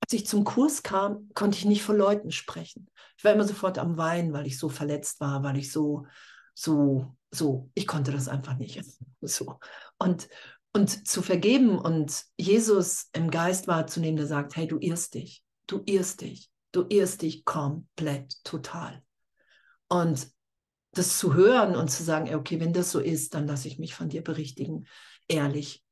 als 0.00 0.12
ich 0.12 0.26
zum 0.26 0.44
Kurs 0.44 0.82
kam, 0.82 1.28
konnte 1.34 1.58
ich 1.58 1.64
nicht 1.64 1.82
vor 1.82 1.94
Leuten 1.94 2.32
sprechen. 2.32 2.88
Ich 3.16 3.24
war 3.24 3.32
immer 3.32 3.44
sofort 3.44 3.78
am 3.78 3.96
Weinen, 3.96 4.32
weil 4.32 4.46
ich 4.46 4.58
so 4.58 4.68
verletzt 4.68 5.20
war, 5.20 5.42
weil 5.42 5.58
ich 5.58 5.70
so 5.70 6.06
so, 6.58 7.14
so, 7.30 7.70
ich 7.74 7.86
konnte 7.86 8.10
das 8.10 8.28
einfach 8.28 8.56
nicht. 8.56 8.82
So. 9.20 9.58
Und, 9.98 10.28
und 10.72 11.08
zu 11.08 11.22
vergeben 11.22 11.76
und 11.76 12.24
Jesus 12.36 13.08
im 13.12 13.32
Geist 13.32 13.66
wahrzunehmen, 13.66 14.16
der 14.16 14.28
sagt, 14.28 14.54
hey, 14.54 14.68
du 14.68 14.78
irrst 14.78 15.14
dich, 15.14 15.42
du 15.66 15.82
irrst 15.86 16.20
dich, 16.20 16.50
du 16.70 16.86
irrst 16.88 17.22
dich 17.22 17.44
komplett, 17.44 18.36
total. 18.44 19.02
Und 19.88 20.28
das 20.92 21.18
zu 21.18 21.34
hören 21.34 21.74
und 21.74 21.90
zu 21.90 22.04
sagen, 22.04 22.32
okay, 22.32 22.60
wenn 22.60 22.72
das 22.72 22.92
so 22.92 23.00
ist, 23.00 23.34
dann 23.34 23.48
lasse 23.48 23.66
ich 23.66 23.80
mich 23.80 23.94
von 23.94 24.08
dir 24.08 24.22
berichtigen, 24.22 24.86
ehrlich. 25.26 25.82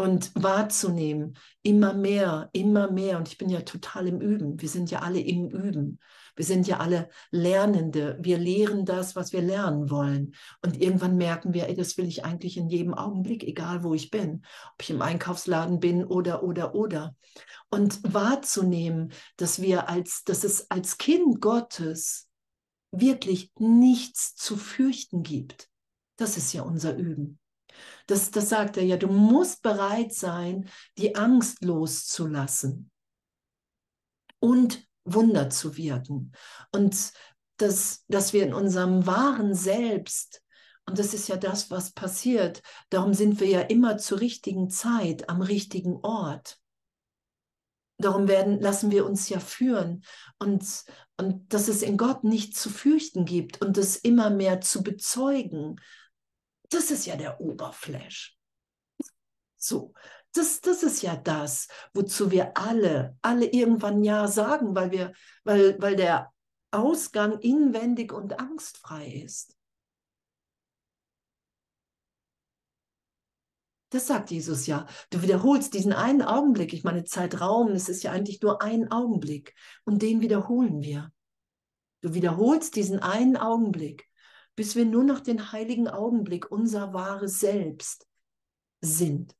Und 0.00 0.32
wahrzunehmen, 0.34 1.36
immer 1.60 1.92
mehr, 1.92 2.48
immer 2.54 2.90
mehr. 2.90 3.18
Und 3.18 3.28
ich 3.28 3.36
bin 3.36 3.50
ja 3.50 3.60
total 3.60 4.06
im 4.06 4.18
Üben. 4.22 4.58
Wir 4.58 4.70
sind 4.70 4.90
ja 4.90 5.00
alle 5.00 5.20
im 5.20 5.50
Üben. 5.50 5.98
Wir 6.36 6.46
sind 6.46 6.66
ja 6.66 6.78
alle 6.78 7.10
Lernende. 7.30 8.16
Wir 8.18 8.38
lehren 8.38 8.86
das, 8.86 9.14
was 9.14 9.34
wir 9.34 9.42
lernen 9.42 9.90
wollen. 9.90 10.34
Und 10.64 10.80
irgendwann 10.80 11.18
merken 11.18 11.52
wir, 11.52 11.68
ey, 11.68 11.74
das 11.74 11.98
will 11.98 12.06
ich 12.06 12.24
eigentlich 12.24 12.56
in 12.56 12.70
jedem 12.70 12.94
Augenblick, 12.94 13.44
egal 13.44 13.84
wo 13.84 13.92
ich 13.92 14.10
bin. 14.10 14.46
Ob 14.72 14.80
ich 14.80 14.88
im 14.88 15.02
Einkaufsladen 15.02 15.80
bin 15.80 16.02
oder, 16.02 16.44
oder, 16.44 16.74
oder. 16.74 17.14
Und 17.68 18.00
wahrzunehmen, 18.02 19.12
dass 19.36 19.60
wir 19.60 19.90
als, 19.90 20.24
dass 20.24 20.44
es 20.44 20.70
als 20.70 20.96
Kind 20.96 21.42
Gottes 21.42 22.26
wirklich 22.90 23.52
nichts 23.58 24.34
zu 24.34 24.56
fürchten 24.56 25.22
gibt. 25.22 25.68
Das 26.16 26.38
ist 26.38 26.54
ja 26.54 26.62
unser 26.62 26.96
Üben. 26.96 27.39
Das, 28.06 28.30
das 28.30 28.48
sagt 28.48 28.76
er 28.76 28.84
ja, 28.84 28.96
du 28.96 29.08
musst 29.08 29.62
bereit 29.62 30.12
sein, 30.12 30.68
die 30.98 31.16
Angst 31.16 31.64
loszulassen 31.64 32.90
und 34.40 34.86
Wunder 35.04 35.50
zu 35.50 35.76
wirken. 35.76 36.32
Und 36.72 37.12
dass, 37.56 38.04
dass 38.08 38.32
wir 38.32 38.44
in 38.44 38.54
unserem 38.54 39.06
wahren 39.06 39.54
Selbst, 39.54 40.42
und 40.86 40.98
das 40.98 41.14
ist 41.14 41.28
ja 41.28 41.36
das, 41.36 41.70
was 41.70 41.92
passiert, 41.92 42.62
darum 42.88 43.14
sind 43.14 43.38
wir 43.40 43.48
ja 43.48 43.60
immer 43.60 43.98
zur 43.98 44.20
richtigen 44.20 44.70
Zeit 44.70 45.28
am 45.28 45.42
richtigen 45.42 45.96
Ort. 46.02 46.58
Darum 47.98 48.28
werden, 48.28 48.60
lassen 48.60 48.90
wir 48.90 49.04
uns 49.04 49.28
ja 49.28 49.40
führen 49.40 50.02
und, 50.38 50.64
und 51.18 51.52
dass 51.52 51.68
es 51.68 51.82
in 51.82 51.98
Gott 51.98 52.24
nicht 52.24 52.56
zu 52.56 52.70
fürchten 52.70 53.26
gibt 53.26 53.60
und 53.60 53.76
das 53.76 53.96
immer 53.96 54.30
mehr 54.30 54.62
zu 54.62 54.82
bezeugen. 54.82 55.76
Das 56.70 56.90
ist 56.90 57.06
ja 57.06 57.16
der 57.16 57.40
Oberflash. 57.40 58.36
So, 59.56 59.92
das, 60.32 60.60
das 60.60 60.82
ist 60.82 61.02
ja 61.02 61.16
das, 61.16 61.68
wozu 61.92 62.30
wir 62.30 62.56
alle, 62.56 63.16
alle 63.20 63.46
irgendwann 63.46 64.02
Ja 64.04 64.28
sagen, 64.28 64.74
weil, 64.74 64.90
wir, 64.90 65.12
weil, 65.44 65.80
weil 65.80 65.96
der 65.96 66.32
Ausgang 66.70 67.38
inwendig 67.40 68.12
und 68.12 68.38
angstfrei 68.38 69.06
ist. 69.06 69.56
Das 73.92 74.06
sagt 74.06 74.30
Jesus 74.30 74.68
ja. 74.68 74.86
Du 75.10 75.20
wiederholst 75.20 75.74
diesen 75.74 75.92
einen 75.92 76.22
Augenblick. 76.22 76.72
Ich 76.72 76.84
meine, 76.84 77.02
Zeitraum, 77.02 77.72
es 77.72 77.88
ist 77.88 78.04
ja 78.04 78.12
eigentlich 78.12 78.40
nur 78.40 78.62
ein 78.62 78.90
Augenblick. 78.92 79.54
Und 79.84 80.00
den 80.00 80.20
wiederholen 80.20 80.80
wir. 80.80 81.12
Du 82.00 82.14
wiederholst 82.14 82.76
diesen 82.76 83.00
einen 83.00 83.36
Augenblick, 83.36 84.08
bis 84.60 84.76
wir 84.76 84.84
nur 84.84 85.04
noch 85.04 85.20
den 85.20 85.52
heiligen 85.52 85.88
Augenblick, 85.88 86.52
unser 86.52 86.92
wahres 86.92 87.40
Selbst 87.40 88.06
sind. 88.82 89.34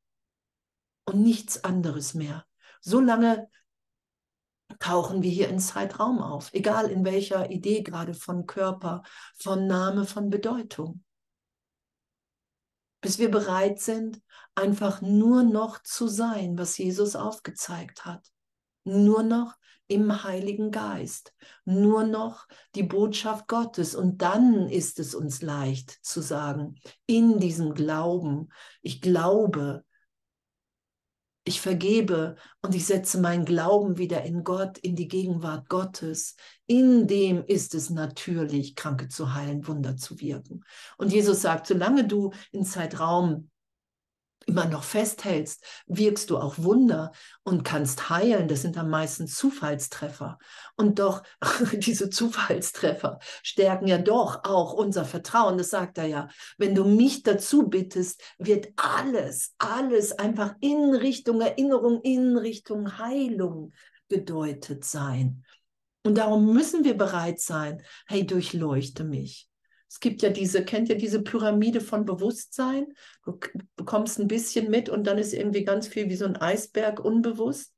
Und 1.04 1.20
nichts 1.20 1.62
anderes 1.62 2.14
mehr. 2.14 2.46
So 2.80 3.00
lange 3.00 3.46
tauchen 4.78 5.22
wir 5.22 5.30
hier 5.30 5.50
in 5.50 5.58
Zeitraum 5.58 6.22
auf, 6.22 6.54
egal 6.54 6.90
in 6.90 7.04
welcher 7.04 7.50
Idee 7.50 7.82
gerade 7.82 8.14
von 8.14 8.46
Körper, 8.46 9.02
von 9.36 9.66
Name, 9.66 10.06
von 10.06 10.30
Bedeutung 10.30 11.04
bis 13.02 13.18
wir 13.18 13.30
bereit 13.30 13.78
sind, 13.78 14.22
einfach 14.54 15.02
nur 15.02 15.42
noch 15.42 15.82
zu 15.82 16.08
sein, 16.08 16.56
was 16.56 16.78
Jesus 16.78 17.14
aufgezeigt 17.14 18.06
hat. 18.06 18.26
Nur 18.84 19.22
noch 19.22 19.54
im 19.90 20.22
Heiligen 20.22 20.70
Geist, 20.70 21.34
nur 21.64 22.04
noch 22.04 22.46
die 22.76 22.84
Botschaft 22.84 23.48
Gottes. 23.48 23.94
Und 23.96 24.22
dann 24.22 24.68
ist 24.68 25.00
es 25.00 25.14
uns 25.14 25.42
leicht 25.42 25.98
zu 26.02 26.20
sagen, 26.20 26.76
in 27.06 27.40
diesem 27.40 27.74
Glauben, 27.74 28.50
ich 28.82 29.00
glaube, 29.00 29.84
ich 31.44 31.60
vergebe 31.60 32.36
und 32.62 32.74
ich 32.74 32.86
setze 32.86 33.20
meinen 33.20 33.44
Glauben 33.44 33.98
wieder 33.98 34.22
in 34.22 34.44
Gott, 34.44 34.78
in 34.78 34.94
die 34.94 35.08
Gegenwart 35.08 35.68
Gottes. 35.68 36.36
In 36.66 37.08
dem 37.08 37.44
ist 37.44 37.74
es 37.74 37.90
natürlich, 37.90 38.76
Kranke 38.76 39.08
zu 39.08 39.34
heilen, 39.34 39.66
Wunder 39.66 39.96
zu 39.96 40.20
wirken. 40.20 40.64
Und 40.98 41.12
Jesus 41.12 41.42
sagt, 41.42 41.66
solange 41.66 42.06
du 42.06 42.30
in 42.52 42.64
Zeitraum 42.64 43.49
immer 44.46 44.66
noch 44.66 44.82
festhältst, 44.82 45.64
wirkst 45.86 46.30
du 46.30 46.38
auch 46.38 46.58
Wunder 46.58 47.12
und 47.42 47.64
kannst 47.64 48.10
heilen. 48.10 48.48
Das 48.48 48.62
sind 48.62 48.78
am 48.78 48.90
meisten 48.90 49.26
Zufallstreffer. 49.26 50.38
Und 50.76 50.98
doch, 50.98 51.22
diese 51.72 52.10
Zufallstreffer 52.10 53.18
stärken 53.42 53.86
ja 53.86 53.98
doch 53.98 54.44
auch 54.44 54.72
unser 54.72 55.04
Vertrauen. 55.04 55.58
Das 55.58 55.70
sagt 55.70 55.98
er 55.98 56.06
ja. 56.06 56.28
Wenn 56.58 56.74
du 56.74 56.84
mich 56.84 57.22
dazu 57.22 57.68
bittest, 57.68 58.22
wird 58.38 58.68
alles, 58.76 59.54
alles 59.58 60.12
einfach 60.12 60.54
in 60.60 60.94
Richtung 60.94 61.40
Erinnerung, 61.40 62.00
in 62.02 62.36
Richtung 62.36 62.98
Heilung 62.98 63.72
gedeutet 64.08 64.84
sein. 64.84 65.44
Und 66.02 66.16
darum 66.16 66.52
müssen 66.54 66.84
wir 66.84 66.96
bereit 66.96 67.40
sein, 67.40 67.82
hey, 68.06 68.26
durchleuchte 68.26 69.04
mich. 69.04 69.49
Es 69.90 69.98
gibt 69.98 70.22
ja 70.22 70.30
diese, 70.30 70.64
kennt 70.64 70.88
ihr 70.88 70.96
diese 70.96 71.20
Pyramide 71.20 71.80
von 71.80 72.04
Bewusstsein? 72.04 72.86
Du 73.24 73.40
bekommst 73.74 74.20
ein 74.20 74.28
bisschen 74.28 74.70
mit 74.70 74.88
und 74.88 75.04
dann 75.04 75.18
ist 75.18 75.32
irgendwie 75.32 75.64
ganz 75.64 75.88
viel 75.88 76.08
wie 76.08 76.14
so 76.16 76.26
ein 76.26 76.36
Eisberg 76.36 77.00
unbewusst. 77.00 77.74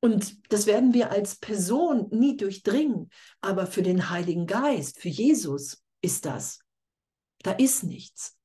Und 0.00 0.52
das 0.52 0.66
werden 0.66 0.92
wir 0.92 1.10
als 1.10 1.36
Person 1.36 2.08
nie 2.10 2.36
durchdringen. 2.36 3.08
Aber 3.40 3.66
für 3.66 3.82
den 3.82 4.10
Heiligen 4.10 4.46
Geist, 4.46 5.00
für 5.00 5.08
Jesus 5.08 5.82
ist 6.02 6.26
das. 6.26 6.58
Da 7.42 7.52
ist 7.52 7.82
nichts. 7.82 8.36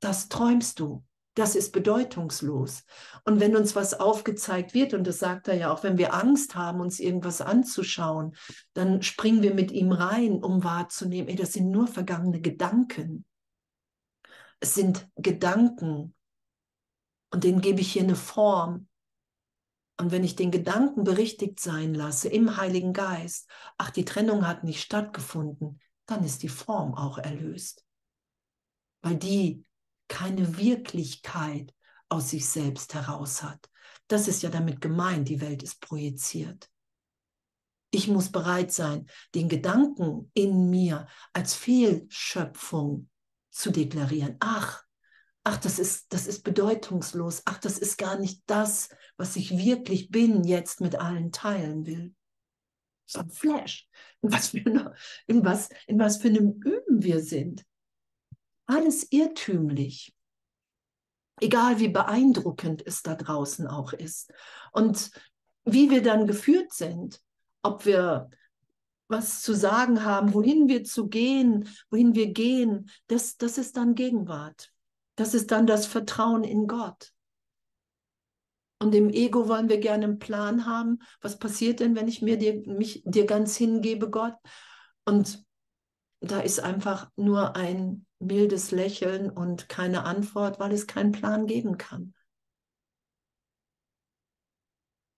Das 0.00 0.28
träumst 0.28 0.80
du 0.80 1.04
das 1.34 1.54
ist 1.54 1.72
bedeutungslos. 1.72 2.84
Und 3.24 3.40
wenn 3.40 3.56
uns 3.56 3.76
was 3.76 3.94
aufgezeigt 3.94 4.74
wird, 4.74 4.94
und 4.94 5.06
das 5.06 5.18
sagt 5.20 5.48
er 5.48 5.54
ja 5.54 5.72
auch, 5.72 5.84
wenn 5.84 5.96
wir 5.96 6.12
Angst 6.14 6.56
haben, 6.56 6.80
uns 6.80 6.98
irgendwas 6.98 7.40
anzuschauen, 7.40 8.34
dann 8.74 9.02
springen 9.02 9.42
wir 9.42 9.54
mit 9.54 9.70
ihm 9.70 9.92
rein, 9.92 10.42
um 10.42 10.64
wahrzunehmen, 10.64 11.28
ey, 11.28 11.36
das 11.36 11.52
sind 11.52 11.70
nur 11.70 11.86
vergangene 11.86 12.40
Gedanken. 12.40 13.24
Es 14.58 14.74
sind 14.74 15.08
Gedanken. 15.16 16.14
Und 17.32 17.44
denen 17.44 17.60
gebe 17.60 17.80
ich 17.80 17.92
hier 17.92 18.02
eine 18.02 18.16
Form. 18.16 18.88
Und 20.00 20.10
wenn 20.10 20.24
ich 20.24 20.34
den 20.34 20.50
Gedanken 20.50 21.04
berichtigt 21.04 21.60
sein 21.60 21.94
lasse 21.94 22.28
im 22.28 22.56
Heiligen 22.56 22.92
Geist, 22.92 23.48
ach, 23.78 23.90
die 23.90 24.04
Trennung 24.04 24.46
hat 24.46 24.64
nicht 24.64 24.82
stattgefunden, 24.82 25.80
dann 26.06 26.24
ist 26.24 26.42
die 26.42 26.48
Form 26.48 26.94
auch 26.94 27.18
erlöst. 27.18 27.84
Weil 29.02 29.16
die 29.16 29.64
keine 30.10 30.58
Wirklichkeit 30.58 31.72
aus 32.10 32.30
sich 32.30 32.46
selbst 32.46 32.92
heraus 32.92 33.42
hat. 33.42 33.70
Das 34.08 34.28
ist 34.28 34.42
ja 34.42 34.50
damit 34.50 34.82
gemeint, 34.82 35.28
die 35.28 35.40
Welt 35.40 35.62
ist 35.62 35.80
projiziert. 35.80 36.68
Ich 37.92 38.08
muss 38.08 38.30
bereit 38.30 38.72
sein, 38.72 39.06
den 39.34 39.48
Gedanken 39.48 40.30
in 40.34 40.68
mir 40.68 41.06
als 41.32 41.54
Fehlschöpfung 41.54 43.08
zu 43.50 43.70
deklarieren. 43.70 44.36
Ach, 44.40 44.84
ach, 45.44 45.56
das 45.56 45.78
ist, 45.78 46.12
das 46.12 46.26
ist 46.26 46.42
bedeutungslos. 46.42 47.42
Ach, 47.46 47.58
das 47.58 47.78
ist 47.78 47.96
gar 47.96 48.18
nicht 48.18 48.42
das, 48.46 48.90
was 49.16 49.36
ich 49.36 49.56
wirklich 49.56 50.10
bin, 50.10 50.44
jetzt 50.44 50.80
mit 50.80 50.96
allen 50.96 51.30
teilen 51.32 51.86
will. 51.86 52.14
So 53.06 53.20
ein 53.20 53.30
Flash. 53.30 53.88
In 54.22 54.32
was, 54.32 54.48
für 54.48 54.58
eine, 54.66 54.94
in, 55.26 55.44
was, 55.44 55.68
in 55.86 55.98
was 55.98 56.18
für 56.18 56.28
einem 56.28 56.60
Üben 56.62 57.02
wir 57.02 57.22
sind 57.22 57.64
alles 58.70 59.06
irrtümlich. 59.10 60.14
Egal 61.40 61.78
wie 61.78 61.88
beeindruckend 61.88 62.86
es 62.86 63.02
da 63.02 63.14
draußen 63.14 63.66
auch 63.66 63.92
ist. 63.92 64.32
Und 64.72 65.10
wie 65.64 65.90
wir 65.90 66.02
dann 66.02 66.26
geführt 66.26 66.72
sind, 66.72 67.20
ob 67.62 67.84
wir 67.86 68.30
was 69.08 69.42
zu 69.42 69.54
sagen 69.54 70.04
haben, 70.04 70.34
wohin 70.34 70.68
wir 70.68 70.84
zu 70.84 71.08
gehen, 71.08 71.68
wohin 71.90 72.14
wir 72.14 72.32
gehen, 72.32 72.88
das, 73.08 73.36
das 73.36 73.58
ist 73.58 73.76
dann 73.76 73.94
Gegenwart. 73.94 74.72
Das 75.16 75.34
ist 75.34 75.50
dann 75.50 75.66
das 75.66 75.86
Vertrauen 75.86 76.44
in 76.44 76.66
Gott. 76.66 77.12
Und 78.78 78.94
im 78.94 79.10
Ego 79.10 79.48
wollen 79.48 79.68
wir 79.68 79.78
gerne 79.78 80.04
einen 80.04 80.18
Plan 80.18 80.64
haben. 80.64 81.00
Was 81.20 81.38
passiert 81.38 81.80
denn, 81.80 81.96
wenn 81.96 82.08
ich 82.08 82.22
mir 82.22 82.38
dir, 82.38 82.62
mich 82.66 83.02
dir 83.04 83.26
ganz 83.26 83.56
hingebe, 83.56 84.08
Gott? 84.08 84.36
Und 85.04 85.44
da 86.20 86.40
ist 86.40 86.60
einfach 86.60 87.10
nur 87.16 87.56
ein 87.56 88.06
mildes 88.20 88.70
Lächeln 88.70 89.30
und 89.30 89.68
keine 89.68 90.04
Antwort, 90.04 90.60
weil 90.60 90.72
es 90.72 90.86
keinen 90.86 91.12
Plan 91.12 91.46
geben 91.46 91.78
kann. 91.78 92.14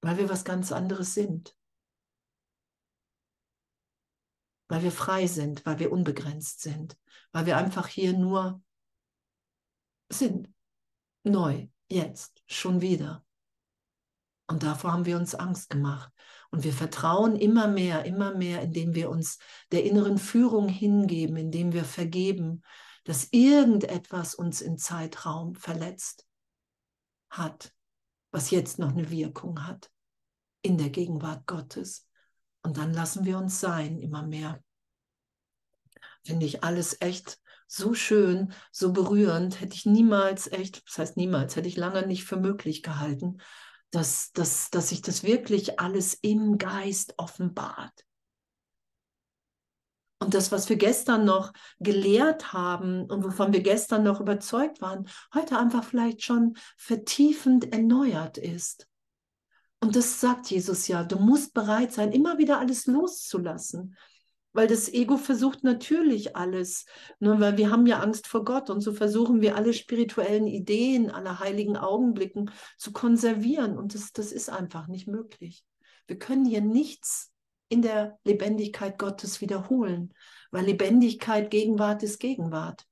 Weil 0.01 0.19
wir 0.19 0.29
was 0.29 0.45
ganz 0.45 0.73
anderes 0.73 1.15
sind. 1.15 1.55
weil 4.73 4.83
wir 4.85 4.91
frei 4.91 5.27
sind, 5.27 5.67
weil 5.67 5.79
wir 5.81 5.93
unbegrenzt 5.93 6.63
sind, 6.63 6.97
weil 7.33 7.45
wir 7.45 7.59
einfach 7.59 7.89
hier 7.89 8.15
nur 8.15 8.63
sind. 10.09 10.49
Neu, 11.25 11.69
jetzt, 11.91 12.43
schon 12.47 12.81
wieder. 12.81 13.23
Und 14.47 14.63
davor 14.63 14.93
haben 14.93 15.05
wir 15.05 15.19
uns 15.19 15.35
Angst 15.35 15.69
gemacht. 15.69 16.11
Und 16.51 16.65
wir 16.65 16.73
vertrauen 16.73 17.37
immer 17.37 17.69
mehr, 17.69 18.07
immer 18.07 18.35
mehr, 18.35 18.63
indem 18.63 18.95
wir 18.95 19.11
uns 19.11 19.39
der 19.73 19.85
inneren 19.85 20.17
Führung 20.17 20.71
hingeben, 20.71 21.37
indem 21.37 21.75
wir 21.75 21.85
vergeben, 21.85 22.63
dass 23.05 23.29
irgendetwas 23.31 24.35
uns 24.35 24.61
im 24.61 24.79
Zeitraum 24.79 25.55
verletzt 25.55 26.27
hat, 27.31 27.73
was 28.31 28.51
jetzt 28.51 28.79
noch 28.79 28.91
eine 28.91 29.11
Wirkung 29.11 29.67
hat 29.67 29.91
in 30.63 30.79
der 30.79 30.91
Gegenwart 30.91 31.47
Gottes. 31.47 32.09
Und 32.63 32.77
dann 32.77 32.93
lassen 32.93 33.25
wir 33.25 33.39
uns 33.39 33.61
sein, 33.61 33.99
immer 33.99 34.23
mehr. 34.23 34.63
Finde 36.25 36.47
ich 36.47 36.63
alles 36.63 37.01
echt 37.01 37.41
so 37.67 37.95
schön, 37.95 38.53
so 38.71 38.93
berührend, 38.93 39.61
hätte 39.61 39.75
ich 39.75 39.87
niemals 39.87 40.47
echt, 40.53 40.87
das 40.87 40.99
heißt 40.99 41.17
niemals, 41.17 41.57
hätte 41.57 41.69
ich 41.69 41.77
lange 41.77 42.07
nicht 42.07 42.25
für 42.25 42.37
möglich 42.37 42.83
gehalten, 42.83 43.39
dass, 43.91 44.31
dass, 44.33 44.71
dass 44.71 44.91
sich 44.91 45.03
das 45.03 45.23
wirklich 45.23 45.81
alles 45.81 46.15
im 46.15 46.59
Geist 46.59 47.15
offenbart. 47.17 48.05
Und 50.23 50.35
das, 50.35 50.53
was 50.53 50.69
wir 50.69 50.77
gestern 50.77 51.25
noch 51.25 51.53
gelehrt 51.81 52.53
haben 52.53 53.11
und 53.11 53.25
wovon 53.25 53.53
wir 53.53 53.61
gestern 53.61 54.05
noch 54.05 54.21
überzeugt 54.21 54.81
waren, 54.81 55.09
heute 55.35 55.59
einfach 55.59 55.83
vielleicht 55.83 56.23
schon 56.23 56.55
vertiefend 56.77 57.73
erneuert 57.73 58.39
ist. 58.39 58.87
Und 59.81 59.97
das 59.97 60.21
sagt 60.21 60.49
Jesus 60.49 60.87
ja, 60.87 61.03
du 61.03 61.19
musst 61.19 61.55
bereit 61.55 61.93
sein, 61.93 62.13
immer 62.13 62.39
wieder 62.39 62.61
alles 62.61 62.87
loszulassen. 62.87 63.97
Weil 64.53 64.69
das 64.69 64.89
Ego 64.93 65.17
versucht 65.17 65.65
natürlich 65.65 66.37
alles, 66.37 66.85
ne, 67.19 67.41
weil 67.41 67.57
wir 67.57 67.71
haben 67.71 67.87
ja 67.87 67.99
Angst 67.99 68.29
vor 68.29 68.45
Gott 68.45 68.71
und 68.71 68.81
so 68.81 68.93
versuchen 68.93 69.41
wir 69.41 69.57
alle 69.57 69.73
spirituellen 69.73 70.47
Ideen, 70.47 71.11
alle 71.11 71.41
heiligen 71.41 71.77
Augenblicken 71.77 72.51
zu 72.77 72.93
konservieren 72.93 73.77
und 73.77 73.95
das, 73.95 74.13
das 74.13 74.31
ist 74.31 74.51
einfach 74.51 74.87
nicht 74.87 75.09
möglich. 75.09 75.65
Wir 76.07 76.19
können 76.19 76.45
hier 76.45 76.61
nichts 76.61 77.32
in 77.73 77.83
der 77.83 78.19
Lebendigkeit 78.25 78.99
Gottes 78.99 79.41
wiederholen, 79.41 80.15
weil 80.51 80.67
Lebendigkeit 80.67 81.51
Gegenwart 81.51 82.03
ist 82.03 82.19
Gegenwart. 82.21 82.87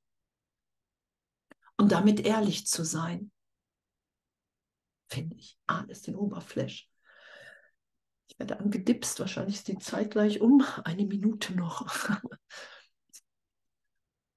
Und 1.76 1.92
damit 1.92 2.20
ehrlich 2.20 2.66
zu 2.66 2.84
sein, 2.84 3.30
finde 5.08 5.36
ich 5.36 5.58
alles 5.66 6.02
den 6.02 6.16
Oberfläche 6.16 6.90
werde 8.40 8.58
angedipst, 8.58 9.20
wahrscheinlich 9.20 9.56
ist 9.56 9.68
die 9.68 9.78
Zeit 9.78 10.10
gleich 10.10 10.40
um, 10.40 10.64
eine 10.84 11.04
Minute 11.04 11.54
noch. 11.54 11.86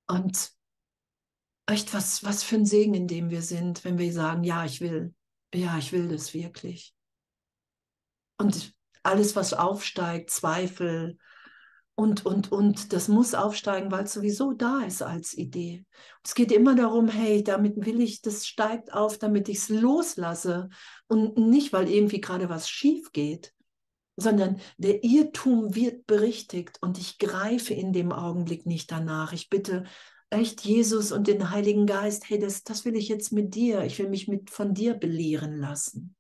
Und 0.08 0.52
echt, 1.66 1.94
was, 1.94 2.24
was 2.24 2.44
für 2.44 2.58
ein 2.58 2.66
Segen, 2.66 2.94
in 2.94 3.08
dem 3.08 3.30
wir 3.32 3.42
sind, 3.42 3.84
wenn 3.86 3.98
wir 3.98 4.12
sagen, 4.14 4.44
ja, 4.44 4.66
ich 4.66 4.82
will, 4.82 5.16
ja, 5.56 5.78
ich 5.78 5.92
will 5.94 6.10
das 6.10 6.34
wirklich. 6.34 6.94
Und 8.38 8.76
alles, 9.04 9.36
was 9.36 9.54
aufsteigt, 9.54 10.30
Zweifel 10.30 11.18
und, 11.96 12.26
und, 12.26 12.52
und, 12.52 12.92
das 12.92 13.08
muss 13.08 13.36
aufsteigen, 13.36 13.92
weil 13.92 14.06
es 14.06 14.14
sowieso 14.14 14.54
da 14.54 14.82
ist 14.82 15.04
als 15.04 15.38
Idee. 15.38 15.86
Es 16.24 16.34
geht 16.34 16.52
immer 16.52 16.76
darum, 16.76 17.08
hey, 17.08 17.44
damit 17.44 17.86
will 17.86 18.02
ich, 18.02 18.22
das 18.22 18.48
steigt 18.48 18.94
auf, 18.94 19.20
damit 19.20 19.48
ich 19.48 19.58
es 19.58 19.70
loslasse 19.70 20.70
und 21.08 21.38
nicht, 21.38 21.72
weil 21.72 21.88
irgendwie 21.88 22.20
gerade 22.20 22.50
was 22.50 22.68
schief 22.68 23.12
geht, 23.12 23.54
sondern 24.16 24.60
der 24.78 25.04
Irrtum 25.04 25.76
wird 25.76 26.08
berichtigt 26.08 26.80
und 26.82 26.98
ich 26.98 27.20
greife 27.20 27.76
in 27.76 27.94
dem 27.94 28.12
Augenblick 28.12 28.66
nicht 28.66 28.92
danach. 28.92 29.32
Ich 29.32 29.50
bitte 29.50 29.84
echt 30.32 30.62
Jesus 30.62 31.12
und 31.12 31.28
den 31.28 31.52
Heiligen 31.52 31.86
Geist, 31.86 32.28
hey, 32.28 32.40
das, 32.40 32.64
das 32.64 32.86
will 32.86 32.96
ich 32.96 33.08
jetzt 33.08 33.32
mit 33.32 33.54
dir. 33.54 33.84
Ich 33.84 34.00
will 34.00 34.10
mich 34.10 34.28
mit 34.28 34.50
von 34.50 34.74
dir 34.74 34.96
belehren 34.96 35.58
lassen. 35.60 36.16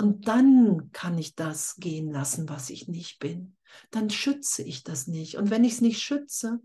Und 0.00 0.28
dann 0.28 0.92
kann 0.92 1.18
ich 1.18 1.34
das 1.34 1.74
gehen 1.76 2.10
lassen, 2.12 2.48
was 2.48 2.70
ich 2.70 2.86
nicht 2.86 3.18
bin. 3.18 3.56
Dann 3.90 4.10
schütze 4.10 4.62
ich 4.62 4.84
das 4.84 5.08
nicht. 5.08 5.36
Und 5.36 5.50
wenn 5.50 5.64
ich 5.64 5.72
es 5.74 5.80
nicht 5.80 6.00
schütze, 6.00 6.60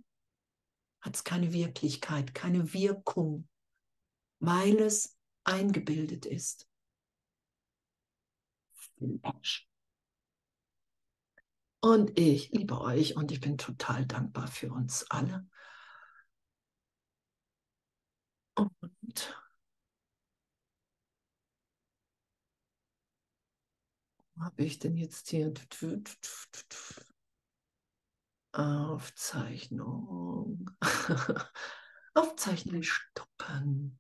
hat 1.01 1.15
es 1.15 1.23
keine 1.23 1.51
Wirklichkeit, 1.51 2.35
keine 2.35 2.73
Wirkung, 2.73 3.49
weil 4.39 4.79
es 4.79 5.17
eingebildet 5.43 6.27
ist. 6.27 6.67
Und 11.81 12.17
ich 12.17 12.51
liebe 12.51 12.79
euch 12.79 13.17
und 13.17 13.31
ich 13.31 13.41
bin 13.41 13.57
total 13.57 14.05
dankbar 14.05 14.47
für 14.47 14.71
uns 14.71 15.09
alle. 15.09 15.45
Und 18.55 19.42
habe 24.43 24.63
ich 24.63 24.79
denn 24.79 24.97
jetzt 24.97 25.29
hier? 25.29 25.53
Aufzeichnung. 28.51 30.69
Aufzeichnung 32.13 32.83
stoppen. 32.83 33.99